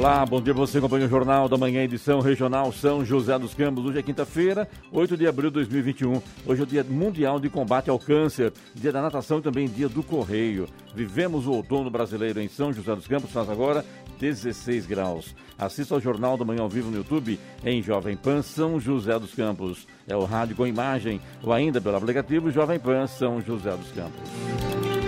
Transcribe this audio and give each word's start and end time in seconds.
Olá, 0.00 0.24
bom 0.24 0.40
dia 0.40 0.54
você 0.54 0.78
acompanha 0.78 1.04
o 1.04 1.10
Jornal 1.10 1.46
da 1.46 1.58
Manhã, 1.58 1.82
edição 1.82 2.20
regional 2.20 2.72
São 2.72 3.04
José 3.04 3.38
dos 3.38 3.52
Campos. 3.52 3.84
Hoje 3.84 3.98
é 3.98 4.02
quinta-feira, 4.02 4.66
8 4.90 5.14
de 5.14 5.26
abril 5.26 5.50
de 5.50 5.56
2021. 5.56 6.22
Hoje 6.46 6.62
é 6.62 6.64
o 6.64 6.66
Dia 6.66 6.82
Mundial 6.82 7.38
de 7.38 7.50
Combate 7.50 7.90
ao 7.90 7.98
Câncer, 7.98 8.50
Dia 8.74 8.92
da 8.92 9.02
Natação 9.02 9.40
e 9.40 9.42
também 9.42 9.68
Dia 9.68 9.90
do 9.90 10.02
Correio. 10.02 10.66
Vivemos 10.94 11.46
o 11.46 11.52
outono 11.52 11.90
brasileiro 11.90 12.40
em 12.40 12.48
São 12.48 12.72
José 12.72 12.96
dos 12.96 13.06
Campos, 13.06 13.30
faz 13.30 13.50
agora 13.50 13.84
16 14.18 14.86
graus. 14.86 15.34
Assista 15.58 15.94
ao 15.94 16.00
Jornal 16.00 16.38
da 16.38 16.46
Manhã 16.46 16.62
ao 16.62 16.68
vivo 16.70 16.90
no 16.90 16.96
YouTube 16.96 17.38
em 17.62 17.82
Jovem 17.82 18.16
Pan 18.16 18.40
São 18.40 18.80
José 18.80 19.18
dos 19.18 19.34
Campos. 19.34 19.86
É 20.08 20.16
o 20.16 20.24
rádio 20.24 20.56
com 20.56 20.66
imagem 20.66 21.20
ou 21.42 21.52
ainda 21.52 21.78
pelo 21.78 21.96
aplicativo 21.96 22.50
Jovem 22.50 22.78
Pan 22.78 23.06
São 23.06 23.38
José 23.42 23.76
dos 23.76 23.92
Campos. 23.92 24.99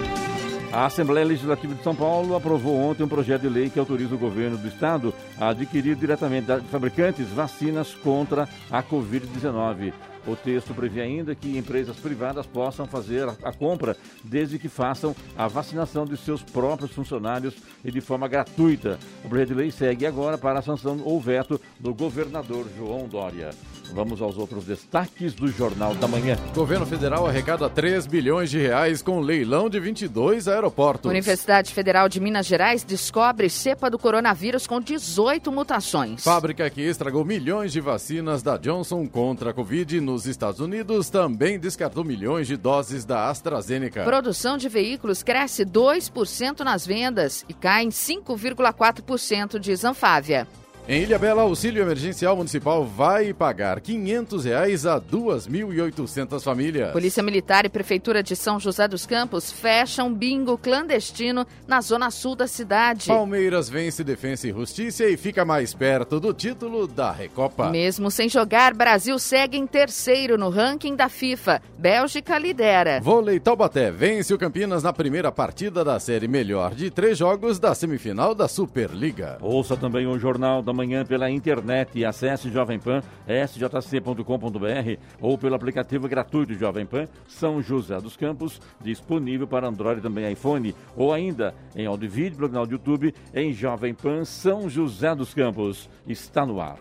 A 0.73 0.87
Assembleia 0.87 1.27
Legislativa 1.27 1.75
de 1.75 1.83
São 1.83 1.95
Paulo 1.95 2.35
aprovou 2.35 2.75
ontem 2.75 3.03
um 3.03 3.09
projeto 3.09 3.43
de 3.43 3.49
lei 3.51 3.69
que 3.69 3.79
autoriza 3.79 4.15
o 4.15 4.19
governo 4.19 4.57
do 4.57 4.67
estado 4.67 5.13
a 5.39 5.51
adquirir 5.51 5.95
diretamente 5.95 6.47
de 6.47 6.69
fabricantes 6.69 7.29
vacinas 7.29 7.95
contra 7.95 8.49
a 8.71 8.83
Covid-19. 8.83 9.93
O 10.27 10.37
texto 10.37 10.75
prevê 10.75 11.03
ainda 11.03 11.35
que 11.35 11.59
empresas 11.59 11.97
privadas 11.97 12.47
possam 12.47 12.87
fazer 12.87 13.29
a 13.43 13.53
compra 13.53 13.97
desde 14.23 14.59
que 14.59 14.69
façam 14.69 15.15
a 15.37 15.49
vacinação 15.49 16.05
de 16.05 16.17
seus 16.17 16.43
próprios 16.43 16.93
funcionários 16.93 17.55
e 17.85 17.91
de 17.91 18.01
forma 18.01 18.29
gratuita. 18.29 18.99
O 19.25 19.29
projeto 19.29 19.49
de 19.49 19.55
lei 19.55 19.71
segue 19.71 20.07
agora 20.07 20.39
para 20.39 20.61
a 20.61 20.63
sanção 20.63 21.01
ou 21.05 21.21
veto 21.21 21.61
do 21.81 21.93
governador 21.95 22.67
João 22.77 23.09
Dória. 23.09 23.51
Vamos 23.93 24.23
aos 24.23 24.39
outros 24.39 24.65
destaques 24.65 25.35
do 25.35 25.49
Jornal 25.49 25.95
da 25.95 26.09
Manhã. 26.09 26.37
Governo 26.55 26.87
Federal 26.87 27.27
arrecada 27.27 27.69
3 27.69 28.07
bilhões 28.07 28.51
de 28.51 28.59
reais 28.59 29.03
com 29.03 29.21
leilão 29.21 29.69
de 29.69 29.79
22 29.79 30.49
aeroportos. 30.49 31.11
Universidade 31.11 31.73
Federal 31.73 32.09
de 32.09 32.19
Minas 32.19 32.47
Gerais 32.47 32.85
descobre 32.85 33.51
cepa 33.51 33.91
do 33.91 33.99
coronavírus 33.99 34.67
com 34.67 34.81
18 34.81 35.53
mutações. 35.53 36.25
Fábrica 36.25 36.69
que 36.71 36.81
estragou 36.81 37.25
milhões 37.25 37.73
de 37.73 37.81
vacinas 37.81 38.43
da 38.43 38.57
Johnson 38.57 39.07
contra 39.07 39.51
a 39.51 39.53
Covid 39.53 40.01
nos 40.13 40.27
Estados 40.27 40.61
Unidos 40.61 41.09
também 41.09 41.59
descartou 41.59 42.05
milhões 42.05 42.47
de 42.47 42.57
doses 42.57 43.05
da 43.05 43.31
AstraZeneca. 43.31 44.05
Produção 44.05 44.59
de 44.59 44.69
veículos 44.69 45.23
cresce 45.23 45.65
2% 45.65 46.61
nas 46.61 46.87
vendas 46.87 47.45
e 47.49 47.55
cai 47.55 47.85
em 47.85 47.89
5,4%, 47.89 49.59
diz 49.59 49.85
Anfávia. 49.85 50.47
Em 50.89 51.05
Ilha 51.05 51.17
Bela, 51.17 51.43
auxílio 51.43 51.81
emergencial 51.81 52.35
municipal 52.35 52.85
vai 52.85 53.33
pagar 53.33 53.81
500 53.81 54.45
reais 54.45 54.85
a 54.85 55.01
2.800 55.01 56.43
famílias. 56.43 56.91
Polícia 56.91 57.23
Militar 57.23 57.65
e 57.65 57.69
Prefeitura 57.69 58.21
de 58.21 58.35
São 58.35 58.59
José 58.59 58.89
dos 58.89 59.07
Campos 59.07 59.53
fecham 59.53 60.13
bingo 60.13 60.59
clandestino 60.59 61.47
na 61.69 61.81
zona 61.81 62.11
sul 62.11 62.35
da 62.35 62.49
cidade. 62.49 63.07
Palmeiras 63.07 63.71
vence 63.71 64.03
Defensa 64.03 64.49
e 64.49 64.53
Justiça 64.53 65.05
e 65.05 65.17
fica 65.17 65.45
mais 65.45 65.73
perto 65.73 66.19
do 66.19 66.35
título 66.35 66.89
da 66.89 67.13
Recopa. 67.13 67.71
Mesmo 67.71 68.11
sem 68.11 68.29
jogar, 68.29 68.75
Brasil 68.75 69.17
segue 69.21 69.57
em 69.57 69.69
terceiro 69.69 70.37
no 70.37 70.51
ranking 70.51 70.97
da 70.97 71.09
FIFA. 71.09 71.63
Bélgica 71.79 72.37
lidera. 72.37 73.01
Vôlei 73.01 73.39
Taubaté 73.39 73.93
vence 73.93 74.35
o 74.35 74.39
Campinas 74.39 74.83
na 74.83 74.93
primeira 74.93 75.31
partida 75.31 75.85
da 75.85 76.01
série 76.01 76.27
melhor 76.27 76.75
de 76.75 76.91
três 76.91 77.17
jogos 77.17 77.61
da 77.61 77.73
semifinal 77.73 78.35
da 78.35 78.49
Superliga. 78.49 79.39
Ouça 79.41 79.77
também 79.77 80.09
o 80.09 80.19
Jornal 80.19 80.61
da 80.61 80.72
Manhã 80.73 81.05
pela 81.05 81.31
internet 81.31 82.05
acesse 82.05 82.51
Jovem 82.51 82.79
Pan, 82.79 83.03
sjc.com.br 83.27 85.01
ou 85.21 85.39
pelo 85.39 85.55
aplicativo 85.55 86.09
gratuito 86.09 86.55
Jovem 86.55 86.87
Pan 86.87 87.07
São 87.27 87.63
José 87.63 87.99
dos 88.01 88.17
Campos, 88.17 88.61
disponível 88.81 89.47
para 89.47 89.69
Android 89.69 90.01
e 90.01 90.03
também 90.03 90.31
iPhone, 90.33 90.75
ou 90.97 91.13
ainda 91.13 91.55
em 91.75 91.87
áudio 91.87 92.07
e 92.07 92.09
vídeo 92.09 92.37
pelo 92.37 92.49
canal 92.49 92.67
do 92.67 92.73
YouTube 92.73 93.15
em 93.35 93.53
Jovem 93.53 93.95
Pan 93.95 94.25
São 94.25 94.69
José 94.69 95.15
dos 95.15 95.35
Campos. 95.35 95.89
Está 96.07 96.45
no 96.47 96.61
ar. 96.61 96.79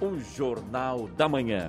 O 0.00 0.18
Jornal 0.18 1.08
da 1.16 1.28
Manhã. 1.28 1.68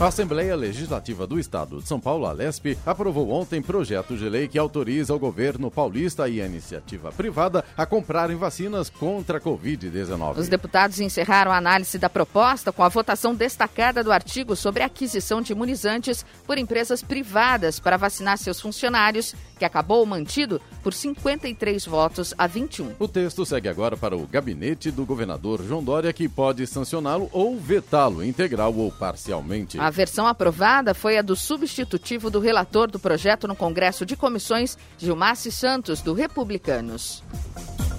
A 0.00 0.06
Assembleia 0.06 0.54
Legislativa 0.54 1.26
do 1.26 1.40
Estado 1.40 1.78
de 1.78 1.88
São 1.88 1.98
Paulo, 1.98 2.24
a 2.24 2.30
LESP, 2.30 2.78
aprovou 2.86 3.30
ontem 3.30 3.60
projeto 3.60 4.16
de 4.16 4.28
lei 4.28 4.46
que 4.46 4.56
autoriza 4.56 5.12
o 5.12 5.18
governo 5.18 5.72
paulista 5.72 6.28
e 6.28 6.40
a 6.40 6.46
iniciativa 6.46 7.10
privada 7.10 7.64
a 7.76 7.84
comprarem 7.84 8.36
vacinas 8.36 8.88
contra 8.88 9.38
a 9.38 9.40
Covid-19. 9.40 10.38
Os 10.38 10.46
deputados 10.46 11.00
encerraram 11.00 11.50
a 11.50 11.56
análise 11.56 11.98
da 11.98 12.08
proposta 12.08 12.70
com 12.70 12.84
a 12.84 12.88
votação 12.88 13.34
destacada 13.34 14.04
do 14.04 14.12
artigo 14.12 14.54
sobre 14.54 14.84
a 14.84 14.86
aquisição 14.86 15.42
de 15.42 15.50
imunizantes 15.50 16.24
por 16.46 16.58
empresas 16.58 17.02
privadas 17.02 17.80
para 17.80 17.96
vacinar 17.96 18.38
seus 18.38 18.60
funcionários, 18.60 19.34
que 19.58 19.64
acabou 19.64 20.06
mantido 20.06 20.60
por 20.80 20.94
53 20.94 21.84
votos 21.86 22.32
a 22.38 22.46
21. 22.46 22.92
O 23.00 23.08
texto 23.08 23.44
segue 23.44 23.68
agora 23.68 23.96
para 23.96 24.16
o 24.16 24.28
gabinete 24.28 24.92
do 24.92 25.04
governador 25.04 25.60
João 25.66 25.82
Dória, 25.82 26.12
que 26.12 26.28
pode 26.28 26.64
sancioná-lo 26.68 27.28
ou 27.32 27.58
vetá-lo 27.58 28.24
integral 28.24 28.72
ou 28.76 28.92
parcialmente. 28.92 29.76
A 29.80 29.87
versão 29.90 30.26
aprovada 30.26 30.94
foi 30.94 31.18
a 31.18 31.22
do 31.22 31.36
substitutivo 31.36 32.30
do 32.30 32.40
relator 32.40 32.90
do 32.90 32.98
projeto 32.98 33.48
no 33.48 33.56
Congresso 33.56 34.04
de 34.04 34.16
Comissões, 34.16 34.76
Gilmassi 34.98 35.50
Santos, 35.50 36.00
do 36.00 36.12
Republicanos. 36.12 37.22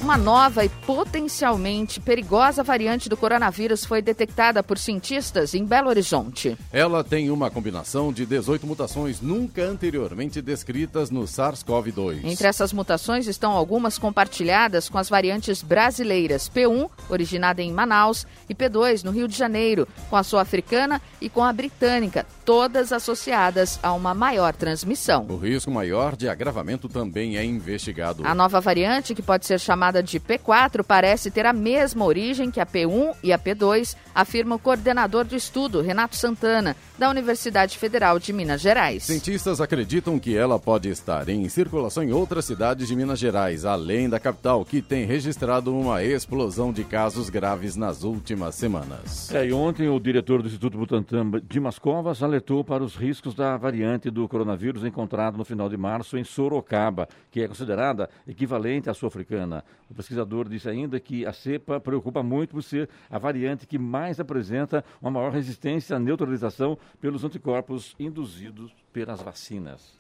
Uma 0.06 0.16
nova 0.16 0.64
e 0.64 0.68
potencialmente 0.68 1.98
perigosa 1.98 2.62
variante 2.62 3.08
do 3.08 3.16
coronavírus 3.16 3.84
foi 3.84 4.00
detectada 4.00 4.62
por 4.62 4.78
cientistas 4.78 5.52
em 5.52 5.64
Belo 5.64 5.88
Horizonte. 5.88 6.56
Ela 6.72 7.02
tem 7.02 7.28
uma 7.28 7.50
combinação 7.50 8.12
de 8.12 8.24
18 8.24 8.64
mutações 8.68 9.20
nunca 9.20 9.64
anteriormente 9.64 10.40
descritas 10.40 11.10
no 11.10 11.24
SARS-CoV-2. 11.24 12.20
Entre 12.22 12.46
essas 12.46 12.72
mutações 12.72 13.26
estão 13.26 13.50
algumas 13.50 13.98
compartilhadas 13.98 14.88
com 14.88 14.96
as 14.96 15.08
variantes 15.08 15.60
brasileiras 15.60 16.48
P1, 16.48 16.88
originada 17.10 17.60
em 17.60 17.72
Manaus, 17.72 18.28
e 18.48 18.54
P2, 18.54 19.02
no 19.02 19.10
Rio 19.10 19.26
de 19.26 19.36
Janeiro, 19.36 19.88
com 20.08 20.14
a 20.14 20.22
sul-africana 20.22 21.02
e 21.20 21.28
com 21.28 21.42
a 21.42 21.52
britânica, 21.52 22.24
todas 22.46 22.92
associadas 22.92 23.80
a 23.82 23.92
uma 23.92 24.14
maior 24.14 24.54
transmissão. 24.54 25.26
O 25.28 25.36
risco 25.36 25.68
maior 25.68 26.14
de 26.14 26.28
agravamento 26.28 26.88
também 26.88 27.36
é 27.36 27.44
investigado. 27.44 28.22
A 28.24 28.36
nova 28.36 28.60
variante, 28.60 29.16
que 29.16 29.20
pode 29.20 29.44
ser 29.44 29.58
chamada 29.58 30.00
de 30.00 30.20
P4, 30.20 30.84
parece 30.84 31.28
ter 31.28 31.44
a 31.44 31.52
mesma 31.52 32.04
origem 32.04 32.48
que 32.48 32.60
a 32.60 32.64
P1 32.64 33.16
e 33.20 33.32
a 33.32 33.38
P2, 33.38 33.96
afirma 34.14 34.54
o 34.54 34.58
coordenador 34.60 35.24
do 35.24 35.34
estudo, 35.34 35.80
Renato 35.80 36.14
Santana, 36.14 36.76
da 36.96 37.10
Universidade 37.10 37.76
Federal 37.76 38.18
de 38.18 38.32
Minas 38.32 38.60
Gerais. 38.60 39.02
Cientistas 39.02 39.60
acreditam 39.60 40.18
que 40.18 40.36
ela 40.36 40.58
pode 40.58 40.88
estar 40.88 41.28
em 41.28 41.48
circulação 41.48 42.04
em 42.04 42.12
outras 42.12 42.44
cidades 42.44 42.86
de 42.86 42.94
Minas 42.94 43.18
Gerais, 43.18 43.64
além 43.64 44.08
da 44.08 44.20
capital, 44.20 44.64
que 44.64 44.80
tem 44.80 45.04
registrado 45.04 45.76
uma 45.76 46.02
explosão 46.04 46.72
de 46.72 46.84
casos 46.84 47.28
graves 47.28 47.74
nas 47.74 48.04
últimas 48.04 48.54
semanas. 48.54 49.34
É, 49.34 49.46
e 49.46 49.52
ontem 49.52 49.88
o 49.88 49.98
diretor 49.98 50.40
do 50.42 50.46
Instituto 50.46 50.78
Butantan, 50.78 51.32
Dimas 51.48 51.78
Covas, 51.78 52.22
alertou 52.36 52.62
para 52.62 52.84
os 52.84 52.94
riscos 52.94 53.34
da 53.34 53.56
variante 53.56 54.10
do 54.10 54.28
coronavírus 54.28 54.84
encontrada 54.84 55.38
no 55.38 55.44
final 55.44 55.70
de 55.70 55.76
março 55.76 56.18
em 56.18 56.24
Sorocaba, 56.24 57.08
que 57.30 57.40
é 57.40 57.48
considerada 57.48 58.10
equivalente 58.28 58.90
à 58.90 58.94
sul-africana. 58.94 59.64
O 59.88 59.94
pesquisador 59.94 60.46
disse 60.46 60.68
ainda 60.68 61.00
que 61.00 61.24
a 61.24 61.32
cepa 61.32 61.80
preocupa 61.80 62.22
muito 62.22 62.50
por 62.50 62.62
ser 62.62 62.90
a 63.10 63.18
variante 63.18 63.66
que 63.66 63.78
mais 63.78 64.20
apresenta 64.20 64.84
uma 65.00 65.10
maior 65.10 65.32
resistência 65.32 65.96
à 65.96 65.98
neutralização 65.98 66.76
pelos 67.00 67.24
anticorpos 67.24 67.96
induzidos 67.98 68.70
pelas 68.92 69.22
vacinas. 69.22 69.96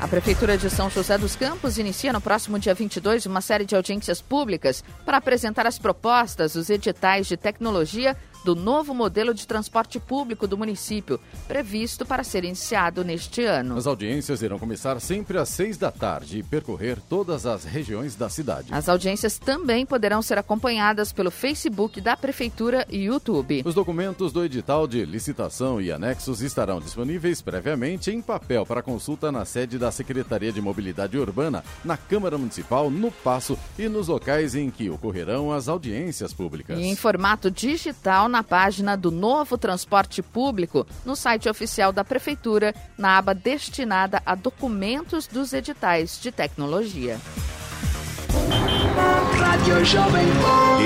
A 0.00 0.06
Prefeitura 0.08 0.56
de 0.58 0.68
São 0.70 0.90
José 0.90 1.16
dos 1.18 1.36
Campos 1.36 1.78
inicia 1.78 2.12
no 2.12 2.20
próximo 2.20 2.58
dia 2.58 2.74
22 2.74 3.26
uma 3.26 3.40
série 3.40 3.64
de 3.64 3.74
audiências 3.74 4.20
públicas 4.20 4.84
para 5.04 5.16
apresentar 5.16 5.66
as 5.66 5.78
propostas 5.78 6.54
dos 6.54 6.70
editais 6.70 7.26
de 7.26 7.36
tecnologia 7.36 8.16
do 8.44 8.54
novo 8.54 8.94
modelo 8.94 9.32
de 9.32 9.46
transporte 9.46 9.98
público 9.98 10.46
do 10.46 10.58
município, 10.58 11.20
previsto 11.46 12.04
para 12.04 12.24
ser 12.24 12.44
iniciado 12.44 13.04
neste 13.04 13.44
ano. 13.44 13.76
As 13.76 13.86
audiências 13.86 14.42
irão 14.42 14.58
começar 14.58 15.00
sempre 15.00 15.38
às 15.38 15.48
seis 15.48 15.76
da 15.76 15.90
tarde 15.90 16.38
e 16.38 16.42
percorrer 16.42 16.98
todas 17.08 17.46
as 17.46 17.64
regiões 17.64 18.14
da 18.14 18.28
cidade. 18.28 18.68
As 18.72 18.88
audiências 18.88 19.38
também 19.38 19.86
poderão 19.86 20.22
ser 20.22 20.38
acompanhadas 20.38 21.12
pelo 21.12 21.30
Facebook 21.30 22.00
da 22.00 22.16
Prefeitura 22.16 22.86
e 22.90 23.04
YouTube. 23.04 23.62
Os 23.64 23.74
documentos 23.74 24.32
do 24.32 24.44
edital 24.44 24.86
de 24.86 25.04
licitação 25.04 25.80
e 25.80 25.90
anexos 25.90 26.40
estarão 26.40 26.80
disponíveis 26.80 27.40
previamente 27.40 28.10
em 28.10 28.20
papel 28.20 28.64
para 28.66 28.82
consulta 28.82 29.30
na 29.30 29.44
sede 29.44 29.78
da 29.78 29.90
Secretaria 29.90 30.52
de 30.52 30.60
Mobilidade 30.60 31.18
Urbana, 31.18 31.64
na 31.84 31.96
Câmara 31.96 32.38
Municipal, 32.38 32.90
no 32.90 33.10
Passo 33.10 33.58
e 33.78 33.88
nos 33.88 34.08
locais 34.08 34.54
em 34.54 34.70
que 34.70 34.90
ocorrerão 34.90 35.52
as 35.52 35.68
audiências 35.68 36.32
públicas. 36.32 36.78
E 36.78 36.82
em 36.82 36.96
formato 36.96 37.50
digital 37.50 38.28
na 38.32 38.42
página 38.42 38.96
do 38.96 39.10
Novo 39.10 39.56
Transporte 39.56 40.22
Público, 40.22 40.84
no 41.04 41.14
site 41.14 41.48
oficial 41.48 41.92
da 41.92 42.02
Prefeitura, 42.02 42.74
na 42.98 43.18
aba 43.18 43.34
destinada 43.34 44.20
a 44.26 44.34
documentos 44.34 45.28
dos 45.28 45.52
editais 45.52 46.18
de 46.20 46.32
tecnologia. 46.32 47.20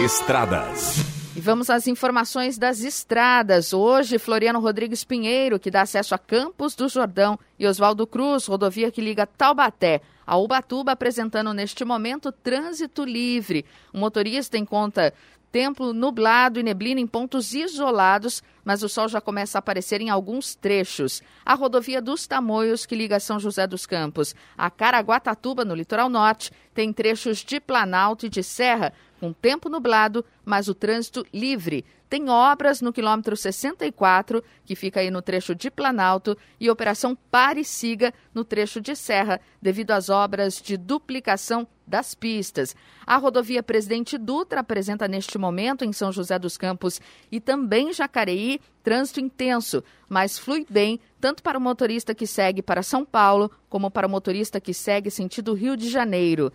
Estradas. 0.05 0.97
E 1.37 1.41
vamos 1.41 1.71
às 1.71 1.87
informações 1.87 2.59
das 2.59 2.81
estradas. 2.81 3.73
Hoje, 3.73 4.19
Floriano 4.19 4.59
Rodrigues 4.59 5.05
Pinheiro, 5.05 5.61
que 5.61 5.71
dá 5.71 5.83
acesso 5.83 6.15
a 6.15 6.19
Campos 6.19 6.75
do 6.75 6.89
Jordão, 6.89 7.39
e 7.59 7.67
Oswaldo 7.67 8.07
Cruz, 8.07 8.47
rodovia 8.47 8.91
que 8.91 9.01
liga 9.01 9.27
Taubaté 9.27 10.01
a 10.27 10.37
Ubatuba, 10.37 10.93
apresentando 10.93 11.55
neste 11.55 11.85
momento 11.85 12.33
trânsito 12.33 13.05
livre. 13.05 13.65
O 13.93 13.99
motorista 13.99 14.59
encontra 14.59 15.15
tempo 15.51 15.93
nublado 15.93 16.61
e 16.61 16.63
neblina 16.63 17.01
em 17.01 17.07
pontos 17.07 17.55
isolados, 17.55 18.43
mas 18.65 18.83
o 18.83 18.89
sol 18.89 19.09
já 19.09 19.21
começa 19.21 19.57
a 19.57 19.61
aparecer 19.61 20.01
em 20.01 20.11
alguns 20.11 20.55
trechos. 20.55 21.23
A 21.45 21.55
rodovia 21.55 22.03
dos 22.03 22.27
Tamoios, 22.27 22.85
que 22.85 22.95
liga 22.95 23.21
São 23.21 23.39
José 23.39 23.67
dos 23.67 23.87
Campos 23.87 24.35
a 24.57 24.71
Caraguatatuba, 24.71 25.65
no 25.65 25.75
litoral 25.75 26.09
norte, 26.09 26.51
tem 26.75 26.93
trechos 26.93 27.39
de 27.39 27.61
planalto 27.61 28.27
e 28.27 28.29
de 28.29 28.43
serra, 28.43 28.93
com 29.19 29.33
tempo 29.33 29.69
nublado, 29.69 30.25
mas 30.45 30.69
o 30.69 30.75
trânsito 30.75 31.27
livre. 31.33 31.85
Tem 32.09 32.29
obras 32.29 32.81
no 32.81 32.93
quilômetro 32.93 33.37
64, 33.37 34.43
que 34.65 34.77
fica 34.77 35.01
aí 35.01 35.11
no 35.11 35.21
trecho 35.21 35.55
de 35.55 35.71
Planalto, 35.71 36.37
e 36.61 36.71
operação 36.71 37.17
Pare 37.31 37.65
Siga 37.65 38.15
no 38.33 38.45
trecho 38.45 38.81
de 38.81 38.95
Serra, 38.95 39.41
devido 39.61 39.91
às 39.91 40.09
obras 40.09 40.61
de 40.61 40.77
duplicação 40.77 41.67
das 41.87 42.15
pistas. 42.15 42.75
A 43.07 43.17
rodovia 43.17 43.63
Presidente 43.63 44.19
Dutra 44.19 44.61
apresenta 44.61 45.07
neste 45.07 45.39
momento 45.39 45.85
em 45.85 45.93
São 45.93 46.11
José 46.11 46.39
dos 46.39 46.57
Campos 46.57 47.01
e 47.31 47.41
também 47.41 47.93
Jacareí 47.93 48.61
trânsito 48.83 49.21
intenso, 49.21 49.83
mas 50.09 50.39
flui 50.39 50.65
bem 50.69 51.01
tanto 51.21 51.43
para 51.43 51.59
o 51.59 51.61
motorista 51.61 52.15
que 52.15 52.27
segue 52.27 52.63
para 52.63 52.83
São 52.83 53.05
Paulo 53.05 53.51
como 53.69 53.91
para 53.91 54.07
o 54.07 54.11
motorista 54.11 54.61
que 54.61 54.73
segue 54.73 55.11
sentido 55.11 55.55
Rio 55.55 55.77
de 55.77 55.89
Janeiro. 55.89 56.53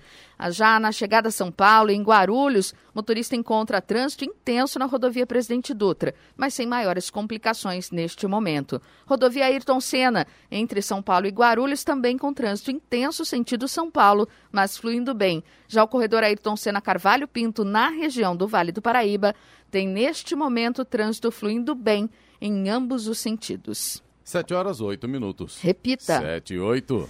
Já 0.49 0.79
na 0.79 0.91
chegada 0.91 1.27
a 1.27 1.31
São 1.31 1.51
Paulo, 1.51 1.91
em 1.91 2.01
Guarulhos, 2.01 2.73
motorista 2.93 3.35
encontra 3.35 3.81
trânsito 3.81 4.25
intenso 4.25 4.77
na 4.79 4.85
rodovia 4.85 5.25
Presidente 5.25 5.73
Dutra, 5.73 6.13
mas 6.35 6.53
sem 6.53 6.65
maiores 6.65 7.09
complicações 7.09 7.91
neste 7.91 8.27
momento. 8.27 8.81
Rodovia 9.05 9.45
Ayrton 9.45 9.79
Senna, 9.79 10.27
entre 10.49 10.81
São 10.81 11.01
Paulo 11.01 11.27
e 11.27 11.31
Guarulhos, 11.31 11.83
também 11.83 12.17
com 12.17 12.33
trânsito 12.33 12.71
intenso 12.71 13.23
sentido 13.25 13.67
São 13.67 13.89
Paulo, 13.89 14.27
mas 14.51 14.77
fluindo 14.77 15.13
bem. 15.13 15.43
Já 15.67 15.83
o 15.83 15.87
corredor 15.87 16.23
Ayrton 16.23 16.55
Senna 16.55 16.81
Carvalho 16.81 17.27
Pinto, 17.27 17.63
na 17.63 17.89
região 17.89 18.35
do 18.35 18.47
Vale 18.47 18.71
do 18.71 18.81
Paraíba, 18.81 19.35
tem 19.69 19.87
neste 19.87 20.35
momento 20.35 20.83
trânsito 20.83 21.31
fluindo 21.31 21.73
bem 21.73 22.09
em 22.39 22.69
ambos 22.69 23.07
os 23.07 23.19
sentidos. 23.19 24.03
7 24.23 24.53
horas 24.53 24.81
8 24.81 25.07
minutos. 25.07 25.59
Repita. 25.61 26.19
7 26.19 26.53
e 26.53 26.59
8. 26.59 27.09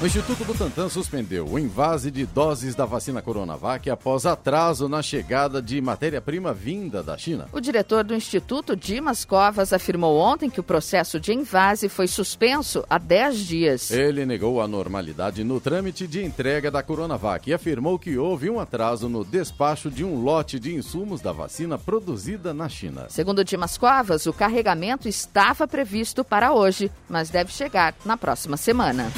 O 0.00 0.06
Instituto 0.06 0.44
Butantan 0.44 0.88
suspendeu 0.88 1.44
o 1.44 1.58
invase 1.58 2.08
de 2.08 2.24
doses 2.24 2.76
da 2.76 2.84
vacina 2.84 3.20
Coronavac 3.20 3.90
após 3.90 4.26
atraso 4.26 4.88
na 4.88 5.02
chegada 5.02 5.60
de 5.60 5.80
matéria-prima 5.80 6.54
vinda 6.54 7.02
da 7.02 7.18
China. 7.18 7.48
O 7.50 7.58
diretor 7.58 8.04
do 8.04 8.14
Instituto, 8.14 8.76
Dimas 8.76 9.24
Covas, 9.24 9.72
afirmou 9.72 10.16
ontem 10.16 10.48
que 10.48 10.60
o 10.60 10.62
processo 10.62 11.18
de 11.18 11.34
invase 11.34 11.88
foi 11.88 12.06
suspenso 12.06 12.84
há 12.88 12.96
10 12.96 13.38
dias. 13.38 13.90
Ele 13.90 14.24
negou 14.24 14.62
a 14.62 14.68
normalidade 14.68 15.42
no 15.42 15.60
trâmite 15.60 16.06
de 16.06 16.24
entrega 16.24 16.70
da 16.70 16.80
Coronavac 16.80 17.50
e 17.50 17.52
afirmou 17.52 17.98
que 17.98 18.16
houve 18.16 18.48
um 18.48 18.60
atraso 18.60 19.08
no 19.08 19.24
despacho 19.24 19.90
de 19.90 20.04
um 20.04 20.22
lote 20.22 20.60
de 20.60 20.76
insumos 20.76 21.20
da 21.20 21.32
vacina 21.32 21.76
produzida 21.76 22.54
na 22.54 22.68
China. 22.68 23.06
Segundo 23.08 23.44
Dimas 23.44 23.76
Covas, 23.76 24.26
o 24.26 24.32
carregamento 24.32 25.08
estava 25.08 25.66
previsto 25.66 26.22
para 26.22 26.52
hoje, 26.52 26.88
mas 27.08 27.30
deve 27.30 27.50
chegar 27.50 27.96
na 28.04 28.16
próxima 28.16 28.56
semana. 28.56 29.10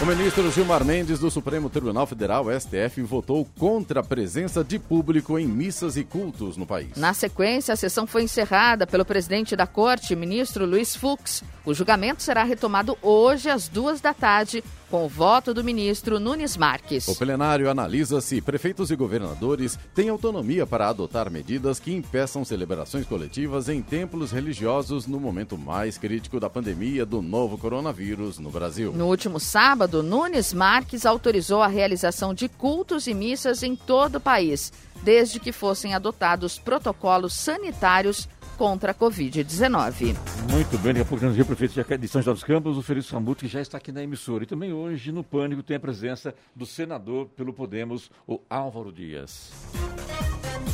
O 0.00 0.06
ministro 0.06 0.48
Gilmar 0.52 0.84
Mendes 0.84 1.18
do 1.18 1.28
Supremo 1.28 1.68
Tribunal 1.68 2.06
Federal, 2.06 2.44
STF, 2.52 3.02
votou 3.02 3.44
contra 3.58 3.98
a 3.98 4.02
presença 4.02 4.62
de 4.62 4.78
público 4.78 5.36
em 5.36 5.44
missas 5.44 5.96
e 5.96 6.04
cultos 6.04 6.56
no 6.56 6.64
país. 6.64 6.96
Na 6.96 7.12
sequência, 7.12 7.74
a 7.74 7.76
sessão 7.76 8.06
foi 8.06 8.22
encerrada 8.22 8.86
pelo 8.86 9.04
presidente 9.04 9.56
da 9.56 9.66
corte, 9.66 10.14
ministro 10.14 10.64
Luiz 10.64 10.94
Fux. 10.94 11.42
O 11.64 11.74
julgamento 11.74 12.22
será 12.22 12.44
retomado 12.44 12.96
hoje 13.02 13.50
às 13.50 13.66
duas 13.66 14.00
da 14.00 14.14
tarde, 14.14 14.62
com 14.90 15.04
o 15.04 15.08
voto 15.08 15.52
do 15.52 15.62
ministro 15.62 16.18
Nunes 16.18 16.56
Marques. 16.56 17.06
O 17.08 17.14
plenário 17.14 17.70
analisa 17.70 18.20
se 18.20 18.40
prefeitos 18.40 18.90
e 18.90 18.96
governadores 18.96 19.78
têm 19.94 20.08
autonomia 20.08 20.66
para 20.66 20.88
adotar 20.88 21.30
medidas 21.30 21.78
que 21.78 21.92
impeçam 21.92 22.44
celebrações 22.44 23.06
coletivas 23.06 23.68
em 23.68 23.82
templos 23.82 24.32
religiosos 24.32 25.06
no 25.06 25.20
momento 25.20 25.58
mais 25.58 25.98
crítico 25.98 26.40
da 26.40 26.48
pandemia 26.48 27.04
do 27.04 27.20
novo 27.20 27.58
coronavírus 27.58 28.38
no 28.38 28.50
Brasil. 28.50 28.92
No 28.92 29.06
último 29.08 29.38
sábado, 29.38 30.02
Nunes 30.02 30.52
Marques 30.52 31.04
autorizou 31.04 31.62
a 31.62 31.68
realização 31.68 32.32
de 32.32 32.48
cultos 32.48 33.06
e 33.06 33.14
missas 33.14 33.62
em 33.62 33.76
todo 33.76 34.16
o 34.16 34.20
país, 34.20 34.72
desde 35.02 35.38
que 35.38 35.52
fossem 35.52 35.94
adotados 35.94 36.58
protocolos 36.58 37.34
sanitários 37.34 38.28
contra 38.58 38.90
a 38.90 38.94
Covid-19. 38.94 40.16
Muito 40.50 40.78
bem, 40.78 40.92
daqui 40.92 41.00
a 41.00 41.04
pouco 41.04 41.20
temos 41.20 41.38
o 41.38 41.44
prefeito 41.44 41.98
de 41.98 42.08
São 42.08 42.20
José 42.20 42.32
dos 42.32 42.42
Campos, 42.42 42.76
o 42.76 42.82
Felício 42.82 43.14
Rambuto, 43.14 43.44
que 43.44 43.48
já 43.48 43.60
está 43.60 43.78
aqui 43.78 43.92
na 43.92 44.02
emissora. 44.02 44.42
E 44.42 44.46
também 44.46 44.72
hoje, 44.72 45.12
no 45.12 45.22
Pânico, 45.22 45.62
tem 45.62 45.76
a 45.76 45.80
presença 45.80 46.34
do 46.54 46.66
senador 46.66 47.28
pelo 47.36 47.52
Podemos, 47.52 48.10
o 48.26 48.40
Álvaro 48.50 48.92
Dias. 48.92 49.52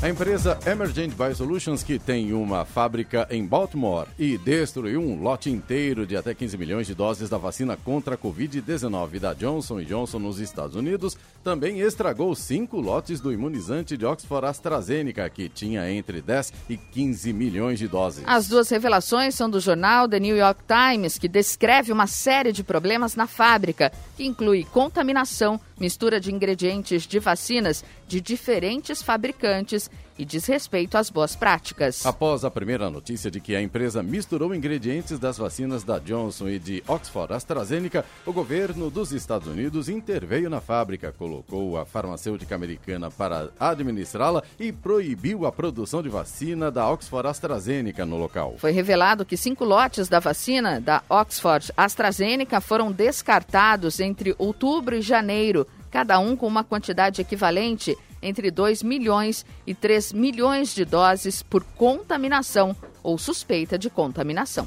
A 0.03 0.09
empresa 0.11 0.59
Emergent 0.67 1.15
Biosolutions, 1.15 1.83
que 1.83 1.99
tem 1.99 2.35
uma 2.35 2.67
fábrica 2.67 3.27
em 3.31 3.43
Baltimore 3.47 4.07
e 4.19 4.37
destruiu 4.37 5.01
um 5.01 5.23
lote 5.23 5.49
inteiro 5.49 6.07
de 6.07 6.15
até 6.15 6.35
15 6.35 6.59
milhões 6.59 6.87
de 6.87 6.95
doses 6.95 7.31
da 7.31 7.39
vacina 7.39 7.75
contra 7.75 8.15
a 8.15 8.19
Covid-19 8.19 9.19
da 9.19 9.33
Johnson 9.33 9.83
Johnson 9.83 10.19
nos 10.19 10.41
Estados 10.41 10.77
Unidos, 10.77 11.17
também 11.43 11.81
estragou 11.81 12.35
cinco 12.35 12.83
lotes 12.83 13.19
do 13.19 13.33
imunizante 13.33 13.97
de 13.97 14.05
Oxford 14.05 14.47
AstraZeneca, 14.47 15.29
que 15.31 15.49
tinha 15.49 15.91
entre 15.91 16.21
10 16.21 16.53
e 16.69 16.77
15 16.77 17.33
milhões 17.33 17.74
de 17.79 17.89
doses. 17.89 18.23
As 18.27 18.49
duas 18.49 18.69
revelações 18.69 19.35
são 19.35 19.49
do 19.49 19.61
jornal 19.61 20.09
The 20.09 20.21
New 20.21 20.37
York 20.37 20.61
Times, 20.67 21.19
que 21.19 21.29
descreve 21.29 21.93
uma 21.93 22.07
série 22.07 22.53
de 22.53 22.63
problemas 22.63 23.17
na 23.17 23.27
fábrica, 23.27 23.93
que 24.17 24.25
inclui 24.25 24.65
contaminação, 24.65 25.61
mistura 25.79 26.21
de 26.21 26.33
ingredientes 26.33 27.07
de 27.07 27.19
vacinas 27.19 27.85
de 28.07 28.21
diferentes 28.21 29.03
fabricantes 29.03 29.91
e 30.19 30.25
diz 30.25 30.47
respeito 30.47 30.97
às 30.97 31.11
boas 31.11 31.35
práticas. 31.35 32.05
Após 32.07 32.45
a 32.45 32.51
primeira 32.51 32.91
notícia 32.91 33.31
de 33.31 33.41
que 33.41 33.55
a 33.55 33.63
empresa 33.63 34.03
misturou 34.03 34.55
ingredientes 34.55 35.19
das 35.19 35.39
vacinas 35.39 35.83
da 35.83 35.99
Johnson 35.99 36.49
e 36.49 36.59
de 36.59 36.83
Oxford 36.87 37.33
AstraZeneca, 37.33 38.05
o 38.25 38.33
governo 38.33 38.91
dos 38.91 39.13
Estados 39.13 39.49
Unidos 39.49 39.89
interveio 39.89 40.49
na 40.49 40.61
fábrica, 40.61 41.13
colocou 41.13 41.79
a 41.79 41.85
farmacêutica 41.85 42.55
americana 42.55 43.11
para 43.11 43.51
administrá-la 43.59 44.43
e 44.59 44.73
proibiu 44.73 45.47
a 45.47 45.53
produção 45.53 46.03
de 46.03 46.09
vacina 46.09 46.71
da 46.71 46.89
Oxford 46.89 47.29
AstraZeneca 47.29 48.07
no 48.07 48.17
local. 48.17 48.55
Foi 48.59 48.71
revelado 48.71 49.25
que 49.25 49.37
cinco 49.37 49.65
lotes 49.65 50.09
da 50.09 50.21
vacina 50.21 50.81
da 50.81 51.03
Oxford 51.09 51.73
AstraZeneca 51.77 52.61
foram 52.61 52.93
descartados 52.93 54.01
entre 54.01 54.35
outubro 54.39 54.97
e 54.97 55.03
janeiro, 55.03 55.67
cada 55.91 56.19
um 56.19 56.37
com 56.37 56.47
uma 56.47 56.65
quantidade 56.65 57.21
equivalente 57.21 57.97
entre 58.25 58.51
2 58.51 58.83
milhões 58.83 59.45
e 59.67 59.75
3 59.75 60.13
milhões 60.13 60.75
de 60.75 60.85
doses 60.85 61.43
por 61.43 61.63
contaminação 61.77 62.75
ou 63.03 63.19
suspeita 63.19 63.79
de 63.79 63.91
contaminação. 63.91 64.67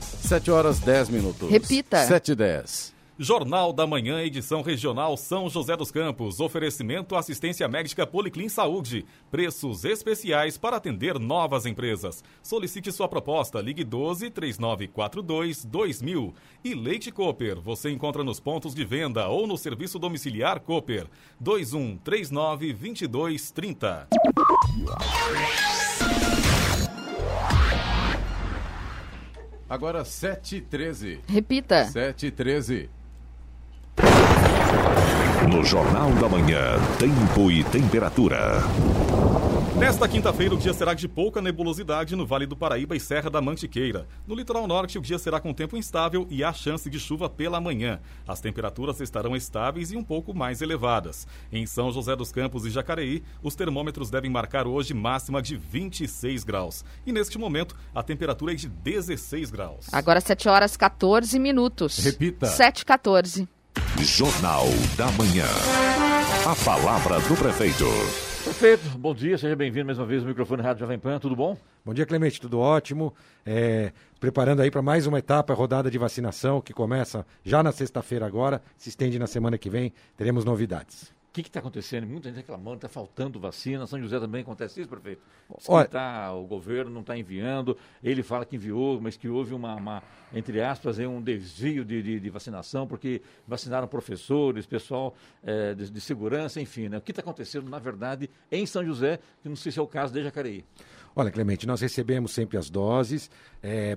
7 0.00 0.50
horas 0.50 0.78
10 0.78 1.08
minutos. 1.08 1.50
Repita. 1.50 2.04
7 2.04 2.32
e 2.32 2.34
10. 2.34 2.99
Jornal 3.22 3.70
da 3.70 3.86
Manhã, 3.86 4.22
edição 4.22 4.62
regional 4.62 5.14
São 5.14 5.46
José 5.46 5.76
dos 5.76 5.90
Campos. 5.90 6.40
Oferecimento 6.40 7.14
assistência 7.14 7.68
médica 7.68 8.06
Policlin 8.06 8.48
Saúde. 8.48 9.04
Preços 9.30 9.84
especiais 9.84 10.56
para 10.56 10.78
atender 10.78 11.18
novas 11.18 11.66
empresas. 11.66 12.24
Solicite 12.42 12.90
sua 12.90 13.06
proposta. 13.10 13.60
Ligue 13.60 13.84
12 13.84 14.30
3942 14.30 15.66
2000. 15.66 16.34
E 16.64 16.74
Leite 16.74 17.12
Cooper. 17.12 17.60
Você 17.60 17.90
encontra 17.90 18.24
nos 18.24 18.40
pontos 18.40 18.74
de 18.74 18.86
venda 18.86 19.28
ou 19.28 19.46
no 19.46 19.58
serviço 19.58 19.98
domiciliar 19.98 20.58
Cooper. 20.60 21.06
21 21.38 21.98
39 21.98 22.72
22 22.72 23.50
30. 23.50 24.08
Agora 29.68 30.06
7 30.06 30.56
e 30.56 30.60
13. 30.62 31.20
Repita. 31.28 31.84
7 31.84 32.26
e 32.26 32.30
13. 32.30 32.99
No 35.48 35.64
Jornal 35.64 36.12
da 36.16 36.28
Manhã, 36.28 36.78
tempo 36.98 37.50
e 37.50 37.64
temperatura. 37.64 38.58
Nesta 39.74 40.06
quinta-feira, 40.06 40.54
o 40.54 40.58
dia 40.58 40.74
será 40.74 40.92
de 40.92 41.08
pouca 41.08 41.40
nebulosidade 41.40 42.14
no 42.14 42.26
Vale 42.26 42.44
do 42.44 42.54
Paraíba 42.54 42.94
e 42.94 43.00
Serra 43.00 43.30
da 43.30 43.40
Mantiqueira. 43.40 44.06
No 44.26 44.34
litoral 44.34 44.66
norte, 44.66 44.98
o 44.98 45.00
dia 45.00 45.18
será 45.18 45.40
com 45.40 45.54
tempo 45.54 45.78
instável 45.78 46.26
e 46.28 46.44
há 46.44 46.52
chance 46.52 46.90
de 46.90 47.00
chuva 47.00 47.30
pela 47.30 47.58
manhã. 47.58 48.00
As 48.28 48.38
temperaturas 48.38 49.00
estarão 49.00 49.34
estáveis 49.34 49.90
e 49.90 49.96
um 49.96 50.04
pouco 50.04 50.34
mais 50.34 50.60
elevadas. 50.60 51.26
Em 51.50 51.64
São 51.64 51.90
José 51.90 52.14
dos 52.14 52.30
Campos 52.30 52.66
e 52.66 52.70
Jacareí, 52.70 53.22
os 53.42 53.54
termômetros 53.54 54.10
devem 54.10 54.30
marcar 54.30 54.66
hoje 54.66 54.92
máxima 54.92 55.40
de 55.40 55.56
26 55.56 56.44
graus. 56.44 56.84
E 57.06 57.12
neste 57.12 57.38
momento, 57.38 57.74
a 57.94 58.02
temperatura 58.02 58.52
é 58.52 58.56
de 58.56 58.68
16 58.68 59.50
graus. 59.50 59.86
Agora 59.90 60.20
7 60.20 60.50
horas 60.50 60.76
14 60.76 61.38
minutos. 61.38 61.96
Repita. 61.96 62.44
7 62.44 62.84
14. 62.84 63.48
Jornal 64.02 64.64
da 64.96 65.10
Manhã. 65.12 65.46
A 66.46 66.64
palavra 66.64 67.20
do 67.20 67.36
prefeito. 67.36 67.84
Prefeito, 68.42 68.98
bom 68.98 69.14
dia, 69.14 69.36
seja 69.36 69.54
bem-vindo 69.54 69.84
mais 69.86 69.98
uma 69.98 70.06
vez 70.06 70.22
ao 70.22 70.28
microfone 70.28 70.62
Rádio 70.62 70.80
Jovem 70.80 70.98
Pan, 70.98 71.18
tudo 71.18 71.36
bom? 71.36 71.54
Bom 71.84 71.92
dia, 71.92 72.06
Clemente, 72.06 72.40
tudo 72.40 72.58
ótimo. 72.58 73.12
É, 73.44 73.92
preparando 74.18 74.62
aí 74.62 74.70
para 74.70 74.80
mais 74.80 75.06
uma 75.06 75.18
etapa, 75.18 75.52
a 75.52 75.56
rodada 75.56 75.90
de 75.90 75.98
vacinação, 75.98 76.62
que 76.62 76.72
começa 76.72 77.26
já 77.44 77.62
na 77.62 77.72
sexta-feira 77.72 78.24
agora, 78.24 78.62
se 78.78 78.88
estende 78.88 79.18
na 79.18 79.26
semana 79.26 79.58
que 79.58 79.68
vem, 79.68 79.92
teremos 80.16 80.46
novidades. 80.46 81.12
O 81.30 81.32
que 81.32 81.42
está 81.42 81.60
acontecendo? 81.60 82.08
Muita 82.08 82.28
gente 82.28 82.38
reclamando, 82.38 82.78
está 82.78 82.88
faltando 82.88 83.38
vacina. 83.38 83.86
São 83.86 84.00
José 84.00 84.18
também 84.18 84.42
acontece 84.42 84.80
isso, 84.80 84.88
prefeito? 84.90 85.22
Olha- 85.68 85.86
tá, 85.86 86.32
o 86.34 86.44
governo 86.44 86.90
não 86.90 87.02
está 87.02 87.16
enviando, 87.16 87.78
ele 88.02 88.20
fala 88.20 88.44
que 88.44 88.56
enviou, 88.56 89.00
mas 89.00 89.16
que 89.16 89.28
houve 89.28 89.54
uma, 89.54 89.76
uma, 89.76 90.02
entre 90.34 90.60
aspas, 90.60 90.98
um 90.98 91.22
desvio 91.22 91.84
de, 91.84 92.02
de, 92.02 92.18
de 92.18 92.30
vacinação, 92.30 92.84
porque 92.84 93.22
vacinaram 93.46 93.86
professores, 93.86 94.66
pessoal 94.66 95.14
eh, 95.44 95.72
de, 95.74 95.88
de 95.88 96.00
segurança, 96.00 96.60
enfim. 96.60 96.88
Né? 96.88 96.98
O 96.98 97.00
que 97.00 97.12
está 97.12 97.22
acontecendo, 97.22 97.70
na 97.70 97.78
verdade, 97.78 98.28
em 98.50 98.66
São 98.66 98.84
José, 98.84 99.20
que 99.40 99.48
não 99.48 99.54
sei 99.54 99.70
se 99.70 99.78
é 99.78 99.82
o 99.82 99.86
caso 99.86 100.12
de 100.12 100.24
Jacareí. 100.24 100.64
Olha, 101.14 101.30
Clemente, 101.30 101.66
nós 101.66 101.80
recebemos 101.80 102.32
sempre 102.32 102.56
as 102.56 102.70
doses 102.70 103.30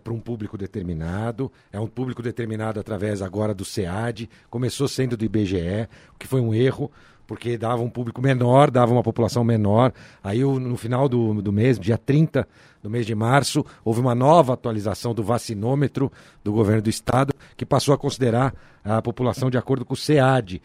para 0.03 0.13
um 0.13 0.19
público 0.19 0.57
determinado, 0.57 1.51
é 1.71 1.79
um 1.79 1.87
público 1.87 2.21
determinado 2.21 2.79
através 2.79 3.21
agora 3.21 3.53
do 3.53 3.63
SEAD, 3.63 4.29
começou 4.49 4.87
sendo 4.87 5.15
do 5.15 5.23
IBGE, 5.23 5.87
o 6.13 6.17
que 6.17 6.27
foi 6.27 6.41
um 6.41 6.53
erro, 6.53 6.91
porque 7.25 7.57
dava 7.57 7.81
um 7.81 7.89
público 7.89 8.21
menor, 8.21 8.69
dava 8.69 8.91
uma 8.91 9.03
população 9.03 9.43
menor. 9.43 9.93
Aí 10.23 10.43
no 10.43 10.75
final 10.75 11.07
do, 11.07 11.41
do 11.41 11.51
mês, 11.51 11.79
dia 11.79 11.97
30 11.97 12.47
do 12.81 12.89
mês 12.89 13.05
de 13.05 13.15
março, 13.15 13.65
houve 13.83 14.01
uma 14.01 14.13
nova 14.13 14.53
atualização 14.53 15.13
do 15.13 15.23
vacinômetro 15.23 16.11
do 16.43 16.51
governo 16.51 16.81
do 16.81 16.89
estado, 16.89 17.33
que 17.55 17.65
passou 17.65 17.93
a 17.93 17.97
considerar 17.97 18.53
a 18.83 19.01
população 19.01 19.49
de 19.49 19.57
acordo 19.57 19.85
com 19.85 19.93
o 19.93 19.97
SEAD, 19.97 20.61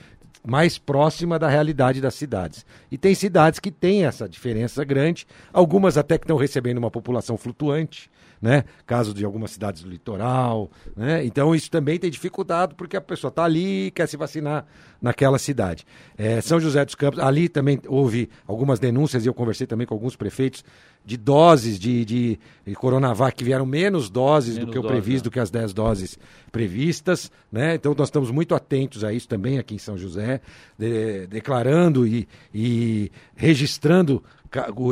mais 0.47 0.79
próxima 0.79 1.39
da 1.39 1.49
realidade 1.49 2.01
das 2.01 2.15
cidades. 2.15 2.65
E 2.91 2.99
tem 2.99 3.15
cidades 3.15 3.59
que 3.59 3.71
têm 3.71 4.05
essa 4.05 4.29
diferença 4.29 4.85
grande, 4.85 5.27
algumas 5.53 5.97
até 5.97 6.19
que 6.19 6.25
estão 6.25 6.37
recebendo 6.37 6.79
uma 6.79 6.91
população 6.91 7.37
flutuante, 7.37 8.11
né? 8.41 8.65
Caso 8.87 9.13
de 9.13 9.25
algumas 9.25 9.51
cidades 9.51 9.83
do 9.83 9.91
litoral, 9.91 10.71
né? 10.97 11.25
Então 11.25 11.55
isso 11.55 11.71
também 11.71 11.99
tem 11.99 12.11
dificuldade 12.11 12.75
porque 12.75 12.97
a 12.97 13.01
pessoa 13.01 13.29
está 13.29 13.45
ali 13.45 13.87
e 13.87 13.91
quer 13.91 14.07
se 14.07 14.17
vacinar 14.17 14.65
naquela 15.03 15.39
cidade. 15.39 15.85
É, 16.17 16.41
São 16.41 16.61
José 16.61 16.85
dos 16.85 16.95
Campos, 16.95 17.19
ali 17.19 17.49
também 17.49 17.81
houve 17.87 18.29
algumas 18.47 18.79
denúncias 18.79 19.25
e 19.25 19.29
eu 19.29 19.35
conversei 19.35 19.67
também 19.67 19.87
com 19.87 19.95
alguns 19.95 20.17
prefeitos 20.17 20.65
de 21.05 21.17
doses 21.17 21.79
de, 21.79 22.05
de, 22.05 22.39
de 22.67 22.75
Coronavac 22.75 23.37
que 23.37 23.45
vieram 23.45 23.65
menos 23.65 24.11
doses 24.11 24.55
Menos 24.55 24.67
do 24.67 24.73
que 24.73 24.79
o 24.79 24.83
dose, 24.83 24.93
previsto, 24.93 25.25
né? 25.25 25.31
do 25.31 25.31
que 25.31 25.41
as 25.41 25.51
10 25.51 25.73
doses 25.73 26.19
previstas, 26.53 27.31
né? 27.51 27.75
Então 27.75 27.95
nós 27.97 28.09
estamos 28.09 28.31
muito 28.31 28.55
atentos 28.55 29.05
a 29.05 29.13
isso 29.13 29.27
também 29.29 29.59
aqui 29.59 29.75
em 29.75 29.79
São 29.79 29.97
José, 29.97 30.41
de- 30.79 31.27
declarando 31.27 32.07
e, 32.07 32.29
e 32.55 33.11
registrando 33.35 34.23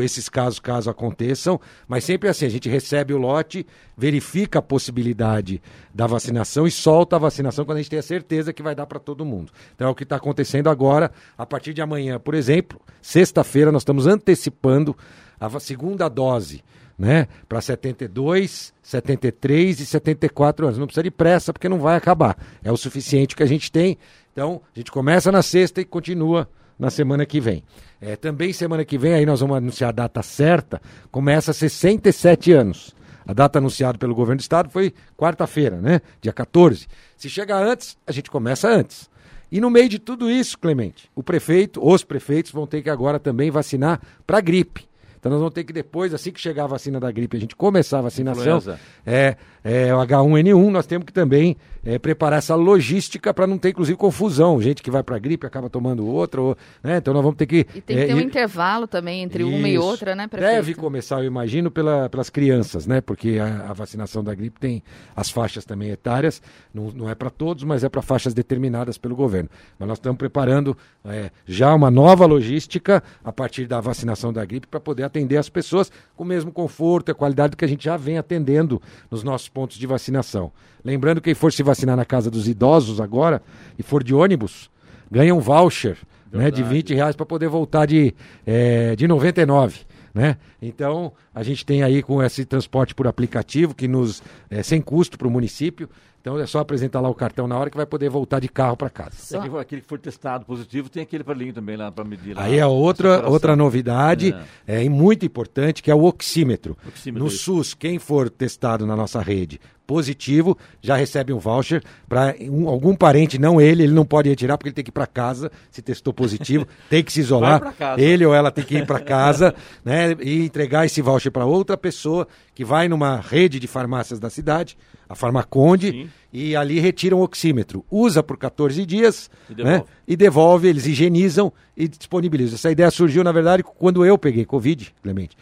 esses 0.02 0.28
casos 0.28 0.58
caso 0.60 0.90
aconteçam, 0.90 1.58
mas 1.88 2.04
sempre 2.04 2.28
assim, 2.28 2.44
a 2.44 2.48
gente 2.50 2.68
recebe 2.68 3.14
o 3.14 3.18
lote, 3.18 3.66
verifica 3.96 4.58
a 4.58 4.62
possibilidade 4.62 5.62
da 5.94 6.06
vacinação 6.06 6.66
e 6.66 6.70
solta 6.70 7.16
a 7.16 7.18
vacinação 7.18 7.64
quando 7.64 7.78
a 7.78 7.80
gente 7.80 7.90
tem 7.90 7.98
a 7.98 8.02
certeza 8.02 8.52
que 8.52 8.62
vai 8.62 8.74
dar 8.74 8.86
para 8.86 8.98
todo 8.98 9.24
mundo. 9.24 9.50
Então 9.74 9.88
é 9.88 9.90
o 9.90 9.94
que 9.94 10.02
está 10.02 10.16
acontecendo 10.16 10.68
agora, 10.68 11.10
a 11.38 11.46
partir 11.46 11.72
de 11.72 11.80
amanhã, 11.80 12.18
por 12.20 12.34
exemplo, 12.34 12.78
sexta-feira 13.00 13.72
nós 13.72 13.80
estamos 13.80 14.06
antecipando 14.06 14.94
a 15.38 15.60
segunda 15.60 16.08
dose 16.08 16.62
né? 16.98 17.28
Para 17.48 17.60
72, 17.60 18.72
73 18.82 19.80
e 19.80 19.86
74 19.86 20.66
anos. 20.66 20.78
Não 20.78 20.86
precisa 20.86 21.02
de 21.02 21.10
pressa, 21.10 21.52
porque 21.52 21.68
não 21.68 21.78
vai 21.78 21.96
acabar. 21.96 22.36
É 22.62 22.72
o 22.72 22.76
suficiente 22.76 23.36
que 23.36 23.42
a 23.42 23.46
gente 23.46 23.70
tem. 23.70 23.98
Então, 24.32 24.62
a 24.74 24.78
gente 24.78 24.90
começa 24.90 25.30
na 25.30 25.42
sexta 25.42 25.80
e 25.80 25.84
continua 25.84 26.48
na 26.78 26.90
semana 26.90 27.24
que 27.24 27.40
vem. 27.40 27.62
É, 28.00 28.16
também 28.16 28.52
semana 28.52 28.84
que 28.84 28.98
vem, 28.98 29.14
aí 29.14 29.26
nós 29.26 29.40
vamos 29.40 29.56
anunciar 29.56 29.88
a 29.90 29.92
data 29.92 30.22
certa, 30.22 30.80
começa 31.10 31.52
67 31.52 32.52
anos. 32.52 32.94
A 33.26 33.32
data 33.32 33.58
anunciada 33.58 33.98
pelo 33.98 34.14
governo 34.14 34.38
do 34.38 34.42
estado 34.42 34.70
foi 34.70 34.94
quarta-feira, 35.16 35.80
né? 35.80 36.00
Dia 36.20 36.32
14. 36.32 36.86
Se 37.16 37.28
chegar 37.28 37.62
antes, 37.62 37.96
a 38.06 38.12
gente 38.12 38.30
começa 38.30 38.68
antes. 38.68 39.10
E 39.50 39.60
no 39.60 39.70
meio 39.70 39.88
de 39.88 39.98
tudo 39.98 40.30
isso, 40.30 40.58
Clemente, 40.58 41.10
o 41.14 41.22
prefeito, 41.22 41.84
os 41.84 42.04
prefeitos 42.04 42.52
vão 42.52 42.66
ter 42.66 42.82
que 42.82 42.90
agora 42.90 43.18
também 43.18 43.50
vacinar 43.50 44.00
para 44.26 44.40
gripe. 44.40 44.86
Então 45.18 45.30
nós 45.30 45.40
vamos 45.40 45.54
ter 45.54 45.64
que 45.64 45.72
depois, 45.72 46.12
assim 46.14 46.30
que 46.30 46.40
chegar 46.40 46.64
a 46.64 46.68
vacina 46.68 47.00
da 47.00 47.10
gripe, 47.10 47.36
a 47.36 47.40
gente 47.40 47.56
começar 47.56 47.98
a 47.98 48.02
vacinação, 48.02 48.58
Influenza. 48.58 48.80
é, 49.04 49.36
é, 49.64 49.94
o 49.94 49.98
H1N1, 49.98 50.70
nós 50.70 50.86
temos 50.86 51.04
que 51.04 51.12
também 51.12 51.56
é, 51.86 51.98
preparar 51.98 52.38
essa 52.38 52.54
logística 52.56 53.32
para 53.32 53.46
não 53.46 53.56
ter, 53.56 53.70
inclusive, 53.70 53.96
confusão. 53.96 54.60
Gente 54.60 54.82
que 54.82 54.90
vai 54.90 55.02
para 55.02 55.14
a 55.16 55.18
gripe 55.18 55.46
acaba 55.46 55.70
tomando 55.70 56.04
outra, 56.06 56.40
ou, 56.40 56.56
né? 56.82 56.96
Então 56.96 57.14
nós 57.14 57.22
vamos 57.22 57.38
ter 57.38 57.46
que... 57.46 57.60
E 57.74 57.80
tem 57.80 57.96
que 57.96 58.02
é, 58.02 58.06
ter 58.08 58.14
um 58.14 58.20
intervalo 58.20 58.88
também 58.88 59.22
entre 59.22 59.44
uma 59.44 59.68
e 59.68 59.74
Isso. 59.74 59.84
outra, 59.84 60.14
né, 60.16 60.26
prefeito? 60.26 60.52
Deve 60.52 60.74
começar, 60.74 61.20
eu 61.20 61.24
imagino, 61.24 61.70
pela- 61.70 62.10
pelas 62.10 62.28
crianças, 62.28 62.86
né? 62.86 63.00
Porque 63.00 63.38
a, 63.38 63.70
a 63.70 63.72
vacinação 63.72 64.24
da 64.24 64.34
gripe 64.34 64.58
tem 64.58 64.82
as 65.14 65.30
faixas 65.30 65.64
também 65.64 65.90
etárias, 65.90 66.42
não, 66.74 66.90
não 66.90 67.08
é 67.08 67.14
para 67.14 67.30
todos, 67.30 67.62
mas 67.62 67.84
é 67.84 67.88
para 67.88 68.02
faixas 68.02 68.34
determinadas 68.34 68.98
pelo 68.98 69.14
governo. 69.14 69.48
Mas 69.78 69.88
nós 69.88 69.98
estamos 69.98 70.18
preparando 70.18 70.76
é, 71.04 71.30
já 71.46 71.72
uma 71.72 71.90
nova 71.90 72.26
logística 72.26 73.00
a 73.24 73.32
partir 73.32 73.66
da 73.66 73.80
vacinação 73.80 74.32
da 74.32 74.44
gripe 74.44 74.66
para 74.66 74.80
poder 74.80 75.04
atender 75.04 75.36
as 75.36 75.48
pessoas 75.48 75.92
com 76.16 76.24
o 76.24 76.26
mesmo 76.26 76.50
conforto 76.50 77.10
e 77.10 77.12
a 77.12 77.14
qualidade 77.14 77.56
que 77.56 77.64
a 77.64 77.68
gente 77.68 77.84
já 77.84 77.96
vem 77.96 78.18
atendendo 78.18 78.82
nos 79.08 79.22
nossos 79.22 79.48
pontos 79.48 79.76
de 79.78 79.86
vacinação. 79.86 80.50
Lembrando 80.84 81.20
que 81.20 81.24
quem 81.26 81.34
for 81.34 81.52
se 81.52 81.62
vacinar 81.62 81.75
na 81.84 82.04
casa 82.04 82.30
dos 82.30 82.48
idosos 82.48 83.00
agora 83.00 83.42
e 83.78 83.82
for 83.82 84.02
de 84.02 84.14
ônibus, 84.14 84.70
ganha 85.10 85.34
um 85.34 85.40
voucher 85.40 85.98
né, 86.32 86.50
de 86.50 86.62
20 86.62 86.94
reais 86.94 87.16
para 87.16 87.26
poder 87.26 87.48
voltar 87.48 87.86
de, 87.86 88.14
é, 88.46 88.94
de 88.96 89.06
99. 89.06 89.80
Né? 90.14 90.38
Então, 90.62 91.12
a 91.34 91.42
gente 91.42 91.64
tem 91.66 91.82
aí 91.82 92.02
com 92.02 92.22
esse 92.22 92.44
transporte 92.46 92.94
por 92.94 93.06
aplicativo, 93.06 93.74
que 93.74 93.86
nos 93.86 94.22
é 94.48 94.62
sem 94.62 94.80
custo 94.80 95.18
para 95.18 95.28
o 95.28 95.30
município. 95.30 95.90
Então, 96.22 96.40
é 96.40 96.46
só 96.46 96.58
apresentar 96.58 97.00
lá 97.00 97.08
o 97.08 97.14
cartão 97.14 97.46
na 97.46 97.56
hora 97.56 97.70
que 97.70 97.76
vai 97.76 97.86
poder 97.86 98.08
voltar 98.08 98.40
de 98.40 98.48
carro 98.48 98.76
para 98.76 98.90
casa. 98.90 99.12
Tem 99.28 99.38
aquele, 99.38 99.58
aquele 99.58 99.80
que 99.82 99.86
for 99.86 99.98
testado 99.98 100.44
positivo, 100.44 100.88
tem 100.88 101.02
aquele 101.02 101.20
aparelhinho 101.20 101.52
também 101.52 101.76
lá 101.76 101.92
para 101.92 102.02
medir. 102.02 102.34
lá 102.34 102.42
Aí 102.42 102.58
é 102.58 102.66
outra, 102.66 103.28
outra 103.28 103.54
novidade, 103.54 104.34
é. 104.66 104.82
e 104.82 104.88
muito 104.88 105.24
importante, 105.24 105.82
que 105.82 105.90
é 105.90 105.94
o 105.94 106.02
oxímetro. 106.02 106.76
Oxímetro, 106.88 107.22
no. 107.22 107.30
SUS, 107.30 107.74
quem 107.74 107.98
for 107.98 108.28
testado 108.28 108.86
na 108.86 108.96
nossa 108.96 109.20
rede 109.20 109.60
positivo, 109.86 110.56
já 110.82 110.96
recebe 110.96 111.32
um 111.32 111.38
voucher 111.38 111.82
para 112.08 112.34
algum 112.66 112.94
parente, 112.94 113.38
não 113.38 113.60
ele, 113.60 113.84
ele 113.84 113.92
não 113.92 114.04
pode 114.04 114.28
retirar 114.28 114.58
porque 114.58 114.68
ele 114.68 114.74
tem 114.74 114.84
que 114.84 114.90
ir 114.90 114.92
para 114.92 115.06
casa, 115.06 115.50
se 115.70 115.80
testou 115.80 116.12
positivo, 116.12 116.66
tem 116.90 117.02
que 117.04 117.12
se 117.12 117.20
isolar. 117.20 117.74
Ele 117.96 118.26
ou 118.26 118.34
ela 118.34 118.50
tem 118.50 118.64
que 118.64 118.78
ir 118.78 118.86
para 118.86 119.00
casa, 119.00 119.54
né, 119.84 120.16
e 120.20 120.44
entregar 120.44 120.84
esse 120.86 121.00
voucher 121.00 121.30
para 121.30 121.44
outra 121.46 121.76
pessoa 121.76 122.26
que 122.54 122.64
vai 122.64 122.88
numa 122.88 123.18
rede 123.20 123.60
de 123.60 123.66
farmácias 123.66 124.18
da 124.18 124.28
cidade, 124.30 124.76
a 125.08 125.14
Farmaconde, 125.14 125.92
Sim. 125.92 126.08
e 126.32 126.56
ali 126.56 126.80
retira 126.80 127.14
um 127.14 127.20
oxímetro. 127.20 127.84
Usa 127.88 128.24
por 128.24 128.36
14 128.36 128.84
dias, 128.84 129.30
E 129.48 129.54
né? 129.54 129.62
devolve. 129.64 129.84
e 130.08 130.16
devolve, 130.16 130.68
eles 130.68 130.86
higienizam 130.86 131.52
e 131.76 131.86
disponibilizam. 131.86 132.56
Essa 132.56 132.72
ideia 132.72 132.90
surgiu, 132.90 133.22
na 133.22 133.30
verdade, 133.30 133.62
quando 133.62 134.04
eu 134.04 134.18
peguei 134.18 134.44
Covid, 134.44 134.92
Clemente. 135.02 135.36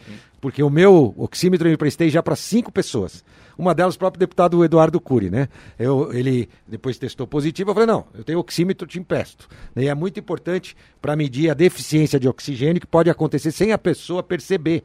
Porque 0.45 0.61
o 0.61 0.69
meu 0.69 1.11
oxímetro 1.17 1.67
eu 1.67 1.73
emprestei 1.73 2.07
já 2.07 2.21
para 2.21 2.35
cinco 2.35 2.71
pessoas. 2.71 3.25
Uma 3.57 3.73
delas, 3.73 3.95
o 3.95 3.97
próprio 3.97 4.19
deputado 4.19 4.63
Eduardo 4.63 5.01
Cury, 5.01 5.31
né? 5.31 5.49
Eu, 5.79 6.13
ele 6.13 6.47
depois 6.67 6.99
testou 6.99 7.25
positivo, 7.25 7.71
eu 7.71 7.73
falei, 7.73 7.87
não, 7.87 8.05
eu 8.13 8.23
tenho 8.23 8.37
oxímetro, 8.37 8.85
te 8.85 8.99
empresto. 8.99 9.47
E 9.75 9.87
é 9.87 9.95
muito 9.95 10.19
importante 10.19 10.77
para 11.01 11.15
medir 11.15 11.49
a 11.49 11.55
deficiência 11.55 12.19
de 12.19 12.27
oxigênio 12.27 12.79
que 12.79 12.85
pode 12.85 13.09
acontecer 13.09 13.51
sem 13.51 13.71
a 13.71 13.77
pessoa 13.79 14.21
perceber. 14.21 14.83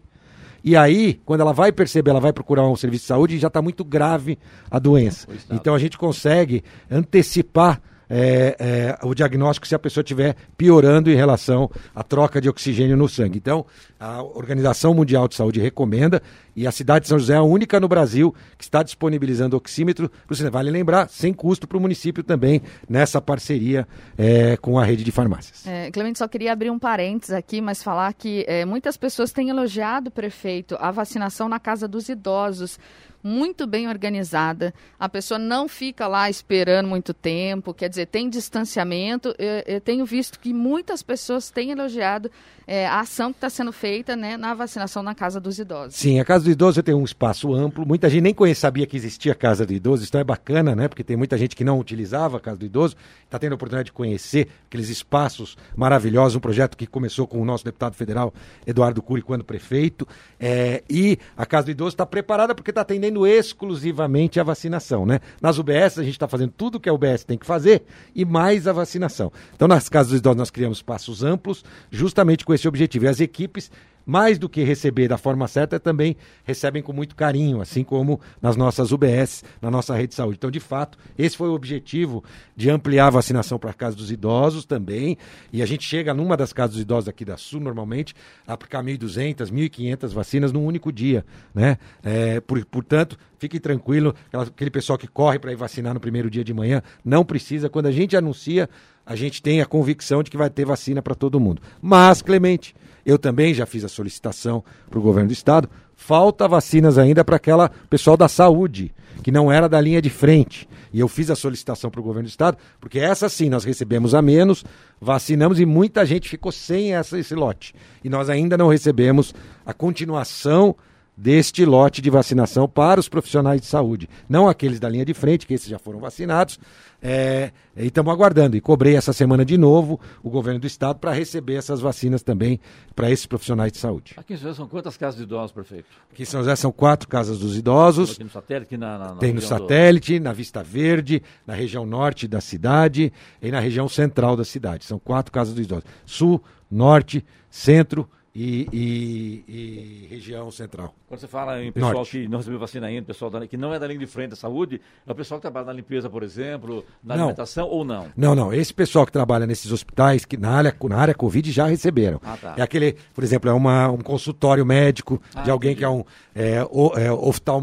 E 0.64 0.75
aí, 0.75 1.21
quando 1.26 1.43
ela 1.43 1.52
vai 1.52 1.71
perceber, 1.71 2.09
ela 2.09 2.21
vai 2.21 2.33
procurar 2.33 2.67
um 2.67 2.75
serviço 2.75 3.02
de 3.02 3.09
saúde 3.09 3.37
e 3.37 3.38
já 3.38 3.49
está 3.49 3.61
muito 3.61 3.85
grave 3.85 4.38
a 4.71 4.79
doença. 4.79 5.29
Então 5.50 5.75
a 5.75 5.79
gente 5.79 5.99
consegue 5.99 6.64
antecipar 6.90 7.83
é, 8.11 8.57
é, 8.59 9.07
o 9.07 9.14
diagnóstico 9.14 9.67
se 9.67 9.75
a 9.75 9.79
pessoa 9.79 10.02
estiver 10.02 10.35
piorando 10.57 11.11
em 11.11 11.14
relação 11.14 11.71
à 11.95 12.02
troca 12.02 12.40
de 12.40 12.49
oxigênio 12.49 12.97
no 12.97 13.09
sangue. 13.09 13.38
Então, 13.38 13.64
a 13.99 14.23
Organização 14.23 14.93
Mundial 14.93 15.29
de 15.29 15.37
Saúde 15.37 15.61
recomenda 15.61 16.21
e 16.57 16.67
a 16.67 16.73
cidade 16.73 17.05
de 17.05 17.09
São 17.09 17.19
José 17.19 17.35
é 17.35 17.37
a 17.37 17.43
única 17.43 17.79
no 17.79 17.87
Brasil 17.87 18.35
que 18.59 18.64
está 18.64 18.83
disponibilizando 18.83 19.57
oxímetro. 19.57 20.11
Vale 20.50 20.71
lembrar, 20.71 21.09
sem 21.09 21.33
custo 21.33 21.69
para 21.69 21.79
o 21.79 21.81
município 21.81 22.25
também, 22.25 22.61
nessa 22.88 23.21
parceria 23.21 23.87
é, 24.19 24.57
com 24.57 24.79
a 24.79 24.85
rede 24.85 25.05
de 25.05 25.12
farmácias. 25.12 25.67
É, 25.67 25.90
Clemente, 25.90 26.19
só 26.19 26.26
queria 26.26 26.52
abrir 26.52 26.71
um 26.71 26.79
parênteses 26.79 27.35
aqui, 27.35 27.61
mas 27.61 27.83
falar 27.83 28.12
que 28.14 28.45
é, 28.49 28.64
muitas 28.64 28.97
pessoas 28.97 29.31
têm 29.31 29.49
elogiado, 29.49 30.11
prefeito, 30.11 30.76
a 30.81 30.90
vacinação 30.90 31.49
na 31.49 31.61
casa 31.61 31.87
dos 31.87 32.09
idosos. 32.09 32.79
Muito 33.23 33.67
bem 33.67 33.87
organizada, 33.87 34.73
a 34.99 35.09
pessoa 35.09 35.39
não 35.39 35.69
fica 35.69 36.07
lá 36.07 36.31
esperando 36.31 36.89
muito 36.89 37.12
tempo, 37.12 37.75
quer 37.75 37.89
dizer, 37.89 38.07
tem 38.07 38.31
distanciamento. 38.31 39.35
Eu, 39.39 39.75
eu 39.75 39.81
tenho 39.81 40.07
visto 40.07 40.41
que 40.41 40.55
muitas 40.55 41.03
pessoas 41.03 41.50
têm 41.50 41.71
elogiado 41.71 42.31
é, 42.71 42.87
a 42.87 43.00
ação 43.00 43.33
que 43.33 43.39
está 43.39 43.50
sendo 43.50 43.73
feita 43.73 44.15
né, 44.15 44.37
na 44.37 44.55
vacinação 44.55 45.03
na 45.03 45.12
casa 45.12 45.41
dos 45.41 45.59
idosos. 45.59 45.97
Sim, 45.97 46.21
a 46.21 46.25
Casa 46.25 46.45
do 46.45 46.53
Idoso 46.53 46.81
tem 46.85 46.95
um 46.95 47.03
espaço 47.03 47.53
amplo. 47.53 47.85
Muita 47.85 48.09
gente 48.09 48.23
nem 48.23 48.33
conhecia, 48.33 48.61
sabia 48.61 48.87
que 48.87 48.97
existia 48.97 49.33
a 49.33 49.35
Casa 49.35 49.67
do 49.67 49.73
Idoso. 49.73 50.05
Isso 50.05 50.17
é 50.17 50.23
bacana, 50.23 50.77
né? 50.77 50.87
Porque 50.87 51.03
tem 51.03 51.17
muita 51.17 51.37
gente 51.37 51.57
que 51.57 51.65
não 51.65 51.81
utilizava 51.81 52.37
a 52.37 52.41
Casa 52.41 52.59
do 52.59 52.65
Idoso. 52.65 52.95
Está 53.25 53.41
tendo 53.41 53.53
a 53.53 53.55
oportunidade 53.57 53.87
de 53.87 53.93
conhecer 53.93 54.47
aqueles 54.69 54.89
espaços 54.89 55.59
maravilhosos. 55.75 56.37
Um 56.37 56.41
projeto 56.41 56.77
que 56.77 56.87
começou 56.87 57.27
com 57.27 57.43
o 57.43 57.45
nosso 57.45 57.65
deputado 57.65 57.97
federal 57.97 58.33
Eduardo 58.65 59.03
Cury 59.03 59.23
quando 59.23 59.43
prefeito. 59.43 60.07
É, 60.39 60.85
e 60.89 61.19
a 61.37 61.45
Casa 61.45 61.65
do 61.65 61.71
Idoso 61.73 61.95
está 61.95 62.07
preparada 62.07 62.55
porque 62.55 62.71
está 62.71 62.83
atendendo 62.83 63.27
exclusivamente 63.27 64.39
a 64.39 64.45
vacinação, 64.45 65.05
né? 65.05 65.19
Nas 65.43 65.59
UBS 65.59 65.99
a 65.99 66.05
gente 66.05 66.12
está 66.12 66.29
fazendo 66.29 66.53
tudo 66.57 66.79
que 66.79 66.89
a 66.89 66.93
UBS 66.93 67.25
tem 67.25 67.37
que 67.37 67.47
fazer 67.47 67.83
e 68.15 68.25
mais 68.25 68.69
a 68.69 68.73
vacinação. 68.73 69.33
Então 69.57 69.67
nas 69.67 69.89
Casas 69.89 70.12
dos 70.12 70.21
Idosos 70.21 70.39
nós 70.39 70.50
criamos 70.53 70.79
espaços 70.79 71.25
amplos 71.25 71.65
justamente 71.91 72.45
com 72.45 72.55
esse 72.55 72.60
objetivo. 72.69 73.05
E 73.05 73.09
as 73.09 73.21
equipes 73.21 73.71
mais 74.11 74.41
do 74.41 74.49
que 74.49 74.65
receber 74.65 75.07
da 75.07 75.17
forma 75.17 75.47
certa, 75.47 75.79
também 75.79 76.17
recebem 76.43 76.83
com 76.83 76.93
muito 76.93 77.15
carinho, 77.15 77.61
assim 77.61 77.85
como 77.85 78.21
nas 78.43 78.57
nossas 78.57 78.91
UBS, 78.91 79.45
na 79.63 79.71
nossa 79.71 79.95
rede 79.95 80.09
de 80.09 80.15
saúde. 80.17 80.37
Então, 80.37 80.51
de 80.51 80.59
fato, 80.59 80.99
esse 81.17 81.37
foi 81.37 81.49
o 81.49 81.55
objetivo 81.55 82.25
de 82.57 82.69
ampliar 82.69 83.07
a 83.07 83.11
vacinação 83.11 83.57
para 83.57 83.73
casa 83.73 83.95
dos 83.95 84.11
idosos 84.11 84.65
também. 84.65 85.17
E 85.53 85.63
a 85.63 85.67
gente 85.67 85.85
chega 85.85 86.13
numa 86.13 86.37
das 86.37 86.53
casas 86.53 86.73
dos 86.73 86.83
idosos 86.83 87.09
aqui 87.09 87.25
da 87.25 87.37
Sul, 87.37 87.61
normalmente, 87.61 88.13
a 88.45 88.55
aplicar 88.55 88.83
1.200, 88.83 89.49
1.500 89.49 90.09
vacinas 90.13 90.51
num 90.51 90.67
único 90.67 90.91
dia. 90.91 91.25
Né? 91.55 91.79
É, 92.03 92.41
por, 92.41 92.65
portanto, 92.65 93.17
fique 93.39 93.61
tranquilo, 93.61 94.13
aquele 94.33 94.71
pessoal 94.71 94.99
que 94.99 95.07
corre 95.07 95.39
para 95.39 95.53
ir 95.53 95.57
vacinar 95.57 95.95
no 95.95 96.01
primeiro 96.01 96.29
dia 96.29 96.43
de 96.43 96.53
manhã, 96.53 96.83
não 97.05 97.25
precisa. 97.25 97.71
Quando 97.71 97.87
a 97.87 97.93
gente 97.93 98.17
anuncia, 98.17 98.69
a 99.07 99.15
gente 99.15 99.41
tem 99.41 99.61
a 99.61 99.67
convicção 99.67 100.21
de 100.21 100.33
que 100.33 100.37
vai 100.37 100.51
ter 100.51 100.65
vacina 100.65 101.01
para 101.01 101.15
todo 101.15 101.39
mundo. 101.39 101.63
Mas, 101.81 102.23
Clemente, 102.23 102.75
eu 103.04 103.19
também 103.19 103.54
já 103.54 103.67
fiz 103.67 103.84
a 103.84 103.89
solicitação 103.89 104.65
para 104.89 104.99
o 104.99 105.02
governo 105.02 105.28
do 105.28 105.32
estado. 105.32 105.69
Falta 105.95 106.49
vacinas 106.49 106.99
ainda 106.99 107.25
para 107.25 107.36
aquela 107.36 107.69
pessoal 107.69 108.17
da 108.17 108.28
saúde, 108.28 108.93
que 109.23 109.30
não 109.30 109.52
era 109.52 109.69
da 109.69 109.80
linha 109.80 110.00
de 110.00 110.10
frente. 110.10 110.69
E 110.93 110.99
eu 110.99 111.08
fiz 111.08 111.30
a 111.30 111.36
solicitação 111.36 111.91
para 111.91 112.00
o 112.00 112.04
governo 112.04 112.26
do 112.26 112.30
estado, 112.30 112.56
porque 112.80 112.99
essa 112.99 113.28
sim 113.28 113.49
nós 113.49 113.65
recebemos 113.65 114.15
a 114.15 114.23
menos, 114.23 114.65
vacinamos 115.00 115.60
e 115.60 115.67
muita 115.67 116.04
gente 116.04 116.28
ficou 116.28 116.50
sem 116.50 116.95
essa, 116.95 117.19
esse 117.19 117.34
lote. 117.34 117.75
E 118.02 118.08
nós 118.08 118.28
ainda 118.28 118.56
não 118.56 118.69
recebemos 118.69 119.34
a 119.65 119.73
continuação 119.73 120.75
deste 121.21 121.67
lote 121.67 122.00
de 122.00 122.09
vacinação 122.09 122.67
para 122.67 122.99
os 122.99 123.06
profissionais 123.09 123.61
de 123.61 123.67
saúde. 123.67 124.09
Não 124.26 124.49
aqueles 124.49 124.80
da 124.80 124.89
linha 124.89 125.04
de 125.04 125.13
frente, 125.13 125.47
que 125.47 125.52
esses 125.52 125.69
já 125.69 125.78
foram 125.78 126.00
vacinados. 126.00 126.59
É, 127.02 127.50
e 127.76 127.87
estamos 127.87 128.11
aguardando. 128.13 128.56
E 128.56 128.61
cobrei 128.61 128.97
essa 128.97 129.13
semana 129.13 129.45
de 129.45 129.59
novo 129.59 130.00
o 130.23 130.30
governo 130.30 130.59
do 130.61 130.67
estado 130.67 130.99
para 130.99 131.13
receber 131.13 131.54
essas 131.54 131.80
vacinas 131.80 132.23
também 132.23 132.59
para 132.97 133.11
esses 133.11 133.26
profissionais 133.26 133.71
de 133.71 133.78
saúde. 133.78 134.15
Aqui 134.17 134.33
em 134.33 134.37
São 134.37 134.47
José 134.49 134.56
são 134.56 134.67
quantas 134.69 134.97
casas 134.97 135.17
de 135.19 135.25
idosos, 135.25 135.52
prefeito? 135.52 135.87
Aqui 136.11 136.23
em 136.23 136.26
São 136.26 136.41
José 136.41 136.56
são 136.56 136.73
quatro 136.73 137.06
casas 137.06 137.39
dos 137.39 137.56
idosos. 137.56 138.13
Aqui 138.13 138.25
no 138.25 138.30
satélite, 138.30 138.76
na, 138.78 138.99
na, 138.99 139.09
na 139.09 139.15
Tem 139.17 139.33
no 139.35 139.41
região 139.41 139.59
do- 139.59 139.63
satélite, 139.63 140.21
na 140.21 140.33
Vista 140.33 140.63
Verde, 140.63 141.23
na 141.47 141.52
região 141.54 141.85
norte 141.85 142.26
da 142.26 142.41
cidade 142.41 143.13
e 143.43 143.50
na 143.50 143.61
região 143.61 143.89
central 143.89 144.37
da 144.37 144.45
cidade. 144.45 144.85
São 144.87 144.99
quatro 144.99 145.30
casas 145.30 145.54
dos 145.54 145.65
idosos. 145.65 145.85
Sul, 146.06 146.43
norte, 146.71 147.25
centro 147.50 148.09
e, 148.34 148.69
e- 148.73 149.45
e 149.49 150.06
região 150.08 150.50
central. 150.50 150.95
Quando 151.08 151.21
você 151.21 151.26
fala 151.26 151.62
em 151.62 151.73
pessoal 151.73 151.93
Norte. 151.95 152.10
que 152.23 152.28
não 152.28 152.38
recebeu 152.38 152.58
vacina 152.60 152.86
ainda, 152.86 153.04
pessoal 153.06 153.30
da- 153.30 153.47
que 153.47 153.56
não 153.56 153.75
é 153.75 153.78
da 153.78 153.86
linha 153.86 153.99
de 153.99 154.06
frente 154.06 154.30
da 154.30 154.36
saúde, 154.36 154.80
é 155.06 155.10
o 155.10 155.14
pessoal 155.14 155.38
que 155.40 155.43
trabalha 155.43 155.66
na 155.66 155.73
limpeza, 155.73 156.08
por 156.08 156.23
exemplo, 156.23 156.84
na 157.02 157.16
Não. 157.16 157.25
alimentação 157.25 157.66
ou 157.69 157.84
não? 157.84 158.06
Não, 158.16 158.34
não. 158.34 158.52
Esse 158.54 158.73
pessoal 158.73 159.04
que 159.04 159.10
trabalha 159.12 159.47
nesses 159.47 159.73
hospitais, 159.73 160.25
que 160.25 160.36
na 160.36 160.50
área, 160.50 160.75
na 160.88 160.97
área 160.97 161.14
Covid 161.14 161.50
já 161.50 161.66
receberam. 161.66 162.21
Ah, 162.23 162.36
tá. 162.40 162.54
É 162.56 162.62
aquele, 162.62 162.97
por 163.14 163.25
exemplo, 163.25 163.50
é 163.50 163.52
uma, 163.52 163.90
um 163.90 163.99
consultório 163.99 164.64
médico 164.64 165.21
de 165.43 165.50
Ah, 165.50 165.52
alguém 165.52 165.73
entendi. 165.73 165.78
que 165.80 165.84
é 165.84 165.88
um 165.88 166.04
é, 166.32 166.64
o- 166.71 166.93
é, 166.97 167.10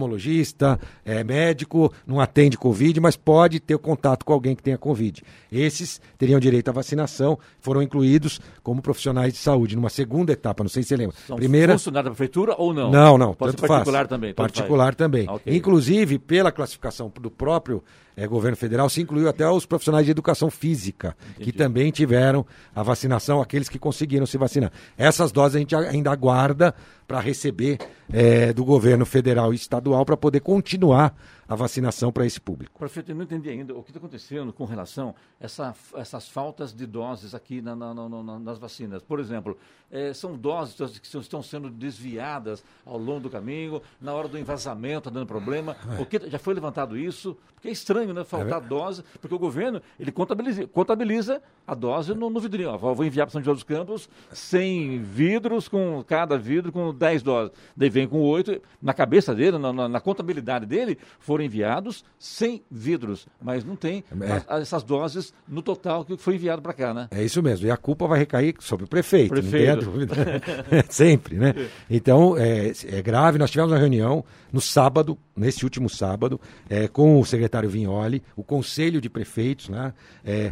oftalmologista, 0.08 0.80
é 1.06 1.24
médico, 1.24 1.92
não 2.06 2.20
atende 2.20 2.58
Covid, 2.58 3.00
mas 3.00 3.16
pode 3.16 3.60
ter 3.60 3.78
contato 3.78 4.26
com 4.26 4.34
alguém 4.34 4.56
que 4.56 4.62
tenha 4.62 4.78
Covid. 4.78 5.24
Esses 5.52 6.02
teriam 6.18 6.40
direito 6.40 6.70
à 6.70 6.72
vacinação, 6.72 7.40
foram 7.60 7.82
incluídos 7.82 8.40
como 8.64 8.82
profissionais 8.82 9.34
de 9.34 9.40
saúde 9.40 9.76
numa 9.76 9.90
segunda 9.90 10.34
etapa. 10.34 10.57
Etapa, 10.58 10.64
não 10.64 10.70
sei 10.70 10.84
se 10.84 10.90
você 10.90 10.98
lembra. 10.98 11.16
São 11.28 11.36
Primeira, 11.36 11.74
funcionário 11.74 12.10
da 12.10 12.16
prefeitura 12.16 12.56
ou 12.58 12.74
não? 12.74 12.90
não, 12.90 13.18
não, 13.18 13.34
Pode 13.34 13.60
ser 13.60 13.68
particular 13.68 14.00
faz. 14.00 14.10
também. 14.10 14.34
Particular 14.34 14.86
faz. 14.86 14.96
também. 14.96 15.30
Ok. 15.30 15.56
Inclusive, 15.56 16.18
pela 16.18 16.52
classificação 16.52 17.12
do 17.22 17.30
próprio 17.30 17.84
eh, 18.16 18.28
governo 18.28 18.58
federal, 18.58 18.90
se 18.90 19.02
incluiu 19.02 19.30
até 19.30 19.48
os 19.48 19.66
profissionais 19.66 20.06
de 20.06 20.12
educação 20.12 20.50
física, 20.50 21.16
que 21.40 21.52
também 21.52 21.92
tiveram 21.92 22.46
a 22.76 22.82
vacinação, 22.82 23.42
aqueles 23.42 23.70
que 23.70 23.78
conseguiram 23.78 24.26
se 24.26 24.38
vacinar. 24.38 24.72
Essas 24.98 25.32
doses 25.32 25.56
a 25.56 25.60
gente 25.60 25.76
ainda 25.76 26.12
aguarda 26.12 26.74
para 27.08 27.20
receber 27.20 27.78
eh, 28.12 28.52
do 28.54 28.66
governo 28.66 29.06
federal 29.06 29.54
e 29.54 29.56
estadual 29.56 30.06
para 30.06 30.18
poder 30.18 30.40
continuar 30.42 31.16
a 31.48 31.56
vacinação 31.56 32.12
para 32.12 32.26
esse 32.26 32.40
público. 32.42 32.78
Prefeito, 32.80 33.12
eu 33.12 33.16
não 33.16 33.24
entendi 33.24 33.50
ainda 33.50 33.74
o 33.74 33.82
que 33.84 33.90
está 33.90 34.00
acontecendo 34.00 34.52
com 34.52 34.66
relação 34.66 35.16
a 35.40 35.46
essa, 35.46 35.76
essas 35.96 36.28
faltas 36.28 36.74
de 36.74 36.86
doses 36.86 37.34
aqui 37.34 37.62
na- 37.62 37.76
na- 37.76 37.94
na- 37.94 38.10
na- 38.10 38.40
nas 38.40 38.58
vacinas. 38.58 39.02
Por 39.02 39.20
exemplo, 39.20 39.58
eh, 39.92 40.14
são 40.14 40.36
doses 40.38 41.00
que 41.00 41.08
estão- 41.18 41.42
sendo 41.42 41.70
desviadas 41.70 42.64
ao 42.86 42.98
longo 42.98 43.22
do 43.22 43.30
caminho, 43.30 43.82
na 44.02 44.14
hora 44.14 44.28
do 44.28 44.38
envasamento, 44.38 44.98
está 45.08 45.10
dando 45.10 45.26
problema. 45.28 45.76
O 46.00 46.06
que, 46.06 46.30
já 46.30 46.38
foi 46.40 46.54
levantado 46.54 46.98
isso? 46.98 47.38
Porque 47.56 47.70
é 47.70 47.72
estranho, 47.72 48.14
né? 48.14 48.24
Faltar 48.24 48.62
dose, 48.62 49.04
porque 49.22 49.34
o 49.34 49.40
governo 49.40 49.82
ele 50.00 50.12
contabiliza, 50.12 50.68
contabiliza 50.68 51.42
a 51.66 51.74
dose 51.74 52.14
no, 52.14 52.30
no 52.30 52.40
vidrinho. 52.40 52.70
Ó, 52.70 52.78
vou 52.94 53.04
enviar 53.06 53.26
para 53.26 53.32
São 53.34 53.42
José 53.42 53.54
dos 53.54 53.64
Campos 53.64 54.10
100 54.32 55.00
vidros, 55.02 55.68
com 55.68 56.04
cada 56.06 56.38
vidro 56.38 56.72
com 56.72 56.94
10 56.94 57.24
doses. 57.24 57.52
Daí 57.76 57.90
vem 57.90 58.08
com 58.08 58.22
8. 58.22 58.62
Na 58.82 58.94
cabeça 58.94 59.34
dele, 59.34 59.58
na, 59.58 59.72
na- 59.90 60.00
contabilidade 60.00 60.66
dele, 60.66 60.98
foram 61.38 61.46
enviados 61.46 62.04
100 62.18 62.64
vidros, 62.72 63.28
mas 63.42 63.64
não 63.64 63.76
tem 63.76 64.04
É. 64.22 64.32
as- 64.34 64.46
as- 64.50 64.62
essas 64.64 64.84
doses 64.84 65.34
no 65.48 65.62
total 65.62 66.04
que 66.04 66.18
foi 66.18 66.36
enviado 66.36 66.62
para 66.62 66.74
cá, 66.74 66.94
né? 66.94 67.08
É 67.12 67.24
isso 67.24 67.42
mesmo. 67.44 67.68
E 67.68 67.72
a 67.72 67.78
culpa 67.78 68.08
vai 68.08 68.18
recair 68.20 68.56
sobre 68.60 68.86
o 68.86 68.88
prefeito, 68.88 69.36
não 69.36 69.42
tem 69.42 69.70
a 69.70 69.78
Prefeito. 69.78 69.86
dúvida. 69.86 70.16
Sempre, 70.90 71.36
né? 71.36 71.54
Então, 71.90 72.36
é, 72.38 72.72
é 72.88 73.02
grave. 73.02 73.38
Nós 73.38 73.52
tivemos 73.52 73.72
uma 73.72 73.78
reunião 73.80 74.26
no 74.52 74.60
sábado, 74.62 75.18
nesse 75.36 75.64
último 75.64 75.90
sábado, 75.90 76.40
é, 76.70 76.88
com 76.88 77.20
o 77.20 77.26
secretário 77.26 77.70
Vignoli, 77.70 78.24
o 78.36 78.44
conselho 78.44 79.00
de 79.00 79.10
prefeitos, 79.10 79.70
né? 79.70 79.94
É, 80.26 80.52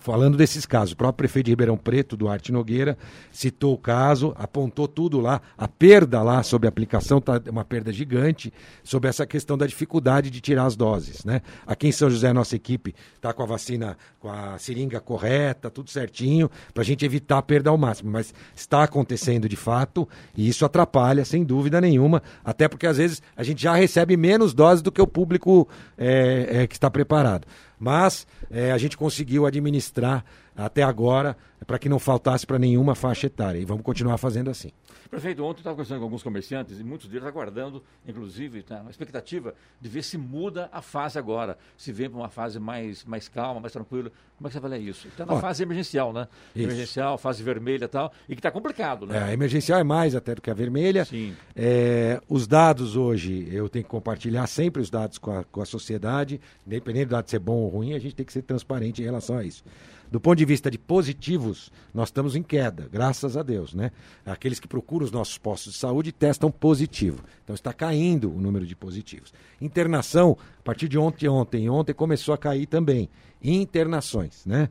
falando 0.00 0.36
desses 0.36 0.66
casos. 0.66 0.92
O 0.92 0.96
próprio 0.96 1.18
prefeito 1.18 1.46
de 1.46 1.52
Ribeirão 1.52 1.76
Preto, 1.76 2.16
Duarte 2.16 2.50
Nogueira, 2.50 2.98
citou 3.30 3.74
o 3.74 3.78
caso, 3.78 4.34
apontou 4.36 4.88
tudo 4.88 5.20
lá. 5.20 5.40
A 5.56 5.68
perda 5.68 6.22
lá 6.22 6.42
sobre 6.42 6.66
a 6.66 6.70
aplicação 6.70 7.18
está 7.18 7.40
uma 7.50 7.64
perda 7.64 7.92
gigante 7.92 8.52
sobre 8.82 9.08
essa 9.08 9.24
questão 9.26 9.56
da 9.56 9.66
dificuldade 9.66 10.23
de 10.30 10.40
tirar 10.40 10.66
as 10.66 10.76
doses, 10.76 11.24
né? 11.24 11.42
Aqui 11.66 11.88
em 11.88 11.92
São 11.92 12.10
José, 12.10 12.28
a 12.28 12.34
nossa 12.34 12.56
equipe 12.56 12.94
está 13.14 13.32
com 13.32 13.42
a 13.42 13.46
vacina, 13.46 13.96
com 14.18 14.30
a 14.30 14.58
seringa 14.58 15.00
correta, 15.00 15.70
tudo 15.70 15.90
certinho, 15.90 16.50
para 16.72 16.82
a 16.82 16.86
gente 16.86 17.04
evitar 17.04 17.38
a 17.38 17.42
perda 17.42 17.70
ao 17.70 17.78
máximo. 17.78 18.10
Mas 18.10 18.34
está 18.54 18.82
acontecendo 18.82 19.48
de 19.48 19.56
fato 19.56 20.08
e 20.36 20.48
isso 20.48 20.64
atrapalha, 20.64 21.24
sem 21.24 21.44
dúvida 21.44 21.80
nenhuma, 21.80 22.22
até 22.44 22.68
porque 22.68 22.86
às 22.86 22.96
vezes 22.96 23.22
a 23.36 23.42
gente 23.42 23.62
já 23.62 23.74
recebe 23.74 24.16
menos 24.16 24.54
doses 24.54 24.82
do 24.82 24.92
que 24.92 25.00
o 25.00 25.06
público 25.06 25.68
é, 25.96 26.62
é, 26.62 26.66
que 26.66 26.74
está 26.74 26.90
preparado. 26.90 27.46
Mas 27.78 28.26
é, 28.50 28.72
a 28.72 28.78
gente 28.78 28.96
conseguiu 28.96 29.46
administrar 29.46 30.24
até 30.56 30.82
agora 30.82 31.36
para 31.66 31.78
que 31.78 31.88
não 31.88 31.98
faltasse 31.98 32.46
para 32.46 32.58
nenhuma 32.58 32.94
faixa 32.94 33.26
etária 33.26 33.58
e 33.58 33.64
vamos 33.64 33.82
continuar 33.82 34.18
fazendo 34.18 34.50
assim. 34.50 34.70
Prefeito, 35.10 35.42
ontem 35.42 35.58
eu 35.58 35.60
estava 35.60 35.74
conversando 35.76 35.98
com 35.98 36.04
alguns 36.04 36.22
comerciantes 36.22 36.80
e 36.80 36.84
muitos 36.84 37.08
deles 37.08 37.26
aguardando, 37.26 37.82
inclusive, 38.06 38.62
tá, 38.62 38.80
uma 38.80 38.90
expectativa 38.90 39.54
de 39.80 39.88
ver 39.88 40.02
se 40.02 40.16
muda 40.18 40.68
a 40.72 40.80
fase 40.82 41.18
agora, 41.18 41.56
se 41.76 41.92
vem 41.92 42.08
para 42.08 42.18
uma 42.18 42.28
fase 42.28 42.58
mais, 42.58 43.04
mais 43.04 43.28
calma, 43.28 43.60
mais 43.60 43.72
tranquila. 43.72 44.10
Como 44.36 44.46
é 44.46 44.48
que 44.48 44.52
você 44.52 44.58
avalia 44.58 44.78
isso? 44.78 45.06
Está 45.08 45.24
na 45.24 45.34
Ó, 45.34 45.40
fase 45.40 45.62
emergencial, 45.62 46.12
né? 46.12 46.26
isso. 46.54 46.64
Emergencial, 46.66 47.16
fase 47.18 47.42
vermelha 47.42 47.84
e 47.84 47.88
tal, 47.88 48.12
e 48.28 48.34
que 48.34 48.40
está 48.40 48.50
complicado, 48.50 49.04
É, 49.06 49.08
né? 49.12 49.22
a 49.24 49.32
emergencial 49.32 49.78
é 49.78 49.84
mais 49.84 50.14
até 50.14 50.34
do 50.34 50.42
que 50.42 50.50
a 50.50 50.54
vermelha. 50.54 51.04
Sim. 51.04 51.36
É, 51.54 52.20
os 52.28 52.46
dados 52.46 52.96
hoje, 52.96 53.48
eu 53.52 53.68
tenho 53.68 53.84
que 53.84 53.90
compartilhar 53.90 54.46
sempre 54.46 54.82
os 54.82 54.90
dados 54.90 55.18
com 55.18 55.30
a, 55.30 55.44
com 55.44 55.60
a 55.60 55.64
sociedade, 55.66 56.40
independente 56.66 57.06
do 57.06 57.10
dado 57.10 57.30
ser 57.30 57.38
bom 57.38 57.56
ou 57.58 57.68
ruim, 57.68 57.94
a 57.94 57.98
gente 57.98 58.14
tem 58.14 58.26
que 58.26 58.32
ser 58.32 58.42
transparente 58.42 59.00
em 59.02 59.04
relação 59.04 59.38
a 59.38 59.44
isso. 59.44 59.62
Do 60.10 60.20
ponto 60.20 60.36
de 60.36 60.44
vista 60.44 60.70
de 60.70 60.78
positivos, 60.78 61.70
nós 61.92 62.08
estamos 62.08 62.36
em 62.36 62.42
queda, 62.42 62.88
graças 62.90 63.36
a 63.36 63.42
Deus, 63.42 63.74
né? 63.74 63.90
Aqueles 64.24 64.60
que 64.60 64.68
procuram 64.68 65.04
os 65.04 65.10
nossos 65.10 65.38
postos 65.38 65.72
de 65.72 65.78
saúde 65.78 66.12
testam 66.12 66.50
positivo. 66.50 67.22
Então 67.42 67.54
está 67.54 67.72
caindo 67.72 68.30
o 68.30 68.40
número 68.40 68.66
de 68.66 68.76
positivos. 68.76 69.32
Internação, 69.60 70.36
partir 70.64 70.88
de 70.88 70.98
ontem, 70.98 71.28
ontem, 71.28 71.68
ontem 71.68 71.92
começou 71.92 72.34
a 72.34 72.38
cair 72.38 72.66
também. 72.66 73.08
Internações, 73.46 74.46
né? 74.46 74.70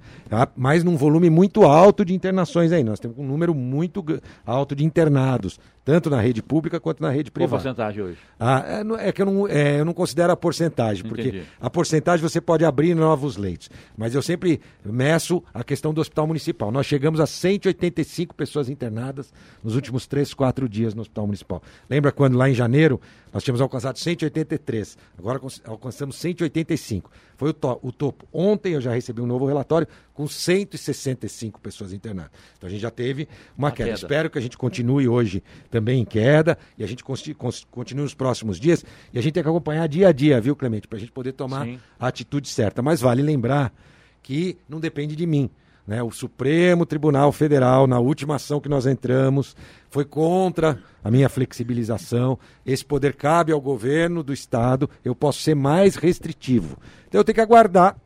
Mas 0.55 0.83
num 0.83 0.97
volume 0.97 1.29
muito 1.29 1.63
alto 1.63 2.03
de 2.03 2.11
internações 2.11 2.71
aí. 2.71 2.83
Nós 2.83 2.99
temos 2.99 3.15
um 3.19 3.23
número 3.23 3.53
muito 3.53 4.03
alto 4.43 4.75
de 4.75 4.83
internados, 4.83 5.59
tanto 5.85 6.09
na 6.09 6.19
rede 6.19 6.41
pública 6.41 6.79
quanto 6.79 6.99
na 6.99 7.11
rede 7.11 7.29
Qual 7.29 7.47
privada. 7.47 7.61
porcentagem 7.61 8.03
hoje? 8.03 8.17
Ah, 8.39 8.63
é, 8.99 9.09
é 9.09 9.11
que 9.11 9.21
eu 9.21 9.27
não, 9.27 9.47
é, 9.47 9.79
eu 9.79 9.85
não 9.85 9.93
considero 9.93 10.33
a 10.33 10.35
porcentagem, 10.35 11.03
porque 11.03 11.27
Entendi. 11.27 11.43
a 11.61 11.69
porcentagem 11.69 12.27
você 12.27 12.41
pode 12.41 12.65
abrir 12.65 12.95
novos 12.95 13.37
leitos. 13.37 13.69
Mas 13.95 14.15
eu 14.15 14.23
sempre 14.23 14.59
meço 14.83 15.43
a 15.53 15.63
questão 15.63 15.93
do 15.93 16.01
hospital 16.01 16.25
municipal. 16.25 16.71
Nós 16.71 16.87
chegamos 16.87 17.19
a 17.19 17.27
185 17.27 18.33
pessoas 18.33 18.69
internadas 18.69 19.31
nos 19.63 19.75
últimos 19.75 20.07
3, 20.07 20.33
4 20.33 20.67
dias 20.67 20.95
no 20.95 21.01
hospital 21.01 21.27
municipal. 21.27 21.61
Lembra 21.87 22.11
quando 22.11 22.35
lá 22.39 22.49
em 22.49 22.55
janeiro 22.55 22.99
nós 23.33 23.43
tínhamos 23.43 23.61
alcançado 23.61 23.97
183, 23.97 24.97
agora 25.17 25.39
alcan- 25.41 25.61
alcançamos 25.65 26.15
185. 26.17 27.09
Foi 27.35 27.49
o, 27.49 27.53
to- 27.53 27.79
o 27.81 27.91
topo. 27.91 28.27
Ontem 28.31 28.73
eu 28.73 28.81
já 28.81 28.93
recebi 28.93 29.19
um 29.21 29.25
novo 29.25 29.45
relatório 29.45 29.87
com 30.13 30.27
165 30.27 31.59
pessoas 31.59 31.91
internadas. 31.93 32.31
Então 32.57 32.67
a 32.67 32.71
gente 32.71 32.81
já 32.81 32.91
teve 32.91 33.27
uma 33.57 33.67
Uma 33.67 33.71
queda. 33.71 33.89
queda. 33.89 33.95
Espero 33.99 34.29
que 34.29 34.37
a 34.37 34.41
gente 34.41 34.57
continue 34.57 35.07
hoje 35.07 35.43
também 35.69 36.01
em 36.01 36.05
queda 36.05 36.57
e 36.77 36.83
a 36.83 36.87
gente 36.87 37.03
continue 37.03 38.03
nos 38.03 38.13
próximos 38.13 38.59
dias. 38.59 38.85
E 39.11 39.17
a 39.19 39.21
gente 39.21 39.33
tem 39.33 39.43
que 39.43 39.49
acompanhar 39.49 39.87
dia 39.87 40.09
a 40.09 40.11
dia, 40.11 40.39
viu, 40.39 40.55
Clemente? 40.55 40.87
Para 40.87 40.97
a 40.97 40.99
gente 41.01 41.11
poder 41.11 41.31
tomar 41.33 41.65
Sim. 41.65 41.79
a 41.99 42.07
atitude 42.07 42.47
certa. 42.47 42.81
Mas 42.81 43.01
vale 43.01 43.21
lembrar 43.21 43.73
que 44.21 44.57
não 44.69 44.79
depende 44.79 45.15
de 45.15 45.25
mim. 45.25 45.49
Né? 45.85 46.01
O 46.01 46.11
Supremo 46.11 46.85
Tribunal 46.85 47.31
Federal, 47.31 47.87
na 47.87 47.99
última 47.99 48.35
ação 48.35 48.59
que 48.59 48.69
nós 48.69 48.85
entramos, 48.85 49.55
foi 49.89 50.05
contra 50.05 50.79
a 51.03 51.11
minha 51.11 51.29
flexibilização. 51.29 52.39
Esse 52.65 52.85
poder 52.85 53.15
cabe 53.15 53.51
ao 53.51 53.59
governo 53.59 54.23
do 54.23 54.33
Estado. 54.33 54.89
Eu 55.03 55.13
posso 55.13 55.41
ser 55.41 55.55
mais 55.55 55.95
restritivo. 55.95 56.77
Então 57.07 57.19
eu 57.19 57.25
tenho 57.25 57.35
que 57.35 57.41
aguardar 57.41 57.97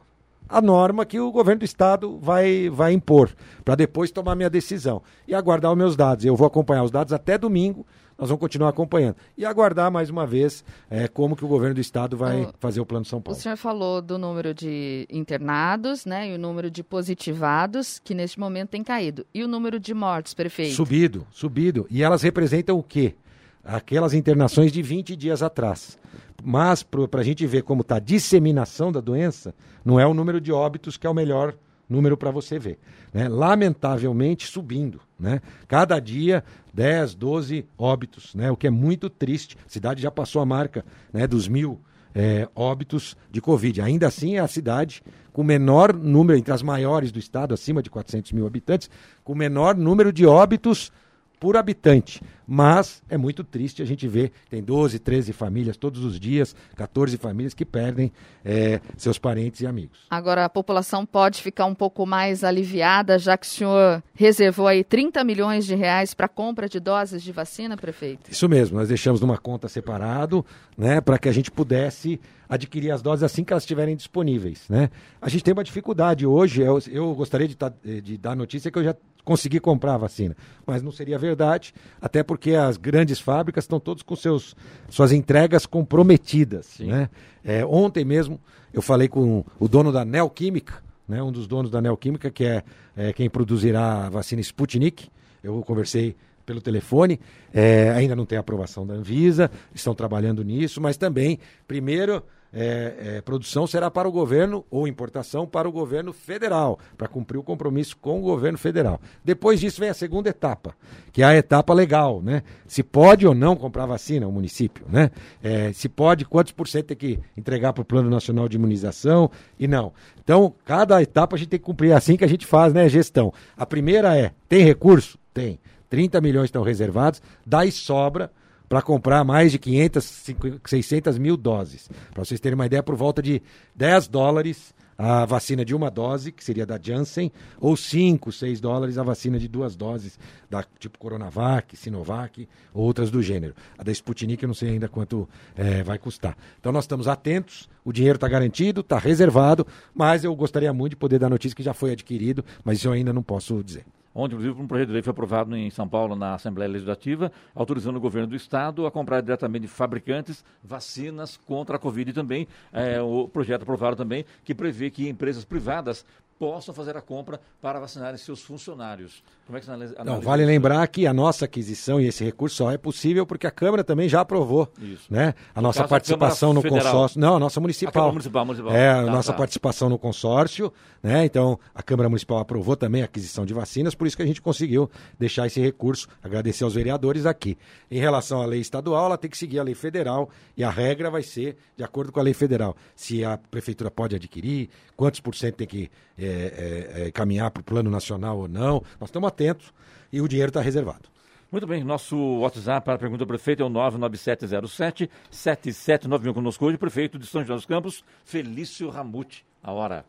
a 0.49 0.61
norma 0.61 1.05
que 1.05 1.19
o 1.19 1.31
governo 1.31 1.59
do 1.59 1.65
estado 1.65 2.17
vai, 2.19 2.69
vai 2.69 2.93
impor, 2.93 3.29
para 3.65 3.75
depois 3.75 4.11
tomar 4.11 4.35
minha 4.35 4.49
decisão. 4.49 5.01
E 5.27 5.35
aguardar 5.35 5.71
os 5.71 5.77
meus 5.77 5.95
dados. 5.95 6.25
Eu 6.25 6.35
vou 6.35 6.47
acompanhar 6.47 6.83
os 6.83 6.91
dados 6.91 7.11
até 7.11 7.37
domingo, 7.37 7.85
nós 8.17 8.29
vamos 8.29 8.39
continuar 8.39 8.69
acompanhando. 8.69 9.15
E 9.37 9.45
aguardar 9.45 9.91
mais 9.91 10.09
uma 10.09 10.25
vez 10.25 10.63
eh, 10.89 11.07
como 11.07 11.35
que 11.35 11.45
o 11.45 11.47
governo 11.47 11.75
do 11.75 11.81
estado 11.81 12.17
vai 12.17 12.43
O- 12.43 12.53
fazer 12.59 12.79
o 12.81 12.85
plano 12.85 13.05
São 13.05 13.19
O 13.19 13.21
Paulo. 13.21 13.39
senhor 13.39 13.55
falou 13.57 14.01
do 14.01 14.17
número 14.17 14.53
de 14.53 15.05
internados, 15.09 16.05
né, 16.05 16.29
e 16.31 16.35
o 16.35 16.39
número 16.39 16.71
de 16.71 16.83
positivados, 16.83 17.99
que 18.03 18.13
neste 18.15 18.39
momento 18.39 18.69
tem 18.69 18.83
caído. 18.83 19.25
E 19.33 19.43
o 19.43 19.47
número 19.47 19.79
de 19.79 19.93
mortes, 19.93 20.33
prefeito? 20.33 20.73
Subido, 20.75 21.27
subido. 21.31 21.85
E 21.89 22.01
elas 22.03 22.21
representam 22.21 22.77
o 22.77 22.83
quê? 22.83 23.15
Aquelas 23.63 24.13
internações 24.13 24.71
de 24.71 24.81
20 24.81 25.15
dias 25.15 25.43
atrás. 25.43 25.97
Mas, 26.43 26.83
para 26.83 27.19
a 27.19 27.23
gente 27.23 27.45
ver 27.45 27.63
como 27.63 27.81
está 27.81 27.97
a 27.97 27.99
disseminação 27.99 28.91
da 28.91 29.01
doença, 29.01 29.53
não 29.83 29.99
é 29.99 30.05
o 30.07 30.13
número 30.13 30.39
de 30.39 30.51
óbitos 30.51 30.95
que 30.97 31.05
é 31.05 31.09
o 31.09 31.13
melhor 31.13 31.53
número 31.89 32.17
para 32.17 32.31
você 32.31 32.59
ver. 32.59 32.79
Né? 33.13 33.27
Lamentavelmente 33.27 34.47
subindo. 34.47 35.01
Né? 35.19 35.41
Cada 35.67 35.99
dia, 35.99 36.43
10, 36.73 37.15
12 37.15 37.65
óbitos, 37.77 38.35
né? 38.35 38.51
o 38.51 38.57
que 38.57 38.67
é 38.67 38.69
muito 38.69 39.09
triste. 39.09 39.57
A 39.65 39.69
cidade 39.69 40.01
já 40.01 40.11
passou 40.11 40.41
a 40.41 40.45
marca 40.45 40.85
né, 41.11 41.25
dos 41.25 41.47
mil 41.47 41.79
é, 42.13 42.47
óbitos 42.55 43.15
de 43.31 43.39
Covid. 43.39 43.81
Ainda 43.81 44.07
assim, 44.07 44.37
é 44.37 44.39
a 44.39 44.47
cidade 44.47 45.03
com 45.31 45.41
o 45.41 45.45
menor 45.45 45.93
número, 45.93 46.37
entre 46.37 46.51
as 46.51 46.63
maiores 46.63 47.11
do 47.11 47.19
estado, 47.19 47.53
acima 47.53 47.83
de 47.83 47.91
400 47.91 48.31
mil 48.31 48.47
habitantes, 48.47 48.89
com 49.23 49.33
o 49.33 49.35
menor 49.35 49.75
número 49.75 50.11
de 50.11 50.25
óbitos 50.25 50.91
por 51.39 51.55
habitante. 51.57 52.21
Mas 52.49 53.03
é 53.09 53.17
muito 53.17 53.43
triste 53.43 53.81
a 53.81 53.85
gente 53.85 54.07
ver, 54.07 54.31
tem 54.49 54.63
12, 54.63 54.99
13 54.99 55.33
famílias 55.33 55.75
todos 55.75 56.03
os 56.05 56.17
dias, 56.17 56.55
14 56.77 57.17
famílias 57.17 57.53
que 57.53 57.65
perdem 57.65 58.09
é, 58.45 58.79
seus 58.95 59.19
parentes 59.19 59.59
e 59.59 59.67
amigos. 59.67 59.99
Agora 60.09 60.45
a 60.45 60.49
população 60.49 61.05
pode 61.05 61.41
ficar 61.41 61.65
um 61.65 61.75
pouco 61.75 62.05
mais 62.05 62.45
aliviada, 62.45 63.19
já 63.19 63.37
que 63.37 63.45
o 63.45 63.49
senhor 63.49 64.01
reservou 64.13 64.65
aí 64.65 64.81
30 64.83 65.23
milhões 65.25 65.65
de 65.65 65.75
reais 65.75 66.13
para 66.13 66.29
compra 66.29 66.69
de 66.69 66.79
doses 66.79 67.21
de 67.21 67.33
vacina, 67.33 67.75
prefeito? 67.75 68.31
Isso 68.31 68.47
mesmo, 68.47 68.77
nós 68.77 68.87
deixamos 68.87 69.19
numa 69.19 69.37
conta 69.37 69.67
separado, 69.67 70.45
né, 70.77 71.01
para 71.01 71.19
que 71.19 71.27
a 71.27 71.33
gente 71.33 71.51
pudesse 71.51 72.17
adquirir 72.47 72.91
as 72.91 73.01
doses 73.01 73.23
assim 73.23 73.43
que 73.43 73.51
elas 73.51 73.63
estiverem 73.63 73.93
disponíveis, 73.93 74.63
né? 74.69 74.89
A 75.21 75.27
gente 75.27 75.43
tem 75.43 75.53
uma 75.53 75.65
dificuldade 75.65 76.25
hoje, 76.25 76.61
eu, 76.61 76.79
eu 76.89 77.13
gostaria 77.13 77.45
de, 77.45 77.57
tá- 77.57 77.73
de 77.83 78.17
dar 78.17 78.37
notícia 78.37 78.71
que 78.71 78.79
eu 78.79 78.83
já 78.85 78.95
consegui 79.27 79.59
comprar 79.59 79.95
a 79.95 79.97
vacina, 79.97 80.37
mas 80.65 80.81
não 80.81 80.89
seria 80.89 81.19
verdade, 81.19 81.73
até 81.99 82.23
porque 82.23 82.53
as 82.53 82.77
grandes 82.77 83.19
fábricas 83.19 83.65
estão 83.65 83.77
todos 83.77 84.01
com 84.01 84.15
seus, 84.15 84.55
suas 84.87 85.11
entregas 85.11 85.65
comprometidas, 85.65 86.79
né? 86.79 87.09
É, 87.43 87.65
ontem 87.65 88.05
mesmo 88.05 88.39
eu 88.71 88.81
falei 88.81 89.09
com 89.09 89.43
o 89.59 89.67
dono 89.67 89.91
da 89.91 90.05
Neoquímica, 90.05 90.81
né, 91.05 91.21
um 91.21 91.29
dos 91.29 91.45
donos 91.45 91.69
da 91.69 91.81
Neoquímica, 91.81 92.31
que 92.31 92.45
é, 92.45 92.63
é 92.95 93.11
quem 93.11 93.29
produzirá 93.29 94.05
a 94.05 94.09
vacina 94.09 94.39
Sputnik, 94.39 95.09
eu 95.43 95.61
conversei 95.61 96.15
pelo 96.45 96.61
telefone. 96.61 97.19
É, 97.53 97.89
ainda 97.89 98.15
não 98.15 98.25
tem 98.25 98.37
aprovação 98.37 98.87
da 98.87 98.93
Anvisa, 98.93 99.51
estão 99.75 99.93
trabalhando 99.93 100.41
nisso, 100.41 100.79
mas 100.79 100.95
também, 100.95 101.37
primeiro, 101.67 102.23
é, 102.53 103.17
é, 103.17 103.21
produção 103.21 103.67
será 103.67 103.89
para 103.91 104.07
o 104.07 104.11
governo 104.11 104.65
ou 104.69 104.87
importação 104.87 105.45
para 105.45 105.67
o 105.67 105.71
governo 105.71 106.13
federal, 106.13 106.79
para 106.97 107.07
cumprir 107.07 107.37
o 107.37 107.43
compromisso 107.43 107.97
com 107.97 108.19
o 108.19 108.21
governo 108.21 108.57
federal. 108.57 108.99
Depois 109.23 109.59
disso 109.59 109.79
vem 109.79 109.89
a 109.89 109.93
segunda 109.93 110.29
etapa, 110.29 110.75
que 111.11 111.21
é 111.21 111.25
a 111.25 111.35
etapa 111.35 111.73
legal, 111.73 112.21
né? 112.21 112.43
Se 112.65 112.83
pode 112.83 113.27
ou 113.27 113.33
não 113.33 113.55
comprar 113.55 113.85
vacina 113.85 114.27
o 114.27 114.31
município, 114.31 114.85
né? 114.89 115.11
É, 115.43 115.71
se 115.73 115.89
pode, 115.89 116.25
quantos 116.25 116.51
por 116.51 116.67
cento 116.67 116.87
tem 116.87 116.97
que 116.97 117.19
entregar 117.35 117.73
para 117.73 117.81
o 117.81 117.85
Plano 117.85 118.09
Nacional 118.09 118.47
de 118.47 118.57
Imunização 118.57 119.29
e 119.59 119.67
não. 119.67 119.93
Então, 120.23 120.53
cada 120.65 121.01
etapa 121.01 121.35
a 121.35 121.39
gente 121.39 121.49
tem 121.49 121.59
que 121.59 121.65
cumprir 121.65 121.91
é 121.91 121.93
assim 121.93 122.17
que 122.17 122.25
a 122.25 122.27
gente 122.27 122.45
faz, 122.45 122.73
né? 122.73 122.89
Gestão. 122.89 123.33
A 123.55 123.65
primeira 123.65 124.17
é, 124.17 124.31
tem 124.49 124.63
recurso? 124.63 125.17
Tem. 125.33 125.59
30 125.89 126.19
milhões 126.19 126.45
estão 126.45 126.63
reservados, 126.63 127.21
daí 127.45 127.71
sobra 127.71 128.29
para 128.67 128.81
comprar 128.81 129.23
mais 129.23 129.51
de 129.51 129.59
500, 129.59 130.33
600 130.65 131.17
mil 131.17 131.37
doses. 131.37 131.89
Para 132.13 132.23
vocês 132.23 132.39
terem 132.39 132.55
uma 132.55 132.65
ideia, 132.65 132.83
por 132.83 132.95
volta 132.95 133.21
de 133.21 133.41
10 133.75 134.07
dólares 134.07 134.75
a 134.97 135.25
vacina 135.25 135.63
de 135.63 135.75
uma 135.75 135.91
dose, 135.91 136.31
que 136.31 136.43
seria 136.43 136.65
da 136.65 136.79
Janssen, 136.81 137.31
ou 137.59 137.77
5, 137.77 138.31
6 138.31 138.59
dólares 138.59 138.97
a 138.97 139.03
vacina 139.03 139.37
de 139.37 139.47
duas 139.47 139.75
doses, 139.75 140.17
da 140.49 140.65
tipo 140.79 140.97
Coronavac, 140.97 141.77
Sinovac, 141.77 142.49
ou 142.73 142.83
outras 142.83 143.11
do 143.11 143.21
gênero. 143.21 143.53
A 143.77 143.83
da 143.83 143.91
Sputnik 143.91 144.41
eu 144.41 144.47
não 144.47 144.55
sei 144.55 144.69
ainda 144.69 144.87
quanto 144.87 145.29
é, 145.55 145.83
vai 145.83 145.99
custar. 145.99 146.35
Então 146.59 146.71
nós 146.71 146.85
estamos 146.85 147.07
atentos, 147.07 147.69
o 147.85 147.93
dinheiro 147.93 148.17
está 148.17 148.27
garantido, 148.27 148.81
está 148.81 148.97
reservado, 148.97 149.67
mas 149.93 150.23
eu 150.23 150.35
gostaria 150.35 150.73
muito 150.73 150.91
de 150.91 150.97
poder 150.97 151.19
dar 151.19 151.29
notícia 151.29 151.55
que 151.55 151.63
já 151.63 151.73
foi 151.73 151.91
adquirido, 151.91 152.43
mas 152.63 152.79
isso 152.79 152.87
eu 152.87 152.93
ainda 152.93 153.13
não 153.13 153.21
posso 153.21 153.63
dizer. 153.63 153.85
Ontem, 154.17 154.33
inclusive, 154.33 154.59
um 154.59 154.65
projeto 154.65 154.87
de 154.87 154.93
lei 154.93 155.03
foi 155.03 155.11
aprovado 155.11 155.55
em 155.55 155.69
São 155.69 155.87
Paulo, 155.87 156.15
na 156.15 156.33
Assembleia 156.33 156.71
Legislativa, 156.71 157.31
autorizando 157.53 157.97
o 157.97 157.99
governo 157.99 158.27
do 158.27 158.35
Estado 158.35 158.87
a 158.87 158.91
comprar 158.91 159.21
diretamente 159.21 159.61
de 159.61 159.67
fabricantes 159.67 160.43
vacinas 160.63 161.37
contra 161.37 161.75
a 161.75 161.79
Covid 161.79 162.11
também. 162.13 162.47
É, 162.73 162.99
o 162.99 163.27
projeto 163.27 163.61
aprovado 163.61 163.95
também, 163.95 164.25
que 164.43 164.55
prevê 164.55 164.89
que 164.89 165.07
empresas 165.07 165.45
privadas 165.45 166.03
possam 166.37 166.73
fazer 166.73 166.95
a 166.95 167.01
compra 167.01 167.39
para 167.61 167.79
vacinar 167.79 168.17
seus 168.17 168.41
funcionários. 168.41 169.23
Como 169.45 169.57
é 169.57 169.59
que 169.59 169.65
você 169.65 169.71
analisa, 169.71 170.03
Não, 170.03 170.19
vale 170.19 170.43
isso? 170.43 170.51
lembrar 170.51 170.85
que 170.87 171.07
a 171.07 171.13
nossa 171.13 171.45
aquisição 171.45 171.99
e 171.99 172.07
esse 172.07 172.23
recurso 172.23 172.57
só 172.57 172.71
é 172.71 172.77
possível 172.77 173.25
porque 173.25 173.47
a 173.47 173.51
Câmara 173.51 173.83
também 173.83 174.09
já 174.09 174.21
aprovou. 174.21 174.71
Isso. 174.79 175.11
Né? 175.11 175.33
A 175.55 175.61
no 175.61 175.67
nossa 175.67 175.79
caso, 175.79 175.89
participação 175.89 176.51
a 176.51 176.53
no 176.53 176.61
federal. 176.61 176.83
consórcio. 176.83 177.19
Não, 177.19 177.35
a 177.35 177.39
nossa 177.39 177.59
municipal. 177.59 178.09
A 178.09 178.11
municipal, 178.11 178.45
municipal. 178.45 178.73
É, 178.73 178.89
a 178.89 179.05
tá, 179.05 179.11
nossa 179.11 179.31
tá. 179.31 179.37
participação 179.37 179.89
no 179.89 179.97
consórcio, 179.97 180.71
né? 181.01 181.25
Então, 181.25 181.59
a 181.73 181.81
Câmara 181.81 182.09
Municipal 182.09 182.39
aprovou 182.39 182.75
também 182.75 183.01
a 183.01 183.05
aquisição 183.05 183.45
de 183.45 183.53
vacinas, 183.53 183.95
por 183.95 184.05
isso 184.05 184.17
que 184.17 184.23
a 184.23 184.25
gente 184.25 184.41
conseguiu 184.41 184.89
deixar 185.17 185.47
esse 185.47 185.61
recurso. 185.61 186.07
Agradecer 186.21 186.63
aos 186.63 186.73
vereadores 186.73 187.25
aqui. 187.25 187.57
Em 187.89 187.99
relação 187.99 188.41
à 188.41 188.45
lei 188.45 188.59
estadual, 188.59 189.05
ela 189.05 189.17
tem 189.17 189.29
que 189.29 189.37
seguir 189.37 189.59
a 189.59 189.63
lei 189.63 189.75
federal 189.75 190.29
e 190.55 190.63
a 190.63 190.69
regra 190.69 191.09
vai 191.09 191.23
ser 191.23 191.57
de 191.75 191.83
acordo 191.83 192.11
com 192.11 192.19
a 192.19 192.23
lei 192.23 192.33
federal. 192.33 192.75
Se 192.95 193.23
a 193.23 193.37
prefeitura 193.37 193.89
pode 193.89 194.15
adquirir, 194.15 194.69
quantos 194.95 195.19
por 195.19 195.33
cento 195.35 195.55
tem 195.55 195.67
que 195.67 195.89
é, 196.17 196.26
é, 196.27 197.07
é, 197.07 197.11
caminhar 197.11 197.51
para 197.51 197.61
o 197.61 197.63
plano 197.63 197.89
nacional 197.89 198.37
ou 198.37 198.47
não. 198.47 198.83
Nós 198.99 199.09
estamos 199.09 199.27
atentos 199.27 199.73
e 200.11 200.21
o 200.21 200.27
dinheiro 200.27 200.49
está 200.49 200.61
reservado. 200.61 201.09
Muito 201.51 201.65
bem, 201.65 201.83
nosso 201.83 202.17
WhatsApp 202.39 202.83
para 202.83 202.95
a 202.95 202.97
pergunta 202.97 203.19
do 203.19 203.27
prefeito 203.27 203.63
é 203.63 203.65
o 203.65 203.69
99707-7791 203.69 206.33
conosco 206.33 206.65
hoje, 206.65 206.77
prefeito 206.77 207.17
de 207.17 207.25
São 207.25 207.41
José 207.41 207.53
dos 207.53 207.65
Campos, 207.65 208.03
Felício 208.25 208.89
Ramute. 208.89 209.45
A 209.63 209.71
hora. 209.71 210.05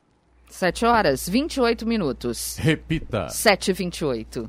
7 0.48 0.84
horas, 0.84 1.28
28 1.28 1.86
minutos. 1.86 2.56
Repita. 2.58 3.26
7h28. 3.26 4.48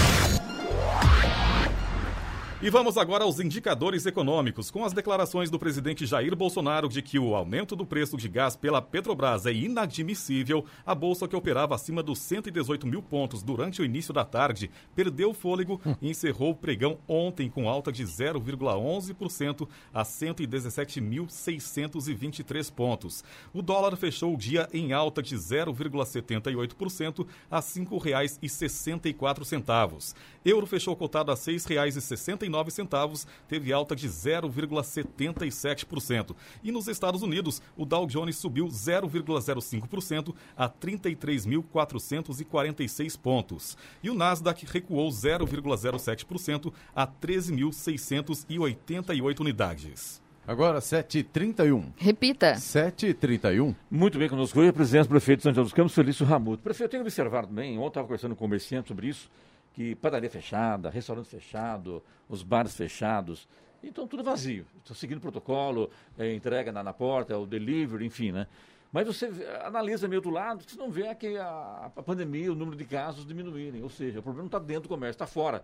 E 2.63 2.69
vamos 2.69 2.95
agora 2.95 3.23
aos 3.23 3.39
indicadores 3.39 4.05
econômicos, 4.05 4.69
com 4.69 4.85
as 4.85 4.93
declarações 4.93 5.49
do 5.49 5.57
presidente 5.57 6.05
Jair 6.05 6.35
Bolsonaro 6.35 6.87
de 6.87 7.01
que 7.01 7.17
o 7.17 7.33
aumento 7.33 7.75
do 7.75 7.87
preço 7.87 8.15
de 8.15 8.29
gás 8.29 8.55
pela 8.55 8.79
Petrobras 8.79 9.47
é 9.47 9.51
inadmissível. 9.51 10.63
A 10.85 10.93
bolsa 10.93 11.27
que 11.27 11.35
operava 11.35 11.73
acima 11.73 12.03
dos 12.03 12.19
118 12.19 12.85
mil 12.85 13.01
pontos 13.01 13.41
durante 13.41 13.81
o 13.81 13.85
início 13.85 14.13
da 14.13 14.23
tarde 14.23 14.69
perdeu 14.95 15.33
fôlego 15.33 15.81
e 15.99 16.11
encerrou 16.11 16.51
o 16.51 16.55
pregão 16.55 16.99
ontem 17.07 17.49
com 17.49 17.67
alta 17.67 17.91
de 17.91 18.03
0,11% 18.03 19.67
a 19.91 20.03
117.623 20.03 22.71
pontos. 22.71 23.23
O 23.51 23.63
dólar 23.63 23.95
fechou 23.95 24.35
o 24.35 24.37
dia 24.37 24.69
em 24.71 24.93
alta 24.93 25.23
de 25.23 25.35
0,78% 25.35 27.25
a 27.49 27.55
R$ 27.55 27.61
5,64. 27.63 30.13
Euro 30.43 30.65
fechou 30.65 30.95
cotado 30.95 31.31
a 31.31 31.35
R$ 31.35 31.39
6,69 31.39 32.71
centavos, 32.71 33.27
teve 33.47 33.71
alta 33.71 33.95
de 33.95 34.09
0,77%. 34.09 36.35
E 36.63 36.71
nos 36.71 36.87
Estados 36.87 37.21
Unidos, 37.21 37.61
o 37.77 37.85
Dow 37.85 38.07
Jones 38.07 38.37
subiu 38.37 38.65
0,05% 38.67 40.33
a 40.57 40.67
33.446 40.69 43.19
pontos. 43.19 43.77
E 44.01 44.09
o 44.09 44.15
Nasdaq 44.15 44.65
recuou 44.65 45.09
0,07% 45.09 46.73
a 46.95 47.05
13.688 47.05 49.39
unidades. 49.39 50.19
Agora, 50.47 50.79
7h31. 50.79 51.93
Repita. 51.95 52.53
7h31. 52.53 53.75
Muito 53.89 54.17
bem, 54.17 54.27
conosco 54.27 54.59
hoje 54.59 54.69
a 54.69 54.73
presença 54.73 55.07
do 55.07 55.11
prefeito 55.11 55.39
de 55.39 55.43
São 55.43 55.53
José 55.53 55.63
dos 55.63 55.73
Campos, 55.73 55.93
Felício 55.93 56.25
Ramuto. 56.25 56.63
Prefeito, 56.63 56.87
eu 56.87 56.89
tenho 56.89 57.03
observado 57.03 57.47
também, 57.47 57.77
ontem 57.77 57.89
estava 57.89 58.07
conversando 58.07 58.35
com 58.35 58.43
o 58.43 58.47
comerciante 58.47 58.87
sobre 58.87 59.07
isso, 59.07 59.29
que 59.73 59.95
padaria 59.95 60.29
fechada, 60.29 60.89
restaurante 60.89 61.27
fechado, 61.27 62.03
os 62.27 62.43
bares 62.43 62.75
fechados. 62.75 63.47
Então 63.83 64.07
tudo 64.07 64.23
vazio. 64.23 64.65
Estou 64.77 64.95
seguindo 64.95 65.17
o 65.17 65.21
protocolo, 65.21 65.89
é, 66.17 66.33
entrega 66.33 66.71
na, 66.71 66.83
na 66.83 66.93
porta, 66.93 67.37
o 67.37 67.45
delivery, 67.45 68.05
enfim, 68.05 68.31
né? 68.31 68.47
Mas 68.91 69.07
você 69.07 69.31
analisa 69.63 70.07
meio 70.07 70.21
do 70.21 70.29
lado, 70.29 70.63
você 70.67 70.77
não 70.77 70.91
vê 70.91 71.15
que 71.15 71.37
a, 71.37 71.91
a 71.95 72.03
pandemia, 72.03 72.51
o 72.51 72.55
número 72.55 72.75
de 72.75 72.83
casos 72.83 73.25
diminuírem. 73.25 73.81
Ou 73.81 73.89
seja, 73.89 74.19
o 74.19 74.21
problema 74.21 74.43
não 74.43 74.47
está 74.47 74.59
dentro 74.59 74.83
do 74.83 74.89
comércio, 74.89 75.15
está 75.15 75.25
fora. 75.25 75.63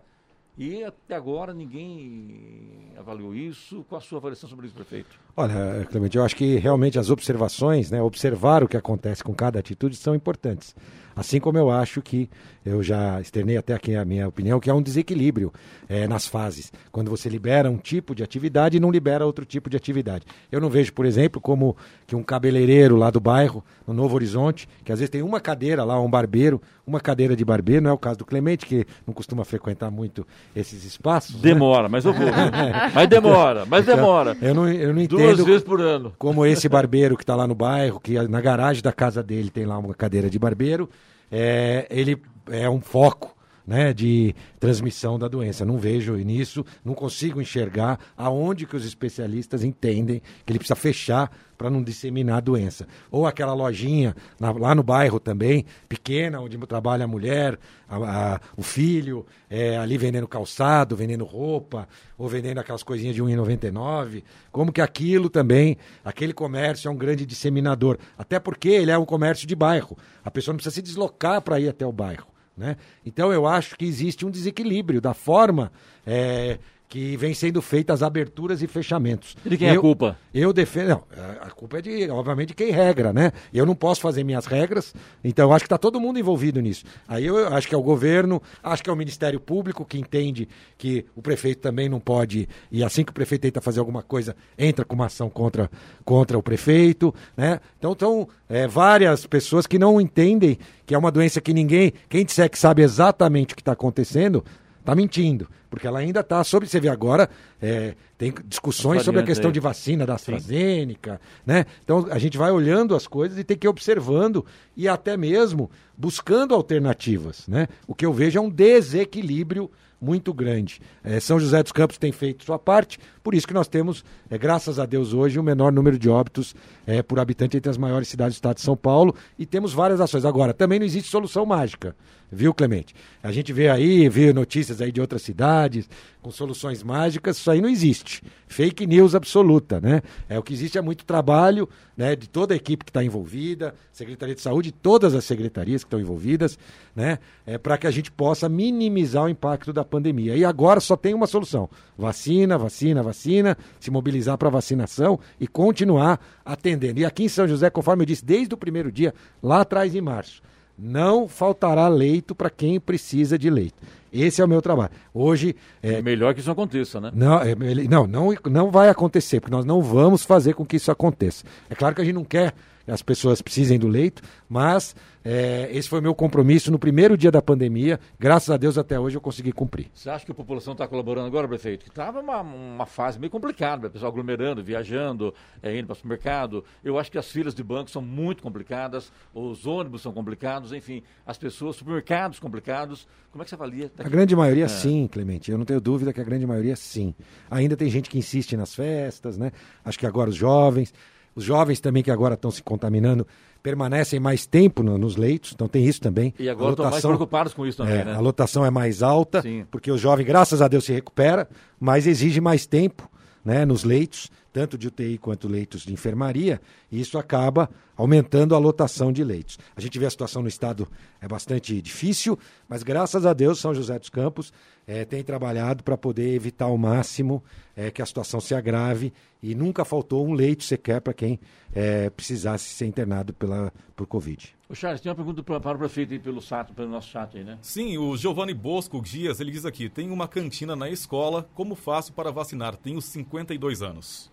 E 0.56 0.82
até 0.82 1.14
agora 1.14 1.54
ninguém 1.54 2.92
avaliou 2.98 3.32
isso. 3.32 3.84
Qual 3.88 4.00
a 4.00 4.02
sua 4.02 4.18
avaliação 4.18 4.48
sobre 4.48 4.66
isso, 4.66 4.74
prefeito? 4.74 5.20
Olha, 5.36 5.86
Clemente, 5.88 6.16
eu 6.16 6.24
acho 6.24 6.34
que 6.34 6.56
realmente 6.56 6.98
as 6.98 7.10
observações, 7.10 7.92
né, 7.92 8.02
observar 8.02 8.64
o 8.64 8.68
que 8.68 8.76
acontece 8.76 9.22
com 9.22 9.32
cada 9.32 9.60
atitude 9.60 9.94
são 9.94 10.16
importantes. 10.16 10.74
Assim 11.18 11.40
como 11.40 11.58
eu 11.58 11.68
acho 11.68 12.00
que, 12.00 12.30
eu 12.64 12.80
já 12.80 13.20
externei 13.20 13.56
até 13.56 13.74
aqui 13.74 13.96
a 13.96 14.04
minha 14.04 14.28
opinião, 14.28 14.60
que 14.60 14.70
há 14.70 14.74
um 14.74 14.80
desequilíbrio 14.80 15.52
é, 15.88 16.06
nas 16.06 16.28
fases. 16.28 16.72
Quando 16.92 17.10
você 17.10 17.28
libera 17.28 17.68
um 17.68 17.76
tipo 17.76 18.14
de 18.14 18.22
atividade 18.22 18.76
e 18.76 18.80
não 18.80 18.88
libera 18.88 19.26
outro 19.26 19.44
tipo 19.44 19.68
de 19.68 19.76
atividade. 19.76 20.24
Eu 20.52 20.60
não 20.60 20.70
vejo, 20.70 20.92
por 20.92 21.04
exemplo, 21.04 21.40
como 21.40 21.76
que 22.06 22.14
um 22.14 22.22
cabeleireiro 22.22 22.94
lá 22.94 23.10
do 23.10 23.18
bairro, 23.18 23.64
no 23.84 23.92
Novo 23.92 24.14
Horizonte, 24.14 24.68
que 24.84 24.92
às 24.92 25.00
vezes 25.00 25.10
tem 25.10 25.20
uma 25.20 25.40
cadeira 25.40 25.82
lá, 25.82 26.00
um 26.00 26.08
barbeiro, 26.08 26.62
uma 26.86 27.00
cadeira 27.00 27.34
de 27.34 27.44
barbeiro, 27.44 27.82
não 27.82 27.90
é 27.90 27.94
o 27.94 27.98
caso 27.98 28.18
do 28.18 28.24
Clemente, 28.24 28.64
que 28.64 28.86
não 29.04 29.12
costuma 29.12 29.44
frequentar 29.44 29.90
muito 29.90 30.24
esses 30.54 30.84
espaços. 30.84 31.34
Né? 31.34 31.40
Demora, 31.42 31.84
né? 31.84 31.88
mas 31.88 32.04
eu 32.04 32.12
vou. 32.12 32.28
mas 32.94 33.08
demora, 33.08 33.66
mas 33.66 33.82
então, 33.82 33.96
demora. 33.96 34.36
Eu 34.40 34.54
não, 34.54 34.68
eu 34.68 34.94
não 34.94 35.02
entendo. 35.02 35.18
Duas 35.18 35.44
vezes 35.44 35.64
por 35.64 35.80
ano. 35.80 36.12
Como 36.16 36.46
esse 36.46 36.68
barbeiro 36.68 37.16
que 37.16 37.24
está 37.24 37.34
lá 37.34 37.48
no 37.48 37.56
bairro, 37.56 37.98
que 37.98 38.14
na 38.28 38.40
garagem 38.40 38.82
da 38.82 38.92
casa 38.92 39.20
dele 39.20 39.50
tem 39.50 39.66
lá 39.66 39.76
uma 39.78 39.94
cadeira 39.94 40.30
de 40.30 40.38
barbeiro 40.38 40.88
é, 41.30 41.86
ele 41.90 42.20
é 42.50 42.68
um 42.68 42.80
foco 42.80 43.37
né, 43.68 43.92
de 43.92 44.34
transmissão 44.58 45.18
da 45.18 45.28
doença. 45.28 45.62
Não 45.62 45.76
vejo 45.76 46.14
nisso, 46.16 46.64
não 46.82 46.94
consigo 46.94 47.38
enxergar 47.38 48.00
aonde 48.16 48.64
que 48.64 48.74
os 48.74 48.86
especialistas 48.86 49.62
entendem 49.62 50.22
que 50.46 50.50
ele 50.50 50.58
precisa 50.58 50.74
fechar 50.74 51.30
para 51.58 51.68
não 51.68 51.82
disseminar 51.82 52.38
a 52.38 52.40
doença. 52.40 52.88
Ou 53.10 53.26
aquela 53.26 53.52
lojinha 53.52 54.16
na, 54.40 54.52
lá 54.52 54.74
no 54.74 54.82
bairro 54.82 55.20
também, 55.20 55.66
pequena, 55.86 56.40
onde 56.40 56.56
trabalha 56.66 57.04
a 57.04 57.08
mulher, 57.08 57.58
a, 57.86 57.96
a, 57.96 58.40
o 58.56 58.62
filho, 58.62 59.26
é, 59.50 59.76
ali 59.76 59.98
vendendo 59.98 60.26
calçado, 60.26 60.96
vendendo 60.96 61.26
roupa, 61.26 61.86
ou 62.16 62.26
vendendo 62.26 62.58
aquelas 62.58 62.82
coisinhas 62.82 63.14
de 63.14 63.22
1,99. 63.22 64.22
Como 64.50 64.72
que 64.72 64.80
aquilo 64.80 65.28
também, 65.28 65.76
aquele 66.02 66.32
comércio 66.32 66.88
é 66.88 66.90
um 66.90 66.96
grande 66.96 67.26
disseminador. 67.26 67.98
Até 68.16 68.40
porque 68.40 68.70
ele 68.70 68.90
é 68.90 68.96
um 68.96 69.04
comércio 69.04 69.46
de 69.46 69.54
bairro. 69.54 69.94
A 70.24 70.30
pessoa 70.30 70.54
não 70.54 70.56
precisa 70.56 70.74
se 70.74 70.80
deslocar 70.80 71.42
para 71.42 71.60
ir 71.60 71.68
até 71.68 71.84
o 71.84 71.92
bairro. 71.92 72.37
Né? 72.58 72.76
Então 73.06 73.32
eu 73.32 73.46
acho 73.46 73.76
que 73.76 73.84
existe 73.84 74.26
um 74.26 74.30
desequilíbrio 74.30 75.00
da 75.00 75.14
forma 75.14 75.70
é, 76.04 76.58
que 76.88 77.16
vem 77.16 77.34
sendo 77.34 77.60
feitas 77.60 78.02
aberturas 78.02 78.62
e 78.62 78.66
fechamentos. 78.66 79.36
E 79.44 79.50
de 79.50 79.58
quem 79.58 79.68
é 79.68 79.72
a 79.72 79.80
culpa? 79.80 80.18
Eu 80.32 80.52
defendo. 80.52 80.88
Não, 80.88 81.04
a 81.40 81.50
culpa 81.50 81.78
é 81.78 81.82
de, 81.82 82.08
obviamente, 82.10 82.48
de 82.48 82.54
quem 82.54 82.70
regra, 82.70 83.12
né? 83.12 83.32
Eu 83.52 83.66
não 83.66 83.74
posso 83.74 84.00
fazer 84.00 84.24
minhas 84.24 84.46
regras, 84.46 84.94
então 85.22 85.48
eu 85.48 85.52
acho 85.52 85.64
que 85.64 85.66
está 85.66 85.76
todo 85.76 86.00
mundo 86.00 86.18
envolvido 86.18 86.60
nisso. 86.60 86.84
Aí 87.06 87.26
eu 87.26 87.48
acho 87.48 87.68
que 87.68 87.74
é 87.74 87.78
o 87.78 87.82
governo, 87.82 88.40
acho 88.62 88.82
que 88.82 88.88
é 88.88 88.92
o 88.92 88.96
Ministério 88.96 89.38
Público 89.38 89.84
que 89.84 89.98
entende 89.98 90.48
que 90.78 91.04
o 91.14 91.20
prefeito 91.20 91.60
também 91.60 91.88
não 91.88 92.00
pode, 92.00 92.48
e 92.72 92.82
assim 92.82 93.04
que 93.04 93.10
o 93.10 93.14
prefeito 93.14 93.42
tenta 93.42 93.60
fazer 93.60 93.80
alguma 93.80 94.02
coisa, 94.02 94.34
entra 94.56 94.84
com 94.84 94.94
uma 94.94 95.06
ação 95.06 95.28
contra, 95.28 95.70
contra 96.04 96.38
o 96.38 96.42
prefeito, 96.42 97.14
né? 97.36 97.60
Então, 97.78 97.94
são 97.98 98.28
é, 98.48 98.66
várias 98.66 99.26
pessoas 99.26 99.66
que 99.66 99.78
não 99.78 100.00
entendem 100.00 100.58
que 100.86 100.94
é 100.94 100.98
uma 100.98 101.10
doença 101.10 101.38
que 101.40 101.52
ninguém, 101.52 101.92
quem 102.08 102.24
disser 102.24 102.48
que 102.48 102.58
sabe 102.58 102.82
exatamente 102.82 103.52
o 103.52 103.56
que 103.56 103.60
está 103.60 103.72
acontecendo, 103.72 104.42
está 104.88 104.94
mentindo. 104.94 105.48
Porque 105.68 105.86
ela 105.86 105.98
ainda 105.98 106.20
está 106.20 106.42
sobre. 106.42 106.66
Você 106.66 106.80
vê 106.80 106.88
agora, 106.88 107.28
é, 107.60 107.94
tem 108.16 108.32
discussões 108.46 109.02
sobre 109.02 109.20
a 109.20 109.24
questão 109.24 109.48
aí. 109.48 109.52
de 109.52 109.60
vacina 109.60 110.06
da 110.06 110.14
AstraZeneca, 110.14 111.20
né? 111.44 111.66
Então 111.84 112.06
a 112.10 112.18
gente 112.18 112.38
vai 112.38 112.50
olhando 112.50 112.96
as 112.96 113.06
coisas 113.06 113.38
e 113.38 113.44
tem 113.44 113.56
que 113.56 113.66
ir 113.66 113.68
observando 113.68 114.44
e 114.74 114.88
até 114.88 115.16
mesmo 115.16 115.70
buscando 115.96 116.54
alternativas, 116.54 117.46
né? 117.46 117.68
O 117.86 117.94
que 117.94 118.06
eu 118.06 118.12
vejo 118.12 118.38
é 118.38 118.40
um 118.40 118.48
desequilíbrio 118.48 119.70
muito 120.00 120.32
grande. 120.32 120.80
É, 121.02 121.18
São 121.20 121.38
José 121.40 121.62
dos 121.62 121.72
Campos 121.72 121.98
tem 121.98 122.12
feito 122.12 122.44
sua 122.44 122.58
parte, 122.58 122.98
por 123.22 123.34
isso 123.34 123.46
que 123.46 123.54
nós 123.54 123.68
temos, 123.68 124.04
é, 124.30 124.38
graças 124.38 124.78
a 124.78 124.86
Deus, 124.86 125.12
hoje 125.12 125.38
o 125.38 125.42
menor 125.42 125.72
número 125.72 125.98
de 125.98 126.08
óbitos 126.08 126.54
é, 126.86 127.02
por 127.02 127.18
habitante 127.18 127.56
entre 127.56 127.70
as 127.70 127.76
maiores 127.76 128.08
cidades 128.08 128.34
do 128.34 128.38
estado 128.38 128.56
de 128.56 128.62
São 128.62 128.76
Paulo 128.76 129.14
e 129.38 129.44
temos 129.44 129.72
várias 129.72 130.00
ações. 130.00 130.24
Agora, 130.24 130.54
também 130.54 130.78
não 130.78 130.86
existe 130.86 131.10
solução 131.10 131.44
mágica, 131.44 131.94
viu, 132.30 132.54
Clemente? 132.54 132.94
A 133.22 133.32
gente 133.32 133.52
vê 133.52 133.68
aí, 133.68 134.08
vê 134.08 134.32
notícias 134.32 134.80
aí 134.80 134.90
de 134.90 135.00
outras 135.00 135.22
cidades 135.22 135.88
com 136.22 136.30
soluções 136.30 136.82
mágicas, 136.82 137.36
isso 137.36 137.50
aí 137.50 137.60
não 137.60 137.68
existe. 137.68 138.22
Fake 138.46 138.86
news 138.86 139.14
absoluta, 139.14 139.80
né? 139.80 140.02
É 140.28 140.38
o 140.38 140.42
que 140.42 140.52
existe 140.52 140.78
é 140.78 140.80
muito 140.80 141.04
trabalho, 141.04 141.68
né, 141.96 142.14
de 142.14 142.28
toda 142.28 142.54
a 142.54 142.56
equipe 142.56 142.84
que 142.84 142.90
está 142.90 143.02
envolvida, 143.02 143.74
Secretaria 143.92 144.34
de 144.34 144.40
Saúde, 144.40 144.70
todas 144.70 145.14
as 145.14 145.24
secretarias 145.24 145.82
que 145.82 145.88
estão 145.88 146.00
envolvidas, 146.00 146.56
né, 146.94 147.18
é 147.44 147.58
para 147.58 147.76
que 147.76 147.88
a 147.88 147.90
gente 147.90 148.10
possa 148.10 148.48
minimizar 148.48 149.24
o 149.24 149.28
impacto 149.28 149.72
da 149.72 149.84
pandemia. 149.88 150.36
E 150.36 150.44
agora 150.44 150.78
só 150.78 150.96
tem 150.96 151.14
uma 151.14 151.26
solução: 151.26 151.68
vacina, 151.96 152.56
vacina, 152.56 153.02
vacina, 153.02 153.56
se 153.80 153.90
mobilizar 153.90 154.38
para 154.38 154.50
vacinação 154.50 155.18
e 155.40 155.48
continuar 155.48 156.20
atendendo. 156.44 157.00
E 157.00 157.04
aqui 157.04 157.24
em 157.24 157.28
São 157.28 157.48
José, 157.48 157.70
conforme 157.70 158.02
eu 158.02 158.06
disse, 158.06 158.24
desde 158.24 158.54
o 158.54 158.58
primeiro 158.58 158.92
dia, 158.92 159.14
lá 159.42 159.62
atrás 159.62 159.94
em 159.94 160.00
março, 160.00 160.42
não 160.78 161.26
faltará 161.26 161.88
leito 161.88 162.34
para 162.34 162.48
quem 162.48 162.78
precisa 162.78 163.36
de 163.36 163.50
leito. 163.50 163.76
Esse 164.12 164.40
é 164.40 164.44
o 164.44 164.48
meu 164.48 164.62
trabalho. 164.62 164.90
Hoje. 165.12 165.56
É, 165.82 166.00
melhor 166.00 166.32
que 166.32 166.40
isso 166.40 166.50
aconteça, 166.50 167.00
né? 167.00 167.10
Não, 167.14 167.40
é, 167.40 167.54
não, 167.88 168.06
não, 168.06 168.34
não 168.50 168.70
vai 168.70 168.88
acontecer, 168.88 169.40
porque 169.40 169.54
nós 169.54 169.64
não 169.64 169.82
vamos 169.82 170.24
fazer 170.24 170.54
com 170.54 170.64
que 170.64 170.76
isso 170.76 170.90
aconteça. 170.90 171.44
É 171.68 171.74
claro 171.74 171.94
que 171.94 172.00
a 172.00 172.04
gente 172.04 172.14
não 172.14 172.24
quer 172.24 172.54
que 172.84 172.92
as 172.92 173.02
pessoas 173.02 173.42
precisem 173.42 173.78
do 173.78 173.86
leito, 173.86 174.22
mas 174.48 174.96
é, 175.24 175.68
esse 175.72 175.88
foi 175.88 176.00
meu 176.00 176.14
compromisso 176.14 176.70
no 176.70 176.78
primeiro 176.78 177.16
dia 177.16 177.30
da 177.30 177.42
pandemia. 177.42 177.98
Graças 178.18 178.50
a 178.50 178.56
Deus, 178.56 178.78
até 178.78 178.98
hoje 178.98 179.16
eu 179.16 179.20
consegui 179.20 179.52
cumprir. 179.52 179.90
Você 179.92 180.08
acha 180.08 180.24
que 180.24 180.32
a 180.32 180.34
população 180.34 180.72
está 180.72 180.86
colaborando 180.86 181.26
agora, 181.26 181.48
prefeito? 181.48 181.84
Que 181.84 181.90
estava 181.90 182.20
uma, 182.20 182.40
uma 182.40 182.86
fase 182.86 183.18
meio 183.18 183.30
complicada, 183.30 183.88
o 183.88 183.90
pessoal 183.90 184.10
aglomerando, 184.10 184.62
viajando, 184.62 185.34
é, 185.62 185.76
indo 185.76 185.86
para 185.86 185.94
o 185.94 185.96
supermercado. 185.96 186.64
Eu 186.84 186.98
acho 186.98 187.10
que 187.10 187.18
as 187.18 187.30
filas 187.30 187.54
de 187.54 187.62
banco 187.62 187.90
são 187.90 188.02
muito 188.02 188.42
complicadas, 188.42 189.12
os 189.34 189.66
ônibus 189.66 190.02
são 190.02 190.12
complicados, 190.12 190.72
enfim, 190.72 191.02
as 191.26 191.36
pessoas, 191.36 191.76
supermercados 191.76 192.38
complicados. 192.38 193.06
Como 193.30 193.42
é 193.42 193.44
que 193.44 193.50
você 193.50 193.54
avalia? 193.54 193.90
A 193.98 194.08
grande 194.08 194.34
maioria, 194.34 194.64
é. 194.64 194.68
sim, 194.68 195.06
Clemente. 195.10 195.50
Eu 195.50 195.58
não 195.58 195.64
tenho 195.64 195.80
dúvida 195.80 196.12
que 196.12 196.20
a 196.20 196.24
grande 196.24 196.46
maioria, 196.46 196.76
sim. 196.76 197.14
Ainda 197.50 197.76
tem 197.76 197.90
gente 197.90 198.08
que 198.08 198.18
insiste 198.18 198.56
nas 198.56 198.74
festas, 198.74 199.36
né? 199.36 199.52
Acho 199.84 199.98
que 199.98 200.06
agora 200.06 200.30
os 200.30 200.36
jovens. 200.36 200.92
Os 201.38 201.44
jovens 201.44 201.78
também 201.78 202.02
que 202.02 202.10
agora 202.10 202.34
estão 202.34 202.50
se 202.50 202.60
contaminando 202.60 203.24
permanecem 203.62 204.18
mais 204.18 204.44
tempo 204.44 204.82
no, 204.82 204.98
nos 204.98 205.14
leitos, 205.14 205.52
então 205.54 205.68
tem 205.68 205.84
isso 205.84 206.00
também. 206.00 206.34
E 206.36 206.48
agora 206.48 206.72
estão 206.72 206.90
mais 206.90 207.00
preocupados 207.00 207.54
com 207.54 207.64
isso 207.64 207.78
também, 207.78 208.00
é, 208.00 208.04
né? 208.04 208.14
A 208.16 208.18
lotação 208.18 208.66
é 208.66 208.70
mais 208.70 209.04
alta, 209.04 209.40
Sim. 209.40 209.64
porque 209.70 209.88
o 209.88 209.96
jovem, 209.96 210.26
graças 210.26 210.60
a 210.60 210.66
Deus, 210.66 210.84
se 210.84 210.92
recupera, 210.92 211.48
mas 211.78 212.08
exige 212.08 212.40
mais 212.40 212.66
tempo 212.66 213.08
né, 213.44 213.64
nos 213.64 213.84
leitos, 213.84 214.32
tanto 214.52 214.78
de 214.78 214.88
UTI 214.88 215.18
quanto 215.18 215.48
leitos 215.48 215.82
de 215.82 215.92
enfermaria, 215.92 216.60
e 216.90 217.00
isso 217.00 217.18
acaba 217.18 217.68
aumentando 217.96 218.54
a 218.54 218.58
lotação 218.58 219.12
de 219.12 219.24
leitos. 219.24 219.58
A 219.76 219.80
gente 219.80 219.98
vê 219.98 220.06
a 220.06 220.10
situação 220.10 220.42
no 220.42 220.48
estado 220.48 220.88
é 221.20 221.26
bastante 221.26 221.80
difícil, 221.82 222.38
mas 222.68 222.82
graças 222.82 223.26
a 223.26 223.32
Deus 223.32 223.58
São 223.58 223.74
José 223.74 223.98
dos 223.98 224.08
Campos 224.08 224.52
é, 224.86 225.04
tem 225.04 225.22
trabalhado 225.22 225.82
para 225.82 225.98
poder 225.98 226.34
evitar 226.34 226.66
ao 226.66 226.78
máximo 226.78 227.42
é, 227.76 227.90
que 227.90 228.00
a 228.00 228.06
situação 228.06 228.40
se 228.40 228.54
agrave 228.54 229.12
e 229.42 229.54
nunca 229.54 229.84
faltou 229.84 230.26
um 230.26 230.32
leito 230.32 230.64
sequer 230.64 231.00
para 231.00 231.12
quem 231.12 231.38
é, 231.74 232.08
precisasse 232.10 232.70
ser 232.70 232.86
internado 232.86 233.34
pela, 233.34 233.72
por 233.94 234.06
Covid. 234.06 234.56
O 234.68 234.74
Charles, 234.74 235.00
tem 235.00 235.10
uma 235.10 235.16
pergunta 235.16 235.42
para, 235.42 235.60
para 235.60 235.76
o 235.76 235.78
prefeito 235.78 236.12
aí 236.12 236.18
pelo, 236.18 236.40
chat, 236.40 236.72
pelo 236.72 236.88
nosso 236.88 237.08
chat 237.08 237.36
aí, 237.36 237.44
né? 237.44 237.58
Sim, 237.62 237.98
o 237.98 238.16
Giovanni 238.16 238.54
Bosco 238.54 239.00
Dias, 239.00 239.40
ele 239.40 239.50
diz 239.50 239.64
aqui, 239.64 239.88
tem 239.88 240.10
uma 240.10 240.28
cantina 240.28 240.76
na 240.76 240.88
escola, 240.88 241.48
como 241.54 241.74
faço 241.74 242.12
para 242.12 242.30
vacinar? 242.30 242.76
Tenho 242.76 243.00
52 243.00 243.82
anos. 243.82 244.30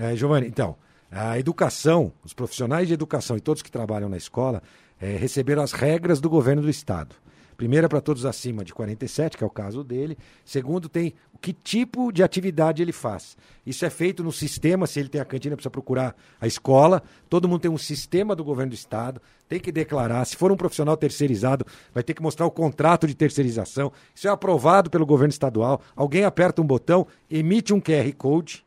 É, 0.00 0.14
Giovanni, 0.14 0.46
então, 0.46 0.76
a 1.10 1.40
educação, 1.40 2.12
os 2.22 2.32
profissionais 2.32 2.86
de 2.86 2.94
educação 2.94 3.36
e 3.36 3.40
todos 3.40 3.62
que 3.62 3.70
trabalham 3.70 4.08
na 4.08 4.16
escola 4.16 4.62
é, 5.00 5.16
receberam 5.16 5.60
as 5.60 5.72
regras 5.72 6.20
do 6.20 6.30
governo 6.30 6.62
do 6.62 6.70
estado. 6.70 7.16
Primeiro 7.56 7.86
é 7.86 7.88
para 7.88 8.00
todos 8.00 8.24
acima 8.24 8.64
de 8.64 8.72
47, 8.72 9.36
que 9.36 9.42
é 9.42 9.46
o 9.46 9.50
caso 9.50 9.82
dele. 9.82 10.16
Segundo, 10.44 10.88
tem 10.88 11.14
que 11.40 11.52
tipo 11.52 12.12
de 12.12 12.22
atividade 12.22 12.80
ele 12.80 12.92
faz. 12.92 13.36
Isso 13.66 13.84
é 13.84 13.90
feito 13.90 14.22
no 14.22 14.30
sistema, 14.30 14.86
se 14.86 15.00
ele 15.00 15.08
tem 15.08 15.20
a 15.20 15.24
cantina, 15.24 15.56
precisa 15.56 15.70
procurar 15.70 16.14
a 16.40 16.46
escola. 16.46 17.02
Todo 17.28 17.48
mundo 17.48 17.62
tem 17.62 17.70
um 17.70 17.76
sistema 17.76 18.36
do 18.36 18.44
governo 18.44 18.70
do 18.70 18.76
estado, 18.76 19.20
tem 19.48 19.58
que 19.58 19.72
declarar. 19.72 20.24
Se 20.26 20.36
for 20.36 20.52
um 20.52 20.56
profissional 20.56 20.96
terceirizado, 20.96 21.66
vai 21.92 22.04
ter 22.04 22.14
que 22.14 22.22
mostrar 22.22 22.46
o 22.46 22.52
contrato 22.52 23.04
de 23.08 23.16
terceirização. 23.16 23.92
Isso 24.14 24.28
é 24.28 24.30
aprovado 24.30 24.88
pelo 24.88 25.04
governo 25.04 25.32
estadual. 25.32 25.80
Alguém 25.96 26.22
aperta 26.22 26.62
um 26.62 26.66
botão, 26.66 27.04
emite 27.28 27.74
um 27.74 27.80
QR 27.80 28.12
Code, 28.16 28.64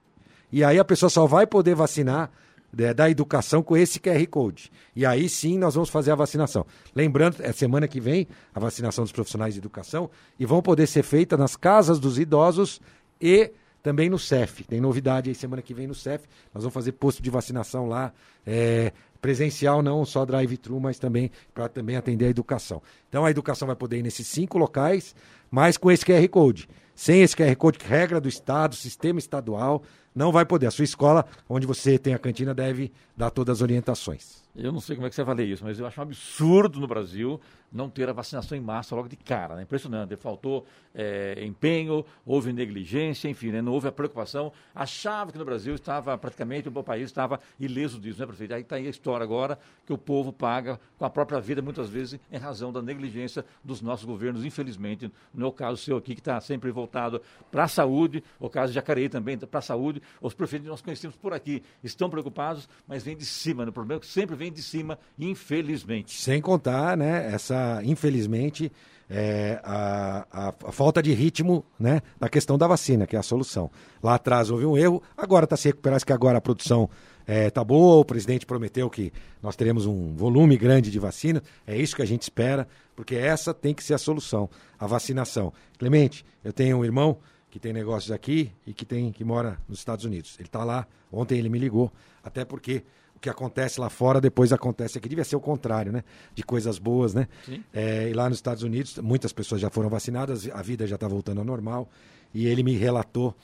e 0.51 0.63
aí 0.63 0.79
a 0.79 0.85
pessoa 0.85 1.09
só 1.09 1.25
vai 1.25 1.47
poder 1.47 1.75
vacinar 1.75 2.31
é, 2.77 2.93
da 2.93 3.09
educação 3.09 3.61
com 3.61 3.75
esse 3.75 3.99
QR 3.99 4.25
Code. 4.27 4.71
E 4.95 5.05
aí 5.05 5.27
sim 5.27 5.57
nós 5.57 5.75
vamos 5.75 5.89
fazer 5.89 6.11
a 6.11 6.15
vacinação. 6.15 6.65
Lembrando, 6.95 7.37
é 7.39 7.51
semana 7.51 7.87
que 7.87 7.99
vem 7.99 8.27
a 8.53 8.59
vacinação 8.59 9.03
dos 9.03 9.11
profissionais 9.11 9.53
de 9.53 9.59
educação 9.59 10.09
e 10.39 10.45
vão 10.45 10.61
poder 10.61 10.87
ser 10.87 11.03
feita 11.03 11.35
nas 11.35 11.55
casas 11.55 11.99
dos 11.99 12.17
idosos 12.17 12.81
e 13.19 13.51
também 13.81 14.09
no 14.09 14.19
CEF. 14.19 14.63
Tem 14.63 14.79
novidade 14.79 15.29
aí 15.29 15.35
semana 15.35 15.61
que 15.61 15.73
vem 15.73 15.87
no 15.87 15.95
CEF. 15.95 16.25
Nós 16.53 16.63
vamos 16.63 16.73
fazer 16.73 16.93
posto 16.93 17.21
de 17.21 17.29
vacinação 17.29 17.87
lá, 17.87 18.13
é, 18.45 18.93
presencial, 19.21 19.81
não 19.81 20.05
só 20.05 20.25
drive-thru, 20.25 20.79
mas 20.79 20.97
também 20.97 21.31
para 21.53 21.67
também 21.67 21.95
atender 21.95 22.25
a 22.25 22.29
educação. 22.29 22.81
Então 23.09 23.25
a 23.25 23.31
educação 23.31 23.67
vai 23.67 23.75
poder 23.75 23.97
ir 23.97 24.03
nesses 24.03 24.27
cinco 24.27 24.57
locais, 24.57 25.15
mas 25.49 25.77
com 25.77 25.91
esse 25.91 26.05
QR 26.05 26.27
Code. 26.29 26.69
Sem 26.95 27.21
esse 27.21 27.35
QR 27.35 27.55
Code, 27.55 27.79
regra 27.83 28.21
do 28.21 28.29
Estado, 28.29 28.75
sistema 28.75 29.19
estadual, 29.19 29.83
não 30.15 30.31
vai 30.31 30.45
poder. 30.45 30.67
A 30.67 30.71
sua 30.71 30.85
escola, 30.85 31.25
onde 31.49 31.65
você 31.65 31.97
tem 31.97 32.13
a 32.13 32.19
cantina, 32.19 32.53
deve 32.53 32.91
dar 33.15 33.29
todas 33.29 33.57
as 33.57 33.61
orientações. 33.61 34.40
Eu 34.55 34.71
não 34.71 34.81
sei 34.81 34.95
como 34.95 35.07
é 35.07 35.09
que 35.09 35.15
você 35.15 35.21
avalia 35.21 35.45
isso, 35.45 35.63
mas 35.63 35.79
eu 35.79 35.85
acho 35.85 35.99
um 35.99 36.03
absurdo 36.03 36.79
no 36.79 36.87
Brasil 36.87 37.39
não 37.71 37.89
ter 37.89 38.09
a 38.09 38.13
vacinação 38.13 38.57
em 38.57 38.61
massa 38.61 38.93
logo 38.95 39.07
de 39.07 39.15
cara. 39.15 39.55
Né? 39.55 39.61
Impressionante. 39.63 40.15
Faltou 40.17 40.65
é, 40.93 41.41
empenho, 41.43 42.05
houve 42.25 42.51
negligência, 42.51 43.29
enfim, 43.29 43.51
né? 43.51 43.61
não 43.61 43.71
houve 43.71 43.87
a 43.87 43.91
preocupação. 43.91 44.51
Achava 44.75 45.31
que 45.31 45.37
no 45.37 45.45
Brasil 45.45 45.73
estava 45.75 46.17
praticamente, 46.17 46.67
o 46.67 46.83
país 46.83 47.05
estava 47.05 47.39
ileso 47.59 47.99
disso, 47.99 48.19
né, 48.19 48.25
prefeito? 48.25 48.53
Aí 48.53 48.61
está 48.61 48.75
aí 48.75 48.87
a 48.87 48.89
história 48.89 49.23
agora 49.23 49.57
que 49.85 49.93
o 49.93 49.97
povo 49.97 50.33
paga 50.33 50.79
com 50.97 51.05
a 51.05 51.09
própria 51.09 51.39
vida, 51.39 51.61
muitas 51.61 51.89
vezes, 51.89 52.19
em 52.31 52.37
razão 52.37 52.73
da 52.73 52.81
negligência 52.81 53.45
dos 53.63 53.81
nossos 53.81 54.05
governos, 54.05 54.43
infelizmente. 54.43 55.05
No 55.33 55.39
meu 55.39 55.51
caso 55.51 55.77
seu 55.77 55.97
aqui, 55.97 56.13
que 56.13 56.21
está 56.21 56.39
sempre 56.41 56.71
voltado 56.71 57.21
para 57.49 57.63
a 57.63 57.67
saúde, 57.67 58.23
o 58.39 58.49
caso 58.49 58.71
de 58.71 58.75
Jacareí 58.75 59.07
também 59.07 59.37
para 59.37 59.59
a 59.59 59.61
saúde. 59.61 60.01
Os 60.19 60.33
prefeitos 60.33 60.65
que 60.65 60.71
nós 60.71 60.81
conhecemos 60.81 61.15
por 61.15 61.33
aqui 61.33 61.63
estão 61.83 62.09
preocupados, 62.09 62.67
mas 62.85 63.03
vem 63.03 63.15
de 63.15 63.25
cima. 63.25 63.63
Né? 63.63 63.69
O 63.69 63.73
problema 63.73 63.99
é 63.99 64.01
que 64.01 64.07
sempre 64.07 64.35
vem 64.41 64.51
de 64.51 64.63
cima, 64.63 64.97
infelizmente. 65.19 66.19
Sem 66.19 66.41
contar, 66.41 66.97
né, 66.97 67.31
essa, 67.31 67.79
infelizmente, 67.83 68.71
é, 69.07 69.61
a, 69.63 70.25
a, 70.31 70.47
a, 70.47 70.71
falta 70.71 70.99
de 70.99 71.13
ritmo 71.13 71.63
né, 71.79 72.01
na 72.19 72.27
questão 72.27 72.57
da 72.57 72.65
vacina, 72.65 73.05
que 73.05 73.15
é 73.15 73.19
a 73.19 73.23
solução. 73.23 73.69
Lá 74.01 74.15
atrás 74.15 74.49
houve 74.49 74.65
um 74.65 74.75
erro, 74.75 75.03
agora 75.15 75.43
está 75.43 75.55
se 75.55 75.67
recuperando, 75.67 76.03
que 76.03 76.11
agora 76.11 76.39
a 76.39 76.41
produção 76.41 76.89
está 77.19 77.31
é, 77.31 77.49
tá 77.51 77.63
boa, 77.63 78.01
o 78.01 78.05
presidente 78.05 78.47
prometeu 78.47 78.89
que 78.89 79.13
nós 79.43 79.55
teremos 79.55 79.85
um 79.85 80.15
volume 80.15 80.57
grande 80.57 80.89
de 80.89 80.97
vacina, 80.97 81.43
é 81.67 81.77
isso 81.77 81.95
que 81.95 82.01
a 82.01 82.07
gente 82.07 82.23
espera, 82.23 82.67
porque 82.95 83.13
essa 83.13 83.53
tem 83.53 83.75
que 83.75 83.83
ser 83.83 83.93
a 83.93 83.99
solução, 83.99 84.49
a 84.79 84.87
vacinação. 84.87 85.53
Clemente, 85.77 86.25
eu 86.43 86.51
tenho 86.51 86.77
um 86.77 86.83
irmão 86.83 87.19
que 87.51 87.59
tem 87.59 87.73
negócios 87.73 88.11
aqui 88.11 88.51
e 88.65 88.73
que, 88.73 88.85
tem, 88.85 89.11
que 89.11 89.23
mora 89.23 89.59
nos 89.69 89.77
Estados 89.77 90.03
Unidos. 90.03 90.35
Ele 90.39 90.47
está 90.47 90.63
lá, 90.63 90.87
ontem 91.11 91.37
ele 91.37 91.49
me 91.49 91.59
ligou, 91.59 91.91
até 92.23 92.43
porque 92.43 92.83
que 93.21 93.29
acontece 93.29 93.79
lá 93.79 93.89
fora 93.89 94.19
depois 94.19 94.51
acontece 94.51 94.97
aqui. 94.97 95.07
Devia 95.07 95.23
ser 95.23 95.35
o 95.35 95.39
contrário, 95.39 95.91
né? 95.91 96.03
De 96.33 96.41
coisas 96.43 96.79
boas, 96.79 97.13
né? 97.13 97.27
É, 97.71 98.09
e 98.09 98.13
lá 98.13 98.27
nos 98.27 98.39
Estados 98.39 98.63
Unidos, 98.63 98.97
muitas 98.97 99.31
pessoas 99.31 99.61
já 99.61 99.69
foram 99.69 99.89
vacinadas, 99.89 100.49
a 100.51 100.61
vida 100.63 100.87
já 100.87 100.95
está 100.95 101.07
voltando 101.07 101.37
ao 101.37 101.45
normal. 101.45 101.87
e 102.33 102.47
ele 102.47 102.63
me 102.63 102.75
relatou 102.75 103.35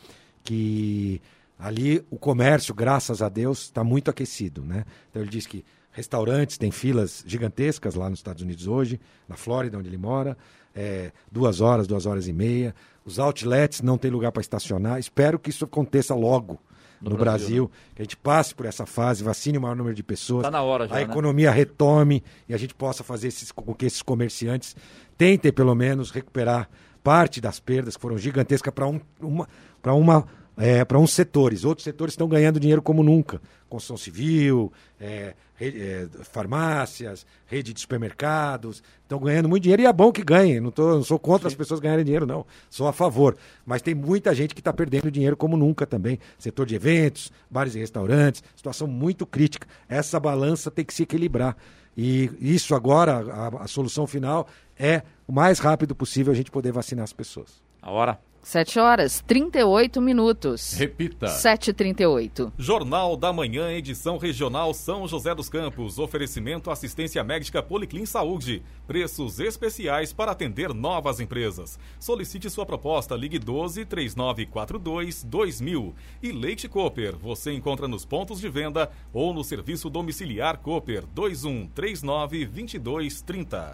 que 0.43 1.21
ali 1.59 2.03
o 2.09 2.17
comércio, 2.17 2.73
graças 2.73 3.21
a 3.21 3.29
Deus, 3.29 3.63
está 3.63 3.83
muito 3.83 4.09
aquecido, 4.09 4.63
né? 4.63 4.85
Então 5.09 5.21
ele 5.21 5.29
disse 5.29 5.47
que 5.47 5.63
restaurantes 5.91 6.57
têm 6.57 6.71
filas 6.71 7.23
gigantescas 7.27 7.95
lá 7.95 8.09
nos 8.09 8.19
Estados 8.19 8.41
Unidos 8.41 8.65
hoje, 8.65 8.99
na 9.27 9.35
Flórida, 9.35 9.77
onde 9.77 9.89
ele 9.89 9.97
mora, 9.97 10.37
é, 10.73 11.11
duas 11.31 11.59
horas, 11.59 11.85
duas 11.85 12.05
horas 12.05 12.27
e 12.27 12.33
meia. 12.33 12.73
Os 13.03 13.19
outlets 13.19 13.81
não 13.81 13.97
tem 13.97 14.09
lugar 14.09 14.31
para 14.31 14.41
estacionar. 14.41 14.99
Espero 14.99 15.37
que 15.37 15.49
isso 15.49 15.65
aconteça 15.65 16.15
logo 16.15 16.59
no, 17.01 17.11
No 17.11 17.17
Brasil, 17.17 17.65
Brasil, 17.67 17.71
que 17.95 18.01
a 18.01 18.05
gente 18.05 18.17
passe 18.17 18.55
por 18.55 18.65
essa 18.65 18.85
fase, 18.85 19.23
vacine 19.23 19.57
o 19.57 19.61
maior 19.61 19.75
número 19.75 19.95
de 19.95 20.03
pessoas, 20.03 20.43
Tá 20.43 20.51
na 20.51 20.61
hora 20.61 20.87
já, 20.87 20.95
a 20.95 20.97
né? 20.97 21.03
economia 21.03 21.51
retome 21.51 22.23
e 22.47 22.53
a 22.53 22.57
gente 22.57 22.73
possa 22.73 23.03
fazer 23.03 23.27
esses, 23.27 23.51
com 23.51 23.73
que 23.73 23.85
esses 23.85 24.01
comerciantes 24.01 24.75
tentem, 25.17 25.51
pelo 25.51 25.75
menos, 25.75 26.11
recuperar 26.11 26.69
parte 27.03 27.39
das 27.39 27.59
perdas 27.59 27.95
que 27.95 28.01
foram 28.01 28.17
gigantescas 28.17 28.73
para 28.73 28.87
um, 28.87 28.99
uma, 29.21 29.47
para 29.81 29.93
uma 29.93 30.25
é, 30.57 30.83
para 30.83 30.97
uns 30.97 31.13
setores. 31.13 31.63
Outros 31.63 31.83
setores 31.83 32.13
estão 32.13 32.27
ganhando 32.27 32.59
dinheiro 32.59 32.81
como 32.81 33.03
nunca. 33.03 33.39
Construção 33.69 33.97
civil, 33.97 34.71
é, 34.99 35.35
é, 35.59 36.07
farmácias, 36.23 37.25
rede 37.45 37.73
de 37.73 37.79
supermercados, 37.79 38.81
estão 39.03 39.19
ganhando 39.19 39.47
muito 39.47 39.63
dinheiro 39.63 39.83
e 39.83 39.85
é 39.85 39.93
bom 39.93 40.11
que 40.11 40.23
ganhem. 40.23 40.59
Não, 40.59 40.71
tô, 40.71 40.95
não 40.95 41.03
sou 41.03 41.19
contra 41.19 41.47
as 41.47 41.55
pessoas 41.55 41.79
ganharem 41.79 42.03
dinheiro, 42.03 42.25
não. 42.25 42.45
Sou 42.69 42.87
a 42.87 42.93
favor. 42.93 43.37
Mas 43.65 43.81
tem 43.81 43.93
muita 43.93 44.33
gente 44.33 44.55
que 44.55 44.61
está 44.61 44.73
perdendo 44.73 45.11
dinheiro 45.11 45.37
como 45.37 45.55
nunca 45.55 45.85
também. 45.85 46.19
Setor 46.39 46.65
de 46.65 46.75
eventos, 46.75 47.31
bares 47.49 47.75
e 47.75 47.79
restaurantes, 47.79 48.43
situação 48.55 48.87
muito 48.87 49.25
crítica. 49.25 49.67
Essa 49.87 50.19
balança 50.19 50.71
tem 50.71 50.83
que 50.83 50.93
se 50.93 51.03
equilibrar. 51.03 51.55
E 51.95 52.29
isso 52.39 52.75
agora, 52.75 53.17
a, 53.17 53.63
a 53.63 53.67
solução 53.67 54.05
final 54.05 54.47
é 54.77 55.01
o 55.27 55.31
mais 55.33 55.59
rápido 55.59 55.95
possível 55.95 56.31
a 56.31 56.35
gente 56.35 56.51
poder 56.51 56.71
vacinar 56.71 57.03
as 57.03 57.13
pessoas. 57.13 57.61
A 57.81 57.91
hora. 57.91 58.19
7 58.47 58.79
horas 58.79 59.21
38 59.27 60.01
minutos. 60.01 60.71
Repita. 60.71 61.25
7h38. 61.27 62.53
Jornal 62.57 63.17
da 63.17 63.33
Manhã, 63.33 63.69
edição 63.73 64.17
regional 64.17 64.73
São 64.73 65.05
José 65.05 65.35
dos 65.35 65.49
Campos. 65.49 65.99
Oferecimento 65.99 66.71
assistência 66.71 67.21
médica 67.25 67.61
Policlin 67.61 68.05
Saúde. 68.05 68.63
Preços 68.87 69.41
especiais 69.41 70.13
para 70.13 70.31
atender 70.31 70.73
novas 70.73 71.19
empresas. 71.19 71.77
Solicite 71.99 72.49
sua 72.49 72.65
proposta, 72.65 73.17
ligue 73.17 73.37
12 73.37 73.83
3942 73.83 75.25
2000. 75.25 75.93
E 76.23 76.31
Leite 76.31 76.69
Cooper, 76.69 77.17
você 77.17 77.51
encontra 77.51 77.85
nos 77.85 78.05
pontos 78.05 78.39
de 78.39 78.47
venda 78.47 78.89
ou 79.11 79.33
no 79.33 79.43
serviço 79.43 79.89
domiciliar 79.89 80.59
Cooper 80.59 81.03
21 81.13 81.67
39 81.67 82.45
22 82.45 83.21
30. 83.23 83.71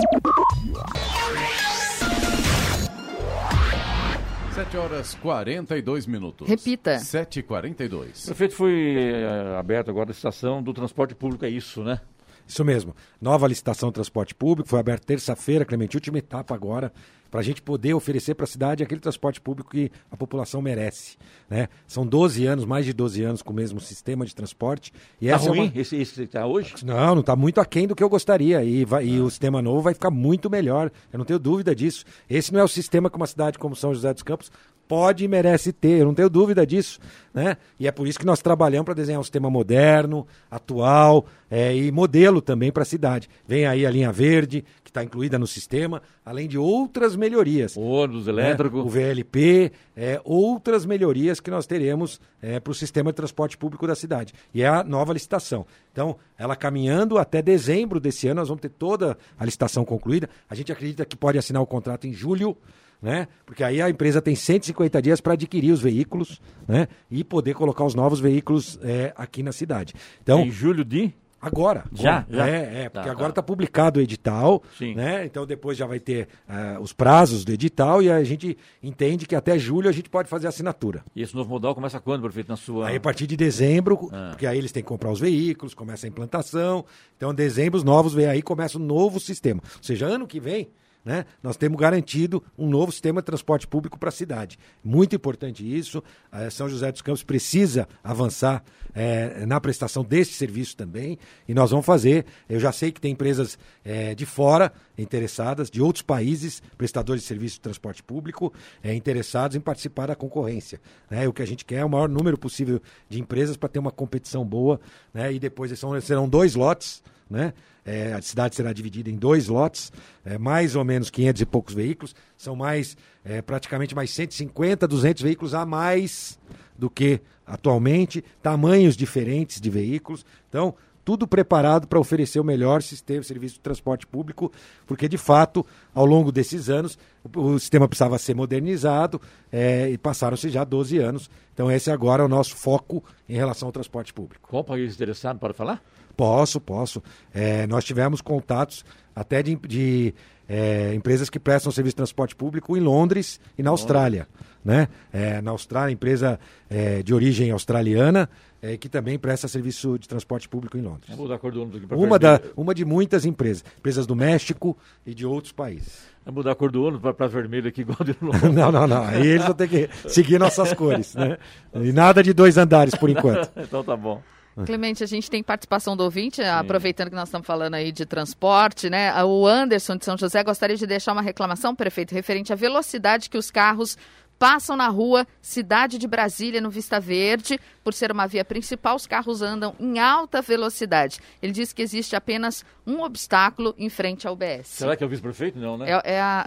7 4.53 4.77
horas 4.77 5.15
42 5.15 6.05
minutos. 6.05 6.47
Repita. 6.47 6.97
7h42. 6.97 8.25
Prefeito, 8.27 8.53
foi 8.53 8.95
eh, 8.97 9.57
aberto 9.57 9.89
agora 9.89 10.05
a 10.05 10.11
licitação 10.11 10.61
do 10.61 10.71
transporte 10.71 11.15
público, 11.15 11.43
é 11.43 11.49
isso, 11.49 11.83
né? 11.83 11.99
Isso 12.47 12.63
mesmo. 12.65 12.95
Nova 13.21 13.47
licitação 13.47 13.89
de 13.89 13.93
transporte 13.95 14.35
público, 14.35 14.69
foi 14.69 14.79
aberta 14.79 15.05
terça-feira, 15.05 15.65
Clemente, 15.65 15.95
última 15.97 16.17
etapa 16.17 16.53
agora, 16.53 16.91
para 17.31 17.39
a 17.39 17.43
gente 17.43 17.63
poder 17.63 17.95
oferecer 17.95 18.35
para 18.35 18.43
a 18.43 18.47
cidade 18.47 18.83
aquele 18.83 19.01
transporte 19.01 19.41
público 19.41 19.71
que 19.71 19.91
a 20.11 20.15
população 20.15 20.61
merece. 20.61 21.17
Né? 21.49 21.67
São 21.87 22.05
12 22.05 22.45
anos, 22.45 22.63
mais 22.63 22.85
de 22.85 22.93
12 22.93 23.23
anos 23.23 23.41
com 23.41 23.51
o 23.51 23.55
mesmo 23.55 23.79
sistema 23.79 24.23
de 24.23 24.35
transporte. 24.35 24.93
E 25.19 25.27
Tá 25.29 25.35
essa 25.35 25.45
é 25.45 25.49
ruim 25.49 25.71
uma... 25.73 25.81
esse, 25.81 25.95
esse 25.95 26.13
que 26.13 26.27
tá 26.27 26.45
hoje? 26.45 26.75
Não, 26.85 27.15
não 27.15 27.21
está 27.21 27.35
muito 27.35 27.59
aquém 27.59 27.87
do 27.87 27.95
que 27.95 28.03
eu 28.03 28.09
gostaria. 28.09 28.63
E, 28.63 28.85
vai- 28.85 29.07
e 29.07 29.19
o 29.19 29.29
sistema 29.31 29.63
novo 29.63 29.81
vai 29.81 29.95
ficar 29.95 30.11
muito 30.11 30.47
melhor. 30.47 30.91
Eu 31.11 31.17
não 31.17 31.25
tenho 31.25 31.39
dúvida 31.39 31.73
disso. 31.75 32.05
Esse 32.29 32.53
não 32.53 32.59
é 32.59 32.63
o 32.63 32.67
sistema 32.67 33.09
que 33.09 33.17
uma 33.17 33.25
cidade 33.25 33.57
como 33.57 33.75
São 33.75 33.95
José 33.95 34.13
dos 34.13 34.21
Campos 34.21 34.51
pode 34.87 35.23
e 35.23 35.27
merece 35.27 35.71
ter. 35.71 35.99
Eu 35.99 36.05
não 36.05 36.13
tenho 36.13 36.29
dúvida 36.29 36.65
disso. 36.65 36.99
Né? 37.33 37.57
E 37.79 37.87
é 37.87 37.91
por 37.91 38.07
isso 38.07 38.19
que 38.19 38.25
nós 38.25 38.41
trabalhamos 38.41 38.85
para 38.85 38.93
desenhar 38.93 39.19
um 39.19 39.23
sistema 39.23 39.49
moderno, 39.49 40.27
atual 40.51 41.25
é, 41.49 41.75
e 41.75 41.91
modelo 41.91 42.41
também 42.41 42.71
para 42.71 42.83
a 42.83 42.85
cidade. 42.85 43.27
Vem 43.47 43.65
aí 43.65 43.85
a 43.85 43.89
linha 43.89 44.11
verde, 44.11 44.63
que 44.83 44.91
está 44.91 45.03
incluída 45.03 45.39
no 45.39 45.47
sistema, 45.47 46.01
além 46.23 46.47
de 46.47 46.57
outras 46.57 47.15
melhorias. 47.15 47.75
Ônibus 47.75 48.27
né? 48.27 48.33
elétrico. 48.33 48.79
O 48.79 48.89
VLP, 48.89 49.71
é, 49.97 50.21
outras 50.23 50.85
melhorias 50.85 51.39
que 51.39 51.49
nós 51.49 51.65
teremos 51.65 52.21
para 52.61 52.71
o 52.71 52.75
sistema 52.75 53.09
de 53.09 53.15
transporte 53.15 53.57
público 53.57 53.87
da 53.87 53.95
cidade. 53.95 54.33
E 54.53 54.61
é 54.61 54.67
a 54.67 54.83
nova 54.83 55.13
licitação. 55.13 55.65
Então, 55.93 56.17
ela 56.37 56.57
caminhando 56.57 57.17
até 57.17 57.41
dezembro 57.41 57.99
desse 57.99 58.27
ano, 58.27 58.41
nós 58.41 58.49
vamos 58.49 58.61
ter 58.61 58.69
toda 58.69 59.17
a 59.39 59.45
licitação 59.45 59.85
concluída. 59.85 60.29
A 60.49 60.55
gente 60.55 60.71
acredita 60.71 61.05
que 61.05 61.15
pode 61.15 61.37
assinar 61.37 61.61
o 61.61 61.65
contrato 61.65 62.05
em 62.05 62.11
julho, 62.11 62.57
né? 63.03 63.27
Porque 63.45 63.63
aí 63.63 63.81
a 63.81 63.89
empresa 63.89 64.21
tem 64.21 64.33
150 64.33 65.01
dias 65.01 65.19
para 65.21 65.33
adquirir 65.33 65.71
os 65.73 65.81
veículos, 65.81 66.41
né? 66.67 66.87
E 67.11 67.23
poder 67.23 67.53
colocar 67.53 67.83
os 67.83 67.93
novos 67.93 68.19
veículos 68.21 68.79
é, 68.81 69.13
aqui 69.17 69.43
na 69.43 69.51
cidade. 69.51 69.93
Então, 70.23 70.39
em 70.39 70.49
julho 70.49 70.85
de. 70.85 71.13
Agora. 71.41 71.83
Já? 71.93 72.25
Já? 72.29 72.47
É, 72.47 72.83
é, 72.83 72.89
porque 72.89 73.05
Tá, 73.05 73.11
agora 73.11 73.25
tá. 73.25 73.29
está 73.31 73.43
publicado 73.43 73.99
o 73.99 74.01
edital, 74.01 74.63
Sim. 74.77 74.95
né? 74.95 75.25
Então 75.25 75.45
depois 75.45 75.77
já 75.77 75.85
vai 75.85 75.99
ter 75.99 76.29
ah, 76.47 76.77
os 76.79 76.93
prazos 76.93 77.43
do 77.43 77.51
edital 77.51 78.01
e 78.01 78.09
a 78.09 78.23
gente 78.23 78.57
entende 78.81 79.25
que 79.25 79.35
até 79.35 79.59
julho 79.59 79.89
a 79.89 79.91
gente 79.91 80.09
pode 80.09 80.29
fazer 80.29 80.45
a 80.45 80.49
assinatura. 80.49 81.03
E 81.13 81.21
esse 81.21 81.35
novo 81.35 81.49
modal 81.49 81.75
começa 81.75 81.99
quando, 81.99 82.21
prefeito, 82.23 82.47
na 82.47 82.55
sua. 82.55 82.87
Aí 82.87 82.95
a 82.95 82.99
partir 83.01 83.27
de 83.27 83.35
dezembro, 83.35 84.09
Ah. 84.13 84.29
porque 84.29 84.47
aí 84.47 84.57
eles 84.57 84.71
têm 84.71 84.81
que 84.81 84.87
comprar 84.87 85.11
os 85.11 85.19
veículos, 85.19 85.73
começa 85.73 86.07
a 86.07 86.09
implantação. 86.09 86.85
Então, 87.17 87.31
em 87.33 87.35
dezembro, 87.35 87.77
os 87.77 87.83
novos 87.83 88.17
aí 88.17 88.41
começa 88.41 88.77
um 88.77 88.81
novo 88.81 89.19
sistema. 89.19 89.61
Ou 89.65 89.83
seja, 89.83 90.05
ano 90.05 90.25
que 90.25 90.39
vem, 90.39 90.69
né, 91.03 91.25
nós 91.41 91.57
temos 91.57 91.79
garantido 91.79 92.43
um 92.57 92.69
novo 92.69 92.91
sistema 92.91 93.21
de 93.21 93.25
transporte 93.25 93.67
público 93.67 93.97
para 93.99 94.09
a 94.09 94.11
cidade. 94.11 94.57
Muito 94.83 95.15
importante 95.15 95.63
isso. 95.63 96.03
São 96.51 96.69
José 96.69 96.91
dos 96.91 97.01
Campos 97.01 97.23
precisa 97.23 97.87
avançar 98.03 98.63
eh, 98.95 99.45
na 99.47 99.59
prestação 99.59 100.03
desse 100.03 100.33
serviço 100.33 100.77
também. 100.77 101.17
E 101.47 101.53
nós 101.53 101.71
vamos 101.71 101.85
fazer. 101.85 102.25
Eu 102.47 102.59
já 102.59 102.71
sei 102.71 102.91
que 102.91 103.01
tem 103.01 103.11
empresas 103.11 103.57
eh, 103.83 104.13
de 104.13 104.25
fora 104.25 104.71
interessadas, 104.97 105.69
de 105.69 105.81
outros 105.81 106.01
países, 106.01 106.61
prestadores 106.77 107.23
de 107.23 107.27
serviço 107.27 107.55
de 107.55 107.61
transporte 107.61 108.03
público, 108.03 108.53
eh, 108.83 108.93
interessados 108.93 109.55
em 109.55 109.59
participar 109.59 110.07
da 110.07 110.15
concorrência. 110.15 110.79
Né? 111.09 111.27
O 111.27 111.33
que 111.33 111.41
a 111.41 111.47
gente 111.47 111.65
quer 111.65 111.77
é 111.77 111.85
o 111.85 111.89
maior 111.89 112.09
número 112.09 112.37
possível 112.37 112.81
de 113.09 113.19
empresas 113.19 113.57
para 113.57 113.69
ter 113.69 113.79
uma 113.79 113.91
competição 113.91 114.45
boa. 114.45 114.79
Né? 115.13 115.33
E 115.33 115.39
depois 115.39 115.77
são, 115.77 115.99
serão 116.01 116.27
dois 116.27 116.55
lotes. 116.55 117.01
Né? 117.29 117.53
É, 117.85 118.13
a 118.13 118.21
cidade 118.21 118.55
será 118.55 118.71
dividida 118.71 119.09
em 119.09 119.15
dois 119.15 119.47
lotes, 119.47 119.91
é, 120.23 120.37
mais 120.37 120.75
ou 120.75 120.85
menos 120.85 121.09
500 121.09 121.41
e 121.41 121.45
poucos 121.45 121.73
veículos. 121.73 122.15
São 122.37 122.55
mais, 122.55 122.95
é, 123.25 123.41
praticamente 123.41 123.95
mais 123.95 124.11
150, 124.11 124.87
200 124.87 125.21
veículos 125.21 125.53
a 125.53 125.65
mais 125.65 126.39
do 126.77 126.89
que 126.89 127.19
atualmente, 127.45 128.23
tamanhos 128.41 128.95
diferentes 128.95 129.59
de 129.59 129.69
veículos. 129.69 130.25
Então, 130.49 130.75
tudo 131.03 131.27
preparado 131.27 131.87
para 131.87 131.99
oferecer 131.99 132.39
o 132.39 132.43
melhor 132.43 132.81
sistema, 132.81 133.23
serviço 133.23 133.55
de 133.55 133.61
transporte 133.61 134.07
público, 134.07 134.51
porque 134.85 135.07
de 135.07 135.17
fato, 135.17 135.65
ao 135.93 136.05
longo 136.05 136.31
desses 136.31 136.69
anos, 136.69 136.97
o, 137.23 137.39
o 137.39 137.59
sistema 137.59 137.87
precisava 137.87 138.17
ser 138.17 138.35
modernizado 138.35 139.21
é, 139.51 139.89
e 139.89 139.97
passaram-se 139.97 140.49
já 140.49 140.63
12 140.63 140.97
anos. 140.97 141.29
Então, 141.53 141.71
esse 141.71 141.91
agora 141.91 142.23
é 142.23 142.25
o 142.25 142.29
nosso 142.29 142.55
foco 142.55 143.03
em 143.27 143.35
relação 143.35 143.67
ao 143.67 143.71
transporte 143.71 144.13
público. 144.13 144.49
Qual 144.49 144.63
país 144.63 144.93
interessado 144.95 145.39
para 145.39 145.53
falar? 145.53 145.81
Posso, 146.15 146.59
posso. 146.61 147.01
É, 147.33 147.65
nós 147.67 147.83
tivemos 147.83 148.21
contatos 148.21 148.85
até 149.15 149.41
de, 149.43 149.55
de, 149.55 150.13
é, 150.47 150.93
empresas 150.93 151.29
que 151.29 151.39
prestam 151.39 151.71
serviço 151.71 151.93
de 151.93 151.97
transporte 151.97 152.35
público 152.35 152.75
em 152.77 152.79
Londres 152.79 153.39
e 153.57 153.63
na 153.63 153.69
Austrália. 153.69 154.27
Né? 154.63 154.87
É, 155.11 155.41
na 155.41 155.51
Austrália, 155.51 155.93
empresa 155.93 156.39
é, 156.69 157.03
de 157.03 157.13
origem 157.13 157.51
australiana 157.51 158.29
é, 158.63 158.77
que 158.77 158.87
também 158.87 159.19
presta 159.19 159.45
serviço 159.45 159.99
de 159.99 160.07
transporte 160.07 160.47
público 160.47 160.77
em 160.77 160.81
Londres. 160.81 161.03
Vamos 161.09 161.23
mudar 161.23 161.35
a 161.35 161.37
cor 161.37 161.51
do 161.51 161.61
ônibus 161.61 161.79
aqui 161.79 161.87
para 161.87 161.97
Uma, 161.97 162.17
da, 162.17 162.39
uma 162.55 162.73
de 162.73 162.85
muitas 162.85 163.25
empresas. 163.25 163.61
Empresas 163.77 164.07
do 164.07 164.15
México 164.15 164.77
e 165.05 165.13
de 165.13 165.25
outros 165.25 165.51
países. 165.51 166.07
Vamos 166.25 166.37
mudar 166.37 166.53
a 166.53 166.55
cor 166.55 166.71
do 166.71 166.81
ônibus 166.81 167.13
para 167.13 167.27
vermelho 167.27 167.67
aqui, 167.67 167.81
igual 167.81 167.97
de 168.05 168.15
não, 168.55 168.71
não, 168.71 168.87
não. 168.87 169.03
Aí 169.03 169.27
eles 169.27 169.43
vão 169.45 169.53
ter 169.53 169.67
que 169.67 169.89
seguir 170.07 170.39
nossas 170.39 170.71
cores. 170.73 171.13
Né? 171.13 171.37
E 171.73 171.91
nada 171.91 172.23
de 172.23 172.31
dois 172.31 172.57
andares 172.57 172.95
por 172.95 173.09
enquanto. 173.11 173.51
então 173.57 173.83
tá 173.83 173.97
bom. 173.97 174.21
Clemente, 174.65 175.03
a 175.03 175.07
gente 175.07 175.29
tem 175.29 175.41
participação 175.41 175.97
do 175.97 176.03
ouvinte, 176.03 176.41
aproveitando 176.41 177.09
que 177.09 177.15
nós 177.15 177.27
estamos 177.27 177.47
falando 177.47 177.73
aí 177.73 177.91
de 177.91 178.05
transporte, 178.05 178.89
né? 178.89 179.11
O 179.23 179.47
Anderson 179.47 179.95
de 179.95 180.05
São 180.05 180.17
José 180.17 180.43
gostaria 180.43 180.77
de 180.77 180.85
deixar 180.85 181.13
uma 181.13 181.21
reclamação, 181.21 181.75
prefeito, 181.75 182.13
referente 182.13 182.53
à 182.53 182.55
velocidade 182.55 183.29
que 183.29 183.37
os 183.37 183.49
carros 183.49 183.97
passam 184.37 184.75
na 184.75 184.89
rua 184.89 185.25
Cidade 185.41 185.97
de 185.97 186.07
Brasília, 186.07 186.59
no 186.59 186.69
Vista 186.69 186.99
Verde. 186.99 187.59
Por 187.83 187.93
ser 187.93 188.11
uma 188.11 188.25
via 188.27 188.45
principal, 188.45 188.95
os 188.95 189.05
carros 189.05 189.41
andam 189.41 189.75
em 189.79 189.99
alta 189.99 190.41
velocidade. 190.41 191.19
Ele 191.41 191.51
diz 191.51 191.73
que 191.73 191.81
existe 191.81 192.15
apenas 192.15 192.63
um 192.87 193.01
obstáculo 193.01 193.75
em 193.77 193.89
frente 193.89 194.25
ao 194.27 194.35
BS. 194.35 194.67
Será 194.69 194.95
que 194.95 195.03
é 195.03 195.07
o 195.07 195.09
vice-prefeito? 195.09 195.59
Não, 195.59 195.77
né? 195.77 195.91
É, 195.91 196.13
é 196.15 196.21
a... 196.21 196.45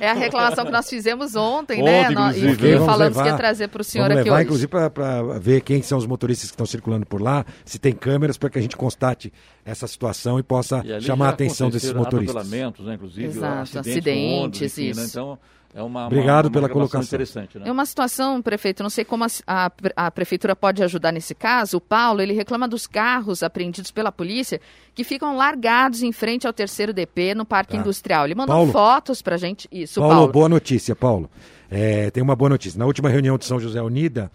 é 0.00 0.08
a 0.10 0.12
reclamação 0.14 0.64
que 0.66 0.70
nós 0.70 0.88
fizemos 0.88 1.34
ontem, 1.34 1.80
Ontem, 1.82 1.84
né? 1.90 2.10
Nós- 2.10 2.36
inclusive. 2.36 2.50
E 2.50 2.54
Ok, 2.68 2.72
vamos 2.74 2.86
falamos 2.92 3.16
que 3.16 3.22
levar- 3.22 3.30
ia 3.32 3.36
trazer 3.38 3.68
para 3.68 3.80
o 3.80 3.84
senhor 3.84 4.04
Vamos 4.08 4.18
aqui 4.20 4.24
levar, 4.30 4.36
hoje. 4.36 4.44
inclusive, 4.44 4.68
para 4.68 5.22
ver 5.38 5.60
quem 5.62 5.82
são 5.82 5.98
os 5.98 6.06
motoristas 6.06 6.50
que 6.50 6.54
estão 6.54 6.66
circulando 6.66 7.06
por 7.06 7.20
lá, 7.22 7.44
se 7.64 7.78
tem 7.78 7.92
câmeras, 7.94 8.36
para 8.36 8.50
que 8.50 8.58
a 8.58 8.62
gente 8.62 8.76
constate 8.76 9.32
essa 9.64 9.86
situação 9.86 10.38
e 10.38 10.42
possa 10.42 10.82
E 10.84 11.00
chamar 11.00 11.26
a 11.26 11.30
atenção 11.30 11.70
desses 11.70 11.92
motoristas. 11.92 12.36
atropelamentos, 12.36 12.84
né, 12.86 12.94
inclusive, 12.94 13.26
Exato, 13.28 13.62
acidentes, 13.62 13.90
acidentes, 13.92 14.38
ônibus, 14.42 14.62
enfim, 14.62 14.84
né? 14.84 14.90
isso. 14.90 15.00
Então, 15.10 15.38
é 15.74 15.82
uma, 15.82 16.06
Obrigado 16.06 16.46
uma, 16.46 16.48
uma 16.48 16.50
pela 16.52 16.68
colocação. 16.70 17.02
interessante, 17.02 17.58
né? 17.58 17.68
É 17.68 17.70
uma 17.72 17.84
situação, 17.84 18.40
prefeito, 18.40 18.82
não 18.82 18.88
sei 18.88 19.04
como 19.04 19.24
a, 19.24 19.26
a, 19.46 19.70
a 19.94 20.10
prefeitura 20.18 20.56
pode 20.56 20.82
ajudar 20.82 21.12
nesse 21.12 21.32
caso. 21.32 21.76
O 21.76 21.80
Paulo, 21.80 22.20
ele 22.20 22.32
reclama 22.32 22.66
dos 22.66 22.88
carros 22.88 23.40
apreendidos 23.40 23.92
pela 23.92 24.10
polícia 24.10 24.60
que 24.92 25.04
ficam 25.04 25.36
largados 25.36 26.02
em 26.02 26.10
frente 26.10 26.44
ao 26.44 26.52
terceiro 26.52 26.92
DP 26.92 27.36
no 27.36 27.44
Parque 27.44 27.74
Tá. 27.74 27.78
Industrial. 27.78 28.24
Ele 28.24 28.34
mandou 28.34 28.56
Paulo. 28.56 28.72
fotos 28.72 29.22
pra 29.22 29.36
gente. 29.36 29.68
Isso, 29.70 30.00
Paulo, 30.00 30.14
Paulo. 30.16 30.32
boa 30.32 30.48
notícia, 30.48 30.96
Paulo. 30.96 31.30
É, 31.70 32.10
tem 32.10 32.20
uma 32.20 32.34
boa 32.34 32.48
notícia. 32.48 32.76
Na 32.76 32.84
última 32.86 33.08
reunião 33.08 33.38
de 33.38 33.44
São 33.44 33.60
José 33.60 33.80
Unida, 33.80 34.28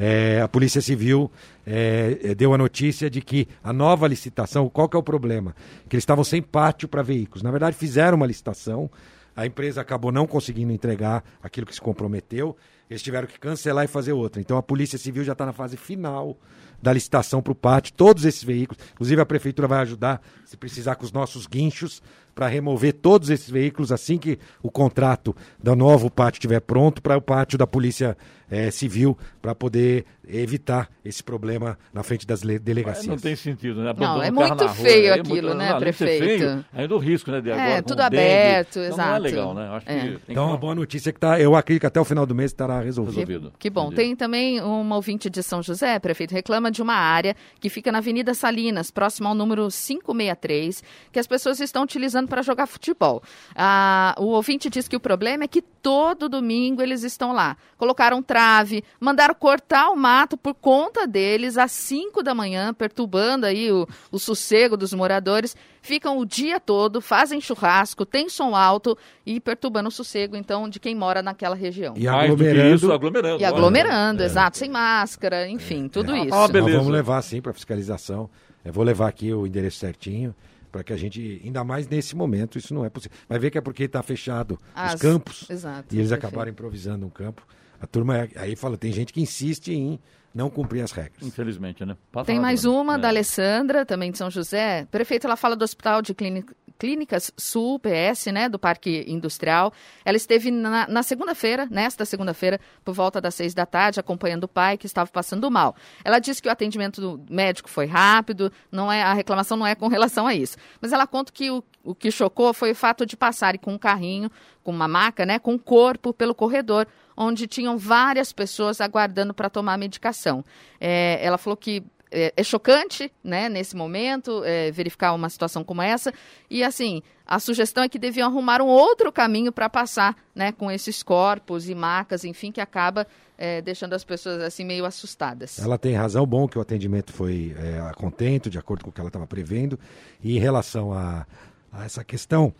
é, 0.00 0.40
a 0.40 0.48
Polícia 0.48 0.80
Civil 0.80 1.30
é, 1.66 2.18
é, 2.22 2.34
deu 2.34 2.54
a 2.54 2.58
notícia 2.58 3.10
de 3.10 3.20
que 3.20 3.46
a 3.62 3.74
nova 3.74 4.08
licitação, 4.08 4.70
qual 4.70 4.88
que 4.88 4.96
é 4.96 4.98
o 4.98 5.02
problema? 5.02 5.54
Que 5.86 5.96
eles 5.96 6.02
estavam 6.02 6.24
sem 6.24 6.40
pátio 6.40 6.88
para 6.88 7.02
veículos. 7.02 7.42
Na 7.42 7.50
verdade, 7.50 7.76
fizeram 7.76 8.16
uma 8.16 8.26
licitação, 8.26 8.90
a 9.36 9.44
empresa 9.44 9.82
acabou 9.82 10.10
não 10.10 10.26
conseguindo 10.26 10.72
entregar 10.72 11.22
aquilo 11.42 11.66
que 11.66 11.74
se 11.74 11.80
comprometeu, 11.80 12.56
eles 12.88 13.02
tiveram 13.02 13.26
que 13.26 13.38
cancelar 13.38 13.84
e 13.84 13.88
fazer 13.88 14.12
outra. 14.12 14.40
Então 14.40 14.56
a 14.56 14.62
Polícia 14.62 14.98
Civil 14.98 15.24
já 15.24 15.32
está 15.32 15.44
na 15.44 15.52
fase 15.52 15.76
final 15.76 16.38
da 16.80 16.92
licitação 16.92 17.42
para 17.42 17.52
o 17.52 17.56
pátio, 17.56 17.92
todos 17.94 18.24
esses 18.24 18.44
veículos. 18.44 18.82
Inclusive 18.92 19.20
a 19.20 19.26
Prefeitura 19.26 19.66
vai 19.66 19.80
ajudar, 19.80 20.22
se 20.44 20.56
precisar, 20.56 20.94
com 20.94 21.04
os 21.04 21.12
nossos 21.12 21.46
guinchos, 21.46 22.02
para 22.36 22.46
remover 22.48 22.92
todos 22.92 23.30
esses 23.30 23.50
veículos 23.50 23.90
assim 23.90 24.18
que 24.18 24.38
o 24.62 24.70
contrato 24.70 25.34
do 25.60 25.74
novo 25.74 26.08
pátio 26.10 26.36
estiver 26.38 26.60
pronto 26.60 27.00
para 27.02 27.16
o 27.16 27.20
pátio 27.20 27.56
da 27.58 27.66
Polícia 27.66 28.16
eh, 28.48 28.70
Civil, 28.70 29.18
para 29.42 29.54
poder 29.56 30.04
evitar 30.28 30.88
esse 31.04 31.22
problema 31.22 31.76
na 31.92 32.02
frente 32.04 32.24
das 32.26 32.42
le- 32.42 32.54
Mas 32.54 32.62
delegacias. 32.62 33.06
não 33.06 33.16
tem 33.16 33.34
sentido, 33.34 33.76
né? 33.80 33.84
Não, 33.84 33.90
Abandonar 33.90 34.26
é 34.26 34.30
muito 34.30 34.48
na 34.54 34.70
rua, 34.70 34.74
feio 34.74 35.12
aí 35.12 35.18
é 35.18 35.20
aquilo, 35.20 35.54
né, 35.54 35.68
além 35.70 35.90
de 35.90 35.96
ser 35.96 36.04
prefeito? 36.04 36.38
Feio, 36.44 36.64
ainda 36.72 36.94
o 36.94 36.98
risco, 36.98 37.30
né? 37.32 37.40
De 37.40 37.50
É, 37.50 37.54
agora, 37.54 37.82
com 37.82 37.88
tudo 37.88 38.02
o 38.02 38.10
dengue. 38.10 38.22
aberto, 38.22 38.76
Não, 38.76 38.82
Não 38.82 38.88
é 38.88 38.92
exato. 38.94 39.22
legal, 39.22 39.54
né? 39.54 39.68
Acho 39.72 39.88
É. 39.90 39.94
que 39.98 40.06
tem 40.06 40.18
Então, 40.28 40.48
que... 40.48 40.54
a 40.54 40.56
boa 40.58 40.74
notícia 40.76 41.10
é 41.10 41.12
que 41.12 41.18
tá, 41.20 41.40
eu 41.40 41.56
acredito 41.56 41.80
que 41.80 41.86
até 41.86 42.00
o 42.00 42.04
final 42.04 42.26
do 42.26 42.34
mês 42.34 42.50
estará 42.52 42.80
resolvido. 42.80 43.16
Resolvido. 43.16 43.52
Que 43.58 43.70
bom. 43.70 43.86
Entendi. 43.86 43.96
Tem 43.96 44.16
também 44.16 44.62
um 44.62 44.92
ouvinte 44.92 45.30
de 45.30 45.42
São 45.42 45.62
José, 45.62 45.98
prefeito, 45.98 46.32
reclama 46.32 46.70
de 46.70 46.82
uma 46.82 46.94
área 46.94 47.34
que 47.60 47.68
fica 47.68 47.90
na 47.90 47.98
Avenida 47.98 48.32
Salinas, 48.34 48.90
próximo 48.92 49.26
ao 49.28 49.34
número 49.34 49.68
563, 49.70 50.82
que 51.12 51.18
as 51.18 51.26
pessoas 51.26 51.60
estão 51.60 51.82
utilizando 51.82 52.25
para 52.26 52.42
jogar 52.42 52.66
futebol. 52.66 53.22
Ah, 53.54 54.14
o 54.18 54.26
ouvinte 54.26 54.68
diz 54.68 54.88
que 54.88 54.96
o 54.96 55.00
problema 55.00 55.44
é 55.44 55.48
que 55.48 55.62
todo 55.62 56.28
domingo 56.28 56.82
eles 56.82 57.02
estão 57.02 57.32
lá. 57.32 57.56
Colocaram 57.76 58.22
trave, 58.22 58.82
mandaram 58.98 59.34
cortar 59.34 59.90
o 59.90 59.96
mato 59.96 60.36
por 60.36 60.54
conta 60.54 61.06
deles 61.06 61.56
às 61.56 61.70
5 61.72 62.22
da 62.22 62.34
manhã, 62.34 62.74
perturbando 62.74 63.46
aí 63.46 63.70
o, 63.70 63.86
o 64.10 64.18
sossego 64.18 64.76
dos 64.76 64.92
moradores. 64.92 65.56
Ficam 65.80 66.18
o 66.18 66.26
dia 66.26 66.58
todo, 66.58 67.00
fazem 67.00 67.40
churrasco, 67.40 68.04
tem 68.04 68.28
som 68.28 68.56
alto 68.56 68.98
e 69.24 69.38
perturbando 69.38 69.88
o 69.88 69.92
sossego, 69.92 70.34
então, 70.34 70.68
de 70.68 70.80
quem 70.80 70.96
mora 70.96 71.22
naquela 71.22 71.54
região. 71.54 71.94
E 71.96 72.00
do 72.00 72.02
que 72.02 72.08
aglomerando. 72.08 72.74
isso, 72.74 72.92
aglomerando. 72.92 73.34
E 73.42 73.44
olha. 73.44 73.48
aglomerando, 73.48 74.22
exato, 74.24 74.58
sem 74.58 74.68
máscara, 74.68 75.48
enfim, 75.48 75.86
tudo 75.86 76.12
É. 76.12 76.24
isso. 76.24 76.34
Ah, 76.34 76.48
beleza. 76.48 76.70
Nós 76.70 76.78
vamos 76.78 76.92
levar 76.92 77.22
sim 77.22 77.40
para 77.40 77.52
fiscalização. 77.52 78.28
Eu 78.64 78.72
vou 78.72 78.82
levar 78.82 79.06
aqui 79.06 79.32
o 79.32 79.46
endereço 79.46 79.78
certinho 79.78 80.34
para 80.76 80.84
que 80.84 80.92
a 80.92 80.96
gente, 80.96 81.40
ainda 81.42 81.64
mais 81.64 81.88
nesse 81.88 82.14
momento, 82.14 82.58
isso 82.58 82.74
não 82.74 82.84
é 82.84 82.90
possível. 82.90 83.16
Vai 83.26 83.38
ver 83.38 83.50
que 83.50 83.56
é 83.56 83.60
porque 83.62 83.84
está 83.84 84.02
fechado 84.02 84.60
As- 84.74 84.94
os 84.94 85.00
campos 85.00 85.46
Exato. 85.48 85.94
e 85.94 85.98
eles 85.98 86.10
perfeito. 86.10 86.26
acabaram 86.26 86.50
improvisando 86.50 87.06
um 87.06 87.08
campo. 87.10 87.46
A 87.80 87.86
turma 87.86 88.18
é- 88.18 88.28
aí 88.36 88.54
fala, 88.54 88.76
tem 88.76 88.92
gente 88.92 89.10
que 89.10 89.20
insiste 89.22 89.68
em 89.72 89.98
não 90.34 90.50
cumprir 90.50 90.82
as 90.82 90.92
regras. 90.92 91.22
Infelizmente, 91.26 91.82
né? 91.86 91.96
Pode 92.12 92.26
Tem 92.26 92.38
mais 92.38 92.62
Bruno. 92.62 92.80
uma 92.82 92.96
É. 92.96 92.98
da 92.98 93.08
Alessandra, 93.08 93.86
também 93.86 94.10
de 94.10 94.18
São 94.18 94.30
José. 94.30 94.86
Prefeita, 94.90 95.26
ela 95.26 95.36
fala 95.36 95.56
do 95.56 95.62
Hospital 95.64 96.02
de 96.02 96.12
Clíni- 96.14 96.44
Clínicas 96.78 97.32
Sul, 97.36 97.78
PS, 97.78 98.26
né, 98.26 98.48
do 98.48 98.58
Parque 98.58 99.04
Industrial. 99.06 99.72
Ela 100.04 100.16
esteve 100.16 100.50
na, 100.50 100.86
na 100.86 101.02
segunda-feira, 101.02 101.66
nesta 101.70 102.04
segunda-feira, 102.04 102.60
por 102.84 102.94
volta 102.94 103.20
das 103.20 103.34
seis 103.34 103.54
da 103.54 103.66
tarde, 103.66 104.00
acompanhando 104.00 104.44
o 104.44 104.48
pai 104.48 104.76
que 104.76 104.86
estava 104.86 105.10
passando 105.10 105.50
mal. 105.50 105.74
Ela 106.04 106.18
disse 106.18 106.40
que 106.42 106.48
o 106.48 106.52
atendimento 106.52 107.20
médico 107.30 107.68
foi 107.68 107.86
rápido, 107.86 108.52
não 108.70 108.90
é 108.90 109.02
a 109.02 109.12
reclamação 109.12 109.56
não 109.56 109.66
é 109.66 109.74
com 109.74 109.88
relação 109.88 110.26
a 110.26 110.34
isso. 110.34 110.56
Mas 110.80 110.92
ela 110.92 111.06
conta 111.06 111.32
que 111.32 111.50
o, 111.50 111.62
o 111.82 111.94
que 111.94 112.10
chocou 112.10 112.52
foi 112.52 112.72
o 112.72 112.74
fato 112.74 113.06
de 113.06 113.16
passarem 113.16 113.60
com 113.60 113.74
um 113.74 113.78
carrinho, 113.78 114.30
com 114.62 114.70
uma 114.70 114.88
maca, 114.88 115.24
né, 115.24 115.38
com 115.38 115.52
um 115.52 115.58
corpo 115.58 116.12
pelo 116.12 116.34
corredor, 116.34 116.86
onde 117.16 117.46
tinham 117.46 117.78
várias 117.78 118.32
pessoas 118.32 118.80
aguardando 118.80 119.32
para 119.32 119.48
tomar 119.48 119.74
a 119.74 119.78
medicação. 119.78 120.44
É, 120.80 121.18
ela 121.22 121.38
falou 121.38 121.56
que 121.56 121.82
é, 122.10 122.32
é 122.36 122.42
chocante, 122.42 123.12
né, 123.22 123.48
nesse 123.48 123.74
momento, 123.76 124.42
é, 124.44 124.70
verificar 124.70 125.12
uma 125.12 125.28
situação 125.28 125.64
como 125.64 125.82
essa. 125.82 126.12
E, 126.48 126.62
assim, 126.62 127.02
a 127.26 127.38
sugestão 127.38 127.84
é 127.84 127.88
que 127.88 127.98
deviam 127.98 128.28
arrumar 128.28 128.62
um 128.62 128.66
outro 128.66 129.10
caminho 129.12 129.52
para 129.52 129.68
passar, 129.68 130.16
né, 130.34 130.52
com 130.52 130.70
esses 130.70 131.02
corpos 131.02 131.68
e 131.68 131.74
macas, 131.74 132.24
enfim, 132.24 132.52
que 132.52 132.60
acaba 132.60 133.06
é, 133.36 133.60
deixando 133.60 133.94
as 133.94 134.04
pessoas, 134.04 134.40
assim, 134.42 134.64
meio 134.64 134.84
assustadas. 134.84 135.58
Ela 135.58 135.78
tem 135.78 135.94
razão, 135.94 136.26
bom 136.26 136.46
que 136.46 136.58
o 136.58 136.60
atendimento 136.60 137.12
foi 137.12 137.54
é, 137.58 137.92
contento, 137.94 138.48
de 138.48 138.58
acordo 138.58 138.84
com 138.84 138.90
o 138.90 138.92
que 138.92 139.00
ela 139.00 139.08
estava 139.08 139.26
prevendo. 139.26 139.78
E 140.22 140.36
em 140.36 140.40
relação 140.40 140.92
a, 140.92 141.26
a 141.72 141.84
essa 141.84 142.04
questão, 142.04 142.54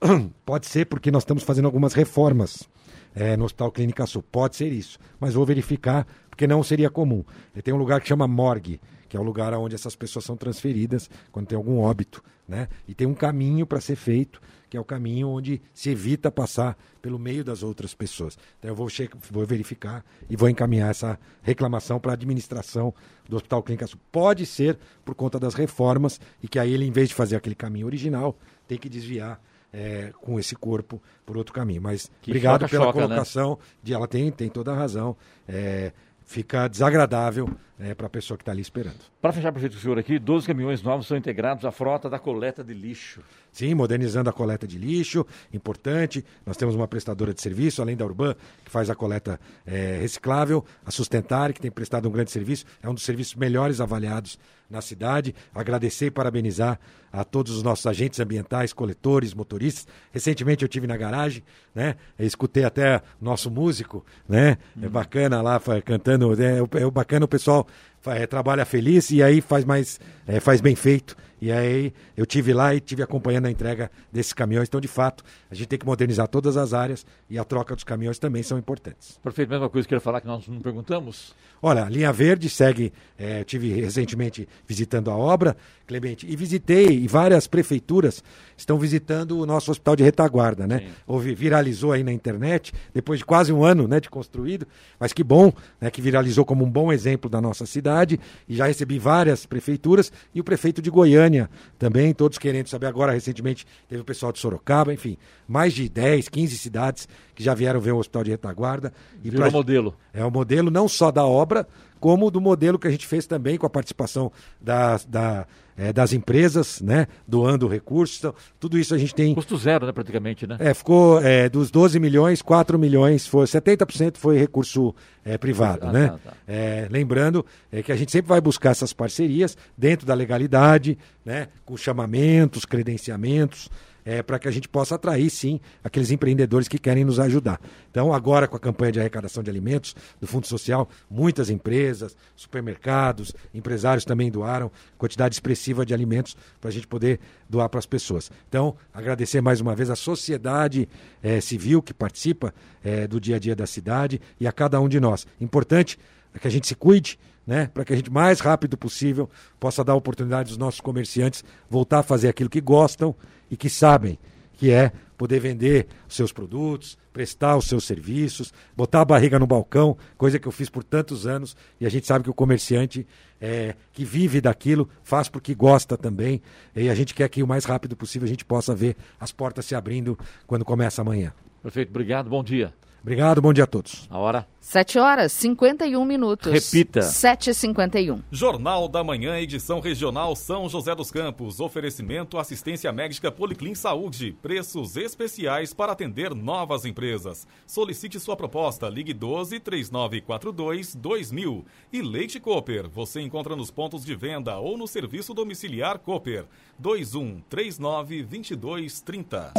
pode 0.44 0.66
ser 0.66 0.86
porque 0.86 1.10
nós 1.10 1.22
estamos 1.22 1.42
fazendo 1.42 1.66
algumas 1.66 1.94
reformas 1.94 2.68
é, 3.14 3.36
no 3.36 3.44
Hospital 3.44 3.72
Clínica 3.72 4.06
Sul. 4.06 4.22
Pode 4.22 4.56
ser 4.56 4.68
isso, 4.68 4.98
mas 5.18 5.34
vou 5.34 5.44
verificar, 5.44 6.06
porque 6.32 6.46
não 6.46 6.62
seria 6.62 6.88
comum. 6.88 7.22
E 7.54 7.60
tem 7.60 7.74
um 7.74 7.76
lugar 7.76 8.00
que 8.00 8.08
chama 8.08 8.26
morgue, 8.26 8.80
que 9.06 9.14
é 9.14 9.20
o 9.20 9.22
lugar 9.22 9.52
onde 9.52 9.74
essas 9.74 9.94
pessoas 9.94 10.24
são 10.24 10.34
transferidas 10.34 11.10
quando 11.30 11.46
tem 11.46 11.56
algum 11.56 11.78
óbito. 11.78 12.24
Né? 12.48 12.68
E 12.88 12.94
tem 12.94 13.06
um 13.06 13.12
caminho 13.12 13.66
para 13.66 13.82
ser 13.82 13.96
feito, 13.96 14.40
que 14.70 14.74
é 14.74 14.80
o 14.80 14.84
caminho 14.84 15.28
onde 15.28 15.60
se 15.74 15.90
evita 15.90 16.32
passar 16.32 16.74
pelo 17.02 17.18
meio 17.18 17.44
das 17.44 17.62
outras 17.62 17.94
pessoas. 17.94 18.38
Então 18.58 18.70
eu 18.70 18.74
vou, 18.74 18.88
vou 19.30 19.44
verificar 19.44 20.02
e 20.28 20.34
vou 20.34 20.48
encaminhar 20.48 20.90
essa 20.90 21.18
reclamação 21.42 22.00
para 22.00 22.12
a 22.12 22.14
administração 22.14 22.94
do 23.28 23.36
Hospital 23.36 23.62
Clínica 23.62 23.86
Sul. 23.86 24.00
Pode 24.10 24.46
ser 24.46 24.78
por 25.04 25.14
conta 25.14 25.38
das 25.38 25.52
reformas 25.52 26.18
e 26.42 26.48
que 26.48 26.58
aí 26.58 26.72
ele, 26.72 26.86
em 26.86 26.92
vez 26.92 27.10
de 27.10 27.14
fazer 27.14 27.36
aquele 27.36 27.54
caminho 27.54 27.84
original, 27.84 28.34
tem 28.66 28.78
que 28.78 28.88
desviar 28.88 29.38
é, 29.72 30.12
com 30.20 30.38
esse 30.38 30.54
corpo 30.54 31.02
por 31.24 31.36
outro 31.36 31.52
caminho. 31.52 31.82
Mas 31.82 32.10
Que 32.20 32.30
obrigado 32.30 32.62
choca, 32.62 32.70
pela 32.70 32.84
choca, 32.86 33.00
né? 33.00 33.06
colocação. 33.06 33.58
De, 33.82 33.94
ela 33.94 34.06
tem, 34.06 34.30
tem 34.30 34.48
toda 34.48 34.72
a 34.72 34.74
razão. 34.74 35.16
É, 35.48 35.92
fica 36.32 36.66
desagradável 36.66 37.48
para 37.96 38.06
a 38.06 38.10
pessoa 38.10 38.38
que 38.38 38.42
está 38.42 38.52
ali 38.52 38.62
esperando. 38.62 38.98
Para 39.20 39.32
fechar, 39.32 39.52
prefeito, 39.52 39.76
o 39.76 39.78
senhor 39.78 39.98
aqui, 39.98 40.18
12 40.18 40.46
caminhões 40.46 40.82
novos 40.82 41.06
são 41.06 41.16
integrados 41.16 41.64
à 41.64 41.70
frota 41.70 42.08
da 42.08 42.18
coleta 42.18 42.64
de 42.64 42.72
lixo. 42.72 43.20
Sim, 43.52 43.74
modernizando 43.74 44.30
a 44.30 44.32
coleta 44.32 44.66
de 44.66 44.78
lixo, 44.78 45.26
importante. 45.52 46.24
Nós 46.46 46.56
temos 46.56 46.74
uma 46.74 46.88
prestadora 46.88 47.34
de 47.34 47.42
serviço, 47.42 47.82
além 47.82 47.94
da 47.96 48.04
Urban, 48.06 48.34
que 48.64 48.70
faz 48.70 48.88
a 48.88 48.94
coleta 48.94 49.38
eh, 49.66 49.98
reciclável, 50.00 50.64
a 50.86 50.90
Sustentar, 50.90 51.52
que 51.52 51.60
tem 51.60 51.70
prestado 51.70 52.08
um 52.08 52.10
grande 52.12 52.30
serviço, 52.30 52.64
é 52.82 52.88
um 52.88 52.94
dos 52.94 53.02
serviços 53.04 53.34
melhores 53.34 53.78
avaliados 53.80 54.38
na 54.70 54.80
cidade. 54.80 55.34
Agradecer 55.54 56.06
e 56.06 56.10
parabenizar 56.10 56.80
a 57.12 57.24
todos 57.24 57.54
os 57.54 57.62
nossos 57.62 57.84
agentes 57.86 58.18
ambientais, 58.20 58.72
coletores, 58.72 59.34
motoristas. 59.34 59.86
Recentemente 60.10 60.62
eu 60.64 60.68
tive 60.68 60.86
na 60.86 60.96
garagem, 60.96 61.42
né? 61.74 61.96
Eu 62.18 62.26
escutei 62.26 62.64
até 62.64 63.02
nosso 63.20 63.50
músico, 63.50 64.02
né? 64.26 64.56
É 64.80 64.88
bacana 64.88 65.42
lá 65.42 65.60
cantando, 65.84 66.42
é, 66.42 66.62
o- 66.62 66.68
é 66.72 66.86
o 66.86 66.90
bacana 66.90 67.26
o 67.26 67.28
pessoal 67.28 67.66
é, 68.06 68.26
trabalha 68.26 68.64
feliz 68.64 69.10
e 69.10 69.22
aí 69.22 69.42
faz 69.42 69.62
mais, 69.64 70.00
é, 70.26 70.40
faz 70.40 70.62
bem 70.62 70.74
feito. 70.74 71.14
E 71.42 71.50
aí 71.50 71.92
eu 72.16 72.24
tive 72.24 72.54
lá 72.54 72.72
e 72.72 72.78
tive 72.78 73.02
acompanhando 73.02 73.46
a 73.46 73.50
entrega 73.50 73.90
desses 74.12 74.32
caminhões. 74.32 74.68
Então, 74.68 74.80
de 74.80 74.86
fato, 74.86 75.24
a 75.50 75.54
gente 75.56 75.66
tem 75.66 75.76
que 75.76 75.84
modernizar 75.84 76.28
todas 76.28 76.56
as 76.56 76.72
áreas 76.72 77.04
e 77.28 77.36
a 77.36 77.42
troca 77.42 77.74
dos 77.74 77.82
caminhões 77.82 78.16
também 78.16 78.44
são 78.44 78.56
importantes. 78.56 79.18
Prefeito, 79.20 79.48
mesma 79.48 79.68
coisa 79.68 79.88
que 79.88 79.92
eu 79.92 79.98
queria 79.98 80.04
falar 80.04 80.20
que 80.20 80.26
nós 80.28 80.46
não 80.46 80.60
perguntamos. 80.60 81.34
Olha, 81.60 81.84
a 81.84 81.88
Linha 81.88 82.12
Verde 82.12 82.48
segue. 82.48 82.92
eh, 83.18 83.40
eu 83.40 83.44
tive 83.44 83.72
recentemente 83.80 84.48
visitando 84.66 85.10
a 85.10 85.16
obra, 85.16 85.56
Clemente, 85.86 86.26
e 86.28 86.34
visitei, 86.36 86.86
e 86.86 87.08
várias 87.08 87.46
prefeituras 87.46 88.22
estão 88.56 88.78
visitando 88.78 89.38
o 89.38 89.46
nosso 89.46 89.70
hospital 89.70 89.96
de 89.96 90.02
retaguarda, 90.02 90.66
né? 90.66 90.78
Sim. 90.78 90.86
Houve, 91.06 91.34
viralizou 91.34 91.92
aí 91.92 92.02
na 92.02 92.12
internet, 92.12 92.72
depois 92.94 93.18
de 93.18 93.24
quase 93.24 93.52
um 93.52 93.64
ano 93.64 93.86
né, 93.88 94.00
de 94.00 94.08
construído, 94.08 94.66
mas 94.98 95.12
que 95.12 95.22
bom 95.22 95.52
né, 95.80 95.90
que 95.90 96.00
viralizou 96.00 96.44
como 96.44 96.64
um 96.64 96.70
bom 96.70 96.92
exemplo 96.92 97.28
da 97.28 97.40
nossa 97.40 97.66
cidade, 97.66 98.18
e 98.48 98.56
já 98.56 98.66
recebi 98.66 98.98
várias 98.98 99.44
prefeituras, 99.44 100.12
e 100.34 100.40
o 100.40 100.44
prefeito 100.44 100.80
de 100.80 100.90
Goiânia 100.90 101.31
também, 101.78 102.12
todos 102.14 102.38
querendo 102.38 102.68
saber 102.68 102.86
agora, 102.86 103.12
recentemente 103.12 103.66
teve 103.88 104.02
o 104.02 104.04
pessoal 104.04 104.32
de 104.32 104.38
Sorocaba, 104.38 104.92
enfim, 104.92 105.16
mais 105.48 105.72
de 105.72 105.88
10, 105.88 106.28
15 106.28 106.56
cidades 106.58 107.08
que 107.34 107.42
já 107.42 107.54
vieram 107.54 107.80
ver 107.80 107.92
o 107.92 107.98
hospital 107.98 108.24
de 108.24 108.30
retaguarda. 108.30 108.92
E 109.24 109.30
Virou 109.30 109.42
pra- 109.46 109.50
modelo. 109.50 109.94
é 110.12 110.24
o 110.24 110.30
modelo 110.30 110.70
não 110.70 110.86
só 110.88 111.10
da 111.10 111.24
obra, 111.24 111.66
como 112.00 112.30
do 112.30 112.40
modelo 112.40 112.78
que 112.78 112.88
a 112.88 112.90
gente 112.90 113.06
fez 113.06 113.26
também 113.26 113.56
com 113.56 113.64
a 113.66 113.70
participação 113.70 114.30
das, 114.60 115.04
da, 115.04 115.46
eh, 115.76 115.92
das 115.92 116.12
empresas, 116.12 116.80
né? 116.80 117.06
Doando 117.26 117.66
recursos. 117.68 118.18
Então, 118.18 118.34
tudo 118.60 118.78
isso 118.78 118.94
a 118.94 118.98
gente 118.98 119.14
tem. 119.14 119.34
Custo 119.34 119.56
zero, 119.56 119.86
né, 119.86 119.92
praticamente, 119.92 120.46
né? 120.46 120.56
É, 120.58 120.74
ficou 120.74 121.20
eh, 121.22 121.48
dos 121.48 121.70
12 121.70 121.98
milhões, 121.98 122.42
4 122.42 122.78
milhões, 122.78 123.26
foi 123.26 123.44
70% 123.46 124.16
foi 124.16 124.38
recurso 124.38 124.94
eh, 125.24 125.38
privado, 125.38 125.86
Ah, 125.86 125.92
né? 125.92 126.08
tá, 126.08 126.18
tá. 126.18 126.32
É, 126.46 126.88
lembrando 126.90 127.44
é, 127.70 127.82
que 127.82 127.92
a 127.92 127.96
gente 127.96 128.12
sempre 128.12 128.28
vai 128.28 128.40
buscar 128.40 128.70
essas 128.70 128.92
parcerias 128.92 129.56
dentro 129.76 130.06
da 130.06 130.14
legalidade, 130.14 130.98
né? 131.24 131.48
Com 131.64 131.76
chamamentos, 131.76 132.64
credenciamentos. 132.64 133.70
É, 134.04 134.22
para 134.22 134.38
que 134.38 134.48
a 134.48 134.50
gente 134.50 134.68
possa 134.68 134.94
atrair, 134.94 135.30
sim, 135.30 135.60
aqueles 135.82 136.10
empreendedores 136.10 136.68
que 136.68 136.78
querem 136.78 137.04
nos 137.04 137.20
ajudar. 137.20 137.60
Então, 137.90 138.12
agora 138.12 138.48
com 138.48 138.56
a 138.56 138.60
campanha 138.60 138.92
de 138.92 139.00
arrecadação 139.00 139.42
de 139.42 139.50
alimentos 139.50 139.94
do 140.20 140.26
Fundo 140.26 140.46
Social, 140.46 140.88
muitas 141.10 141.50
empresas, 141.50 142.16
supermercados, 142.34 143.34
empresários 143.54 144.04
também 144.04 144.30
doaram 144.30 144.70
quantidade 144.98 145.34
expressiva 145.34 145.84
de 145.84 145.94
alimentos 145.94 146.36
para 146.60 146.70
a 146.70 146.72
gente 146.72 146.86
poder 146.86 147.20
doar 147.48 147.68
para 147.68 147.78
as 147.78 147.86
pessoas. 147.86 148.30
Então, 148.48 148.74
agradecer 148.92 149.40
mais 149.40 149.60
uma 149.60 149.74
vez 149.74 149.90
a 149.90 149.96
sociedade 149.96 150.88
é, 151.22 151.40
civil 151.40 151.82
que 151.82 151.94
participa 151.94 152.54
é, 152.82 153.06
do 153.06 153.20
dia 153.20 153.36
a 153.36 153.38
dia 153.38 153.54
da 153.54 153.66
cidade 153.66 154.20
e 154.40 154.46
a 154.46 154.52
cada 154.52 154.80
um 154.80 154.88
de 154.88 154.98
nós. 154.98 155.26
Importante 155.40 155.98
que 156.40 156.48
a 156.48 156.50
gente 156.50 156.66
se 156.66 156.74
cuide, 156.74 157.18
né, 157.46 157.68
para 157.72 157.84
que 157.84 157.92
a 157.92 157.96
gente 157.96 158.10
mais 158.10 158.40
rápido 158.40 158.76
possível 158.76 159.28
possa 159.58 159.82
dar 159.82 159.94
oportunidade 159.94 160.50
aos 160.50 160.58
nossos 160.58 160.80
comerciantes 160.80 161.44
voltar 161.68 161.98
a 161.98 162.02
fazer 162.02 162.28
aquilo 162.28 162.48
que 162.48 162.60
gostam 162.60 163.14
e 163.50 163.56
que 163.56 163.68
sabem, 163.68 164.18
que 164.54 164.70
é 164.70 164.92
poder 165.18 165.40
vender 165.40 165.86
seus 166.08 166.32
produtos, 166.32 166.98
prestar 167.12 167.56
os 167.56 167.66
seus 167.66 167.84
serviços, 167.84 168.52
botar 168.76 169.02
a 169.02 169.04
barriga 169.04 169.38
no 169.38 169.46
balcão, 169.46 169.96
coisa 170.16 170.38
que 170.38 170.48
eu 170.48 170.52
fiz 170.52 170.68
por 170.68 170.82
tantos 170.82 171.26
anos, 171.26 171.56
e 171.80 171.86
a 171.86 171.88
gente 171.88 172.06
sabe 172.06 172.24
que 172.24 172.30
o 172.30 172.34
comerciante 172.34 173.06
é, 173.40 173.74
que 173.92 174.04
vive 174.04 174.40
daquilo 174.40 174.88
faz 175.04 175.28
porque 175.28 175.54
gosta 175.54 175.96
também, 175.96 176.42
e 176.74 176.88
a 176.88 176.94
gente 176.94 177.14
quer 177.14 177.28
que 177.28 177.42
o 177.42 177.46
mais 177.46 177.64
rápido 177.64 177.96
possível 177.96 178.26
a 178.26 178.28
gente 178.28 178.44
possa 178.44 178.74
ver 178.74 178.96
as 179.20 179.30
portas 179.30 179.64
se 179.64 179.74
abrindo 179.74 180.18
quando 180.46 180.64
começa 180.64 181.02
amanhã. 181.02 181.32
Prefeito, 181.60 181.90
obrigado, 181.90 182.28
bom 182.28 182.42
dia. 182.42 182.72
Obrigado, 183.02 183.42
bom 183.42 183.52
dia 183.52 183.64
a 183.64 183.66
todos. 183.66 184.06
A 184.08 184.16
hora? 184.16 184.46
7 184.60 184.96
horas 184.96 185.32
51 185.32 186.04
minutos. 186.04 186.52
Repita. 186.52 187.00
7h51. 187.00 188.22
Jornal 188.30 188.86
da 188.86 189.02
Manhã, 189.02 189.36
edição 189.40 189.80
regional 189.80 190.36
São 190.36 190.68
José 190.68 190.94
dos 190.94 191.10
Campos. 191.10 191.58
Oferecimento 191.58 192.38
assistência 192.38 192.92
médica 192.92 193.32
Policlin 193.32 193.74
Saúde. 193.74 194.36
Preços 194.40 194.96
especiais 194.96 195.74
para 195.74 195.90
atender 195.90 196.32
novas 196.32 196.84
empresas. 196.84 197.44
Solicite 197.66 198.20
sua 198.20 198.36
proposta. 198.36 198.88
Ligue 198.88 199.12
12 199.12 199.58
3942 199.58 200.94
2000. 200.94 201.64
E 201.92 202.00
Leite 202.00 202.38
Cooper. 202.38 202.88
Você 202.88 203.20
encontra 203.20 203.56
nos 203.56 203.72
pontos 203.72 204.04
de 204.04 204.14
venda 204.14 204.58
ou 204.58 204.78
no 204.78 204.86
serviço 204.86 205.34
domiciliar 205.34 205.98
Cooper. 205.98 206.44
21 206.78 207.42
39 207.50 208.22
22 208.22 209.00
30. 209.00 209.52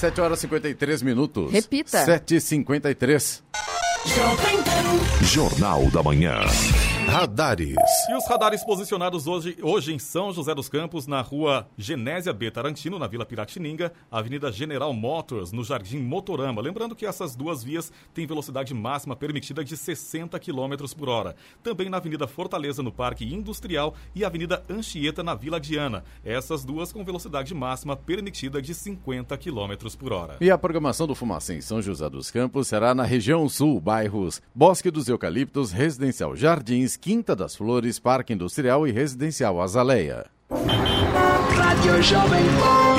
7 0.00 0.18
horas 0.22 0.38
e 0.38 0.42
53 0.42 1.02
minutos. 1.02 1.52
Repita. 1.52 2.06
7h53. 2.06 3.42
Jornal 5.22 5.90
da 5.90 6.02
Manhã. 6.02 6.40
Radares. 7.06 7.74
E 8.08 8.14
os 8.14 8.28
radares 8.28 8.62
posicionados 8.62 9.26
hoje, 9.26 9.56
hoje 9.62 9.92
em 9.92 9.98
São 9.98 10.32
José 10.32 10.54
dos 10.54 10.68
Campos, 10.68 11.08
na 11.08 11.20
rua 11.20 11.66
Genésia 11.76 12.32
B. 12.32 12.50
Tarantino, 12.50 12.98
na 13.00 13.08
Vila 13.08 13.26
Piratininga, 13.26 13.92
Avenida 14.10 14.52
General 14.52 14.92
Motors, 14.92 15.50
no 15.50 15.64
Jardim 15.64 15.98
Motorama. 15.98 16.62
Lembrando 16.62 16.94
que 16.94 17.04
essas 17.04 17.34
duas 17.34 17.64
vias 17.64 17.92
têm 18.14 18.26
velocidade 18.26 18.72
máxima 18.72 19.16
permitida 19.16 19.64
de 19.64 19.76
60 19.76 20.38
km 20.38 20.94
por 20.96 21.08
hora. 21.08 21.34
Também 21.64 21.88
na 21.88 21.96
Avenida 21.96 22.28
Fortaleza, 22.28 22.82
no 22.82 22.92
Parque 22.92 23.24
Industrial, 23.24 23.94
e 24.14 24.24
Avenida 24.24 24.62
Anchieta, 24.70 25.22
na 25.22 25.34
Vila 25.34 25.58
Diana. 25.58 26.04
Essas 26.24 26.64
duas 26.64 26.92
com 26.92 27.04
velocidade 27.04 27.52
máxima 27.54 27.96
permitida 27.96 28.62
de 28.62 28.72
50 28.72 29.36
km 29.36 29.96
por 29.98 30.12
hora. 30.12 30.36
E 30.40 30.50
a 30.50 30.56
programação 30.56 31.08
do 31.08 31.14
Fumacê 31.14 31.54
em 31.54 31.60
São 31.60 31.82
José 31.82 32.08
dos 32.08 32.30
Campos 32.30 32.68
será 32.68 32.94
na 32.94 33.04
região 33.04 33.48
sul, 33.48 33.80
bairros 33.80 34.40
Bosque 34.70 34.88
dos 34.88 35.08
Eucaliptos, 35.08 35.72
Residencial 35.72 36.36
Jardins, 36.36 36.96
Quinta 36.96 37.34
das 37.34 37.56
Flores, 37.56 37.98
Parque 37.98 38.32
Industrial 38.32 38.86
e 38.86 38.92
Residencial 38.92 39.60
Azaleia. 39.60 40.26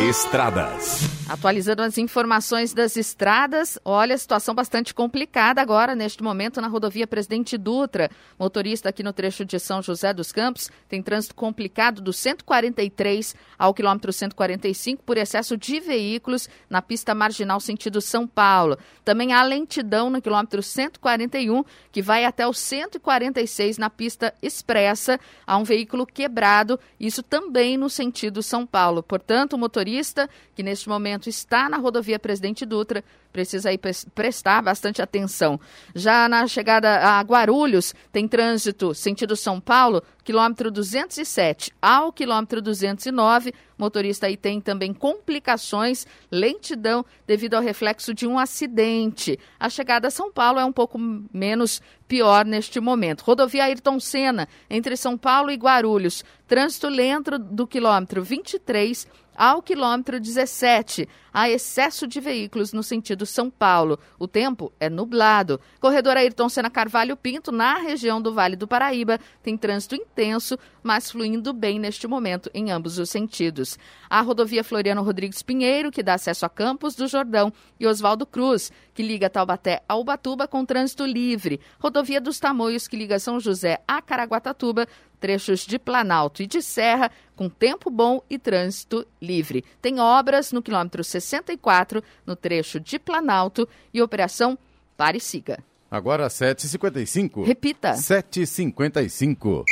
Estradas. 0.09 1.21
Atualizando 1.29 1.83
as 1.83 1.97
informações 1.97 2.73
das 2.73 2.97
estradas, 2.97 3.79
olha, 3.85 4.17
situação 4.17 4.53
bastante 4.53 4.93
complicada 4.93 5.61
agora, 5.61 5.95
neste 5.95 6.21
momento, 6.21 6.59
na 6.59 6.67
rodovia 6.67 7.07
Presidente 7.07 7.57
Dutra. 7.57 8.09
Motorista 8.37 8.89
aqui 8.89 9.03
no 9.03 9.13
trecho 9.13 9.45
de 9.45 9.57
São 9.59 9.81
José 9.81 10.13
dos 10.13 10.31
Campos 10.31 10.69
tem 10.89 11.01
trânsito 11.01 11.35
complicado 11.35 12.01
do 12.01 12.11
143 12.11 13.35
ao 13.57 13.73
quilômetro 13.73 14.11
145 14.11 15.03
por 15.03 15.15
excesso 15.15 15.55
de 15.55 15.79
veículos 15.79 16.49
na 16.69 16.81
pista 16.81 17.15
marginal 17.15 17.59
sentido 17.59 18.01
São 18.01 18.27
Paulo. 18.27 18.77
Também 19.05 19.31
há 19.31 19.43
lentidão 19.43 20.09
no 20.09 20.21
quilômetro 20.21 20.61
141, 20.61 21.63
que 21.91 22.01
vai 22.01 22.25
até 22.25 22.45
o 22.47 22.53
146 22.53 23.77
na 23.77 23.89
pista 23.89 24.33
expressa. 24.41 25.19
Há 25.45 25.55
um 25.57 25.63
veículo 25.63 26.05
quebrado, 26.05 26.79
isso 26.99 27.23
também 27.23 27.77
no 27.77 27.89
sentido 27.89 28.41
São 28.41 28.65
Paulo. 28.65 28.70
Portanto, 29.03 29.53
o 29.53 29.57
motorista 29.57 30.29
que 30.55 30.63
neste 30.63 30.87
momento 30.87 31.27
está 31.27 31.69
na 31.69 31.77
rodovia 31.77 32.17
Presidente 32.17 32.65
Dutra 32.65 33.03
precisa 33.31 33.69
aí 33.69 33.79
prestar 34.13 34.61
bastante 34.61 35.01
atenção. 35.01 35.59
Já 35.95 36.27
na 36.27 36.47
chegada 36.47 36.99
a 36.99 37.21
Guarulhos, 37.21 37.93
tem 38.11 38.27
trânsito 38.27 38.93
sentido 38.93 39.35
São 39.35 39.59
Paulo, 39.59 40.03
quilômetro 40.23 40.69
207 40.69 41.71
ao 41.81 42.11
quilômetro 42.11 42.61
209. 42.61 43.53
Motorista 43.77 44.27
aí 44.27 44.37
tem 44.37 44.61
também 44.61 44.93
complicações, 44.93 46.05
lentidão 46.31 47.03
devido 47.25 47.55
ao 47.55 47.63
reflexo 47.63 48.13
de 48.13 48.27
um 48.27 48.37
acidente. 48.37 49.39
A 49.59 49.69
chegada 49.69 50.07
a 50.07 50.11
São 50.11 50.31
Paulo 50.31 50.59
é 50.59 50.65
um 50.65 50.71
pouco 50.71 50.99
menos 50.99 51.81
pior 52.07 52.45
neste 52.45 52.79
momento. 52.79 53.21
Rodovia 53.21 53.63
Ayrton 53.63 53.99
Senna, 53.99 54.47
entre 54.69 54.95
São 54.95 55.17
Paulo 55.17 55.49
e 55.49 55.55
Guarulhos. 55.55 56.23
Trânsito 56.47 56.89
lento 56.89 57.39
do 57.39 57.65
quilômetro 57.65 58.21
23 58.21 59.07
ao 59.35 59.61
quilômetro 59.61 60.19
17. 60.19 61.07
Há 61.33 61.49
excesso 61.49 62.05
de 62.05 62.19
veículos 62.19 62.73
no 62.73 62.83
sentido 62.83 63.25
São 63.25 63.49
Paulo. 63.49 63.97
O 64.19 64.27
tempo 64.27 64.71
é 64.79 64.89
nublado. 64.89 65.61
Corredor 65.79 66.17
Ayrton 66.17 66.49
Senna 66.49 66.69
Carvalho 66.69 67.15
Pinto, 67.15 67.51
na 67.51 67.77
região 67.77 68.21
do 68.21 68.33
Vale 68.33 68.55
do 68.55 68.67
Paraíba, 68.67 69.17
tem 69.41 69.55
trânsito 69.55 69.95
intenso, 69.95 70.57
mas 70.83 71.09
fluindo 71.09 71.53
bem 71.53 71.79
neste 71.79 72.05
momento 72.05 72.51
em 72.53 72.69
ambos 72.69 72.99
os 72.99 73.09
sentidos. 73.09 73.79
A 74.09 74.19
rodovia 74.21 74.63
Floriano 74.63 75.03
Rodrigues 75.03 75.41
Pinheiro, 75.41 75.89
que 75.89 76.03
dá 76.03 76.15
acesso 76.15 76.45
a 76.45 76.49
Campos 76.49 76.95
do 76.95 77.07
Jordão, 77.07 77.53
e 77.79 77.87
Oswaldo 77.87 78.25
Cruz, 78.25 78.71
que 78.93 79.01
liga 79.01 79.29
Taubaté 79.29 79.81
a 79.87 79.95
Ubatuba 79.95 80.47
com 80.47 80.65
trânsito 80.65 81.05
livre. 81.05 81.61
Rodovia 81.79 82.19
dos 82.19 82.39
Tamoios, 82.39 82.87
que 82.87 82.97
liga 82.97 83.19
São 83.19 83.39
José 83.39 83.81
a 83.87 84.01
Caraguatatuba, 84.01 84.85
trechos 85.21 85.61
de 85.61 85.79
Planalto 85.79 86.43
e 86.43 86.47
de 86.47 86.61
Serra, 86.61 87.09
com 87.35 87.47
tempo 87.47 87.89
bom 87.89 88.21
e 88.29 88.37
trânsito 88.37 89.07
livre. 89.21 89.63
Tem 89.81 89.99
obras 89.99 90.51
no 90.51 90.61
quilômetro 90.61 91.01
64, 91.03 92.03
no 92.25 92.35
trecho 92.35 92.79
de 92.79 92.99
Planalto, 92.99 93.69
e 93.93 94.01
operação 94.01 94.57
Pare 94.97 95.19
e 95.19 95.21
Siga. 95.21 95.63
Agora 95.89 96.27
7h55. 96.27 97.45
Repita. 97.45 97.93
7h55. 97.93 99.63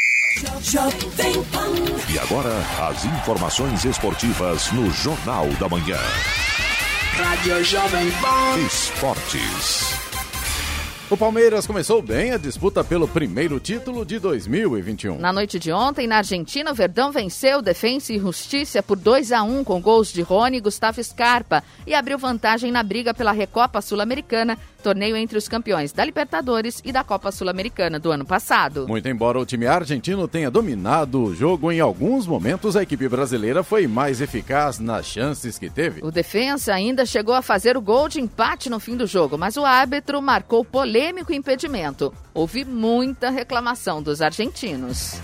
E 2.13 2.19
agora, 2.19 2.53
as 2.87 3.05
informações 3.05 3.83
esportivas 3.85 4.71
no 4.71 4.89
Jornal 4.91 5.47
da 5.59 5.67
Manhã. 5.67 5.97
Rádio 7.13 7.63
Jovem 7.63 8.11
Pan. 8.21 8.59
Esportes. 8.65 10.08
O 11.11 11.17
Palmeiras 11.17 11.65
começou 11.65 12.03
bem 12.03 12.33
a 12.33 12.37
disputa 12.37 12.83
pelo 12.83 13.07
primeiro 13.07 13.59
título 13.59 14.05
de 14.05 14.19
2021. 14.19 15.17
Na 15.17 15.33
noite 15.33 15.57
de 15.57 15.71
ontem, 15.71 16.05
na 16.05 16.17
Argentina, 16.17 16.71
o 16.71 16.75
Verdão 16.75 17.11
venceu 17.11 17.63
Defensa 17.63 18.13
e 18.13 18.19
Justiça 18.19 18.83
por 18.83 18.95
2 18.95 19.31
a 19.31 19.41
1 19.41 19.63
com 19.63 19.81
gols 19.81 20.13
de 20.13 20.21
Rony 20.21 20.57
e 20.57 20.61
Gustavo 20.61 21.03
Scarpa 21.03 21.63
e 21.87 21.95
abriu 21.95 22.19
vantagem 22.19 22.71
na 22.71 22.83
briga 22.83 23.11
pela 23.11 23.31
Recopa 23.31 23.81
Sul-Americana, 23.81 24.55
torneio 24.79 25.15
entre 25.15 25.37
os 25.37 25.47
campeões 25.47 25.91
da 25.91 26.03
Libertadores 26.03 26.81
e 26.83 26.91
da 26.91 27.03
Copa 27.03 27.31
Sul-Americana 27.31 27.99
do 27.99 28.11
ano 28.11 28.25
passado. 28.25 28.87
Muito 28.87 29.07
embora 29.07 29.39
o 29.39 29.45
time 29.45 29.67
argentino 29.67 30.27
tenha 30.27 30.49
dominado 30.49 31.23
o 31.23 31.35
jogo 31.35 31.71
em 31.71 31.79
alguns 31.79 32.25
momentos, 32.25 32.75
a 32.75 32.83
equipe 32.83 33.07
brasileira 33.07 33.63
foi 33.63 33.87
mais 33.87 34.21
eficaz 34.21 34.79
nas 34.79 35.05
chances 35.05 35.59
que 35.59 35.69
teve. 35.69 36.01
O 36.03 36.11
defensa 36.11 36.73
ainda 36.73 37.05
chegou 37.05 37.33
a 37.33 37.41
fazer 37.41 37.77
o 37.77 37.81
gol 37.81 38.09
de 38.09 38.19
empate 38.19 38.69
no 38.69 38.79
fim 38.79 38.95
do 38.95 39.05
jogo, 39.05 39.37
mas 39.37 39.57
o 39.57 39.65
árbitro 39.65 40.21
marcou 40.21 40.63
polêmico 40.63 41.33
impedimento. 41.33 42.13
Houve 42.33 42.65
muita 42.65 43.29
reclamação 43.29 44.01
dos 44.01 44.21
argentinos. 44.21 45.19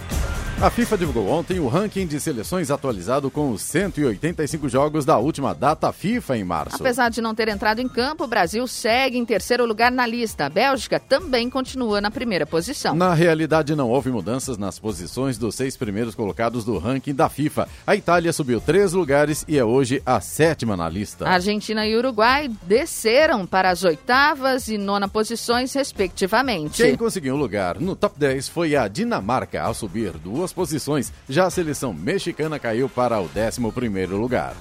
A 0.62 0.70
FIFA 0.70 0.98
divulgou 0.98 1.28
ontem 1.28 1.60
o 1.60 1.68
ranking 1.68 2.08
de 2.08 2.18
seleções 2.18 2.72
atualizado 2.72 3.30
com 3.30 3.52
os 3.52 3.62
185 3.62 4.70
jogos 4.70 5.04
da 5.04 5.18
última 5.18 5.54
data 5.54 5.92
FIFA 5.92 6.38
em 6.38 6.46
março. 6.46 6.78
Apesar 6.78 7.10
de 7.10 7.22
não 7.22 7.36
ter 7.36 7.50
entrado 7.50 7.82
em 7.82 7.90
campo, 7.90 8.24
o 8.24 8.28
Brasil 8.28 8.66
segue 8.66 9.18
em 9.18 9.26
terceiro 9.26 9.66
lugar 9.66 9.92
na 9.92 10.08
lista. 10.08 10.46
A 10.46 10.50
Bélgica 10.50 10.98
também 10.98 11.50
continua 11.50 12.00
na 12.00 12.10
primeira 12.10 12.46
posição. 12.46 12.96
Na 12.96 13.14
realidade, 13.14 13.76
não 13.76 13.90
houve 13.90 14.10
mudanças 14.10 14.58
nas 14.58 14.80
posições 14.80 15.38
dos 15.38 15.56
seis 15.56 15.76
primeiros 15.76 16.16
colocados 16.16 16.64
do 16.64 16.78
ranking 16.78 17.14
da 17.14 17.28
FIFA. 17.28 17.68
A 17.86 17.94
Itália 17.94 18.32
subiu 18.32 18.62
três 18.62 18.94
lugares 18.94 19.44
e 19.50 19.58
é 19.58 19.64
hoje 19.64 20.02
a 20.06 20.22
sétima 20.22 20.78
na 20.78 20.88
lista. 20.88 21.28
A 21.28 21.34
Argentina 21.34 21.86
e 21.86 21.98
Uruguai 21.98 22.50
desceram 22.64 23.46
para 23.46 23.70
as 23.70 23.84
oitavas 23.84 24.70
e 24.70 24.78
nona 24.78 25.10
posições, 25.10 25.74
respectivamente. 25.74 26.82
Quem 26.82 26.96
conseguiu 26.96 27.36
um 27.36 27.38
lugar 27.38 27.78
no 27.78 27.94
top 27.94 28.18
10 28.18 28.48
foi 28.48 28.74
a 28.78 28.88
Dinamarca, 28.88 29.62
ao 29.62 29.74
subir 29.74 30.14
duas 30.14 30.45
duas 30.46 30.54
posições. 30.54 31.12
Já 31.28 31.46
a 31.46 31.50
seleção 31.50 31.94
mexicana 31.94 32.60
caiu 32.60 32.88
para 32.88 33.20
o 33.20 33.30
11 33.36 34.06
lugar. 34.12 34.56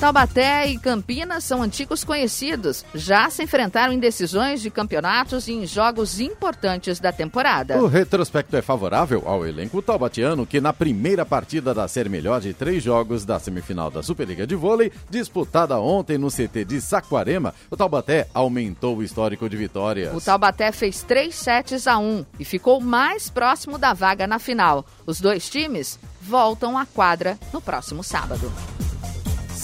Taubaté 0.00 0.68
e 0.68 0.78
Campinas 0.78 1.42
são 1.42 1.60
antigos 1.60 2.04
conhecidos. 2.04 2.84
Já 2.94 3.28
se 3.30 3.42
enfrentaram 3.42 3.92
em 3.92 3.98
decisões 3.98 4.62
de 4.62 4.70
campeonatos 4.70 5.48
e 5.48 5.52
em 5.52 5.66
jogos 5.66 6.20
importantes 6.20 7.00
da 7.00 7.10
temporada. 7.10 7.82
O 7.82 7.88
retrospecto 7.88 8.56
é 8.56 8.62
favorável 8.62 9.24
ao 9.26 9.44
elenco 9.44 9.82
taubatiano, 9.82 10.46
que 10.46 10.60
na 10.60 10.72
primeira 10.72 11.26
partida 11.26 11.74
da 11.74 11.88
série 11.88 12.08
melhor 12.08 12.40
de 12.40 12.54
três 12.54 12.80
jogos 12.80 13.24
da 13.24 13.40
semifinal 13.40 13.90
da 13.90 14.00
Superliga 14.00 14.46
de 14.46 14.54
Vôlei, 14.54 14.92
disputada 15.10 15.80
ontem 15.80 16.16
no 16.16 16.28
CT 16.28 16.64
de 16.64 16.80
Saquarema, 16.80 17.52
o 17.68 17.76
Taubaté 17.76 18.28
aumentou 18.32 18.98
o 18.98 19.02
histórico 19.02 19.48
de 19.48 19.56
vitórias. 19.56 20.14
O 20.14 20.20
Taubaté 20.20 20.70
fez 20.70 21.02
3 21.02 21.34
sets 21.34 21.88
a 21.88 21.98
1 21.98 22.24
e 22.38 22.44
ficou 22.44 22.80
mais 22.80 23.28
próximo 23.28 23.76
da 23.76 23.92
vaga 23.94 24.28
na 24.28 24.38
final. 24.38 24.86
Os 25.04 25.20
dois 25.20 25.50
times 25.50 25.98
voltam 26.22 26.78
à 26.78 26.86
quadra 26.86 27.36
no 27.52 27.60
próximo 27.60 28.04
sábado. 28.04 28.52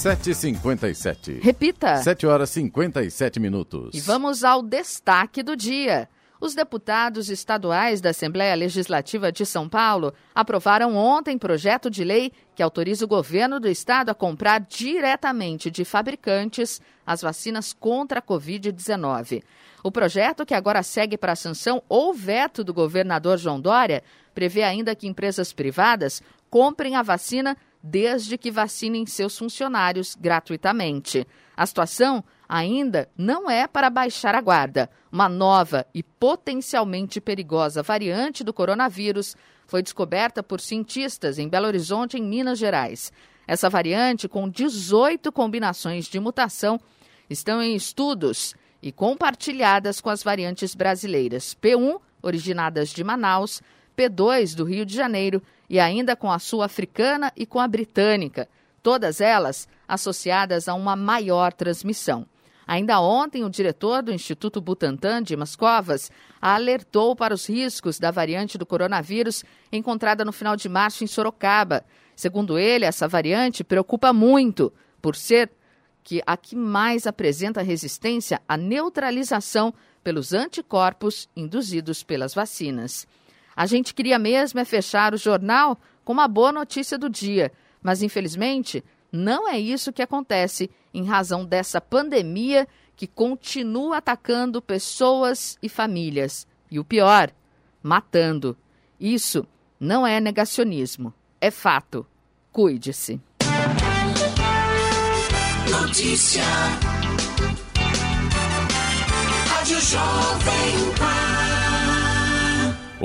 7h57. 0.04 1.40
Repita. 1.40 1.96
7 1.96 2.26
horas 2.26 2.50
57 2.50 3.40
minutos. 3.40 3.94
E 3.94 4.00
vamos 4.00 4.44
ao 4.44 4.60
destaque 4.62 5.42
do 5.42 5.56
dia. 5.56 6.10
Os 6.38 6.54
deputados 6.54 7.30
estaduais 7.30 8.02
da 8.02 8.10
Assembleia 8.10 8.54
Legislativa 8.54 9.32
de 9.32 9.46
São 9.46 9.66
Paulo 9.66 10.12
aprovaram 10.34 10.94
ontem 10.94 11.38
projeto 11.38 11.88
de 11.88 12.04
lei 12.04 12.32
que 12.54 12.62
autoriza 12.62 13.06
o 13.06 13.08
governo 13.08 13.58
do 13.58 13.66
estado 13.66 14.10
a 14.10 14.14
comprar 14.14 14.60
diretamente 14.60 15.70
de 15.70 15.86
fabricantes 15.86 16.82
as 17.06 17.22
vacinas 17.22 17.72
contra 17.72 18.18
a 18.18 18.22
Covid-19. 18.22 19.42
O 19.82 19.90
projeto, 19.90 20.44
que 20.44 20.52
agora 20.52 20.82
segue 20.82 21.16
para 21.16 21.32
a 21.32 21.36
sanção 21.36 21.82
ou 21.88 22.12
veto 22.12 22.62
do 22.62 22.74
governador 22.74 23.38
João 23.38 23.58
Dória, 23.58 24.02
prevê 24.34 24.64
ainda 24.64 24.94
que 24.94 25.06
empresas 25.06 25.50
privadas 25.50 26.22
comprem 26.50 26.94
a 26.94 27.02
vacina 27.02 27.56
desde 27.86 28.38
que 28.38 28.50
vacinem 28.50 29.04
seus 29.04 29.36
funcionários 29.36 30.16
gratuitamente. 30.18 31.26
A 31.54 31.66
situação 31.66 32.24
ainda 32.48 33.10
não 33.14 33.50
é 33.50 33.66
para 33.66 33.90
baixar 33.90 34.34
a 34.34 34.40
guarda. 34.40 34.88
Uma 35.12 35.28
nova 35.28 35.86
e 35.92 36.02
potencialmente 36.02 37.20
perigosa 37.20 37.82
variante 37.82 38.42
do 38.42 38.54
coronavírus 38.54 39.36
foi 39.66 39.82
descoberta 39.82 40.42
por 40.42 40.62
cientistas 40.62 41.38
em 41.38 41.46
Belo 41.46 41.66
Horizonte, 41.66 42.16
em 42.16 42.22
Minas 42.22 42.58
Gerais. 42.58 43.12
Essa 43.46 43.68
variante, 43.68 44.26
com 44.28 44.48
18 44.48 45.30
combinações 45.30 46.06
de 46.06 46.18
mutação, 46.18 46.80
estão 47.28 47.62
em 47.62 47.76
estudos 47.76 48.54
e 48.82 48.90
compartilhadas 48.92 50.00
com 50.00 50.08
as 50.08 50.22
variantes 50.22 50.74
brasileiras 50.74 51.54
P1, 51.54 52.00
originadas 52.22 52.88
de 52.88 53.04
Manaus, 53.04 53.60
P2 53.94 54.54
do 54.54 54.64
Rio 54.64 54.86
de 54.86 54.94
Janeiro 54.94 55.42
e 55.68 55.80
ainda 55.80 56.14
com 56.14 56.30
a 56.30 56.38
sul-africana 56.38 57.32
e 57.36 57.46
com 57.46 57.60
a 57.60 57.68
britânica, 57.68 58.48
todas 58.82 59.20
elas 59.20 59.68
associadas 59.88 60.68
a 60.68 60.74
uma 60.74 60.96
maior 60.96 61.52
transmissão. 61.52 62.26
Ainda 62.66 63.00
ontem, 63.00 63.44
o 63.44 63.50
diretor 63.50 64.02
do 64.02 64.12
Instituto 64.12 64.60
Butantan, 64.60 65.22
Dimas 65.22 65.54
Covas, 65.54 66.10
alertou 66.40 67.14
para 67.14 67.34
os 67.34 67.46
riscos 67.46 67.98
da 67.98 68.10
variante 68.10 68.56
do 68.56 68.64
coronavírus 68.64 69.44
encontrada 69.70 70.24
no 70.24 70.32
final 70.32 70.56
de 70.56 70.68
março 70.68 71.04
em 71.04 71.06
Sorocaba. 71.06 71.84
Segundo 72.16 72.58
ele, 72.58 72.86
essa 72.86 73.06
variante 73.06 73.62
preocupa 73.62 74.12
muito 74.12 74.72
por 75.02 75.14
ser 75.14 75.50
que 76.02 76.22
a 76.26 76.36
que 76.36 76.56
mais 76.56 77.06
apresenta 77.06 77.62
resistência 77.62 78.40
à 78.48 78.56
neutralização 78.56 79.72
pelos 80.02 80.32
anticorpos 80.32 81.28
induzidos 81.34 82.02
pelas 82.02 82.34
vacinas. 82.34 83.06
A 83.56 83.66
gente 83.66 83.94
queria 83.94 84.18
mesmo 84.18 84.60
é 84.60 84.64
fechar 84.64 85.14
o 85.14 85.18
jornal 85.18 85.78
com 86.04 86.12
uma 86.12 86.28
boa 86.28 86.52
notícia 86.52 86.98
do 86.98 87.08
dia, 87.08 87.52
mas 87.82 88.02
infelizmente 88.02 88.84
não 89.12 89.48
é 89.48 89.58
isso 89.58 89.92
que 89.92 90.02
acontece 90.02 90.70
em 90.92 91.04
razão 91.04 91.44
dessa 91.44 91.80
pandemia 91.80 92.66
que 92.96 93.06
continua 93.06 93.98
atacando 93.98 94.62
pessoas 94.62 95.58
e 95.62 95.68
famílias. 95.68 96.46
E 96.70 96.78
o 96.78 96.84
pior, 96.84 97.30
matando. 97.82 98.56
Isso 98.98 99.46
não 99.78 100.06
é 100.06 100.20
negacionismo, 100.20 101.12
é 101.40 101.50
fato. 101.50 102.06
Cuide-se. 102.50 103.20
Notícia. 105.70 106.42
Rádio 109.46 109.80
Jovem 109.80 110.94
Pan. 110.98 111.53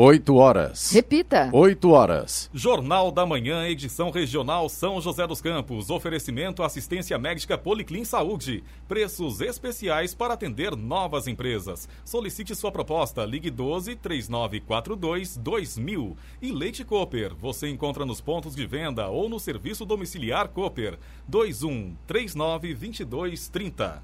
8 0.02 0.34
horas. 0.34 0.91
Repita. 0.93 1.50
8 1.52 1.89
horas. 1.89 2.50
Jornal 2.54 3.12
da 3.12 3.26
Manhã, 3.26 3.68
edição 3.68 4.12
regional 4.12 4.70
São 4.70 5.02
José 5.02 5.28
dos 5.28 5.41
Campos. 5.41 5.89
Oferecimento 5.89 6.64
assistência 6.64 7.18
médica 7.18 7.58
Policlin 7.58 8.06
Saúde. 8.06 8.64
Preços 8.88 9.41
especiais 9.41 10.14
para 10.14 10.36
atender 10.36 10.74
novas 10.74 11.28
empresas. 11.28 11.89
Solicite 12.06 12.56
sua 12.56 12.72
proposta. 12.72 13.26
Ligue 13.26 13.52
12 13.52 13.97
3942 13.97 15.36
2000. 15.36 16.16
E 16.41 16.50
Leite 16.50 16.86
Cooper. 16.86 17.36
Você 17.36 17.68
encontra 17.68 18.06
nos 18.06 18.22
pontos 18.22 18.56
de 18.56 18.66
venda 18.66 19.10
ou 19.10 19.28
no 19.28 19.38
serviço 19.38 19.84
domiciliar 19.84 20.47
Cooper. 20.47 20.97
21 21.28 21.97
39 22.08 22.74
22 22.74 23.50
30. 23.50 24.02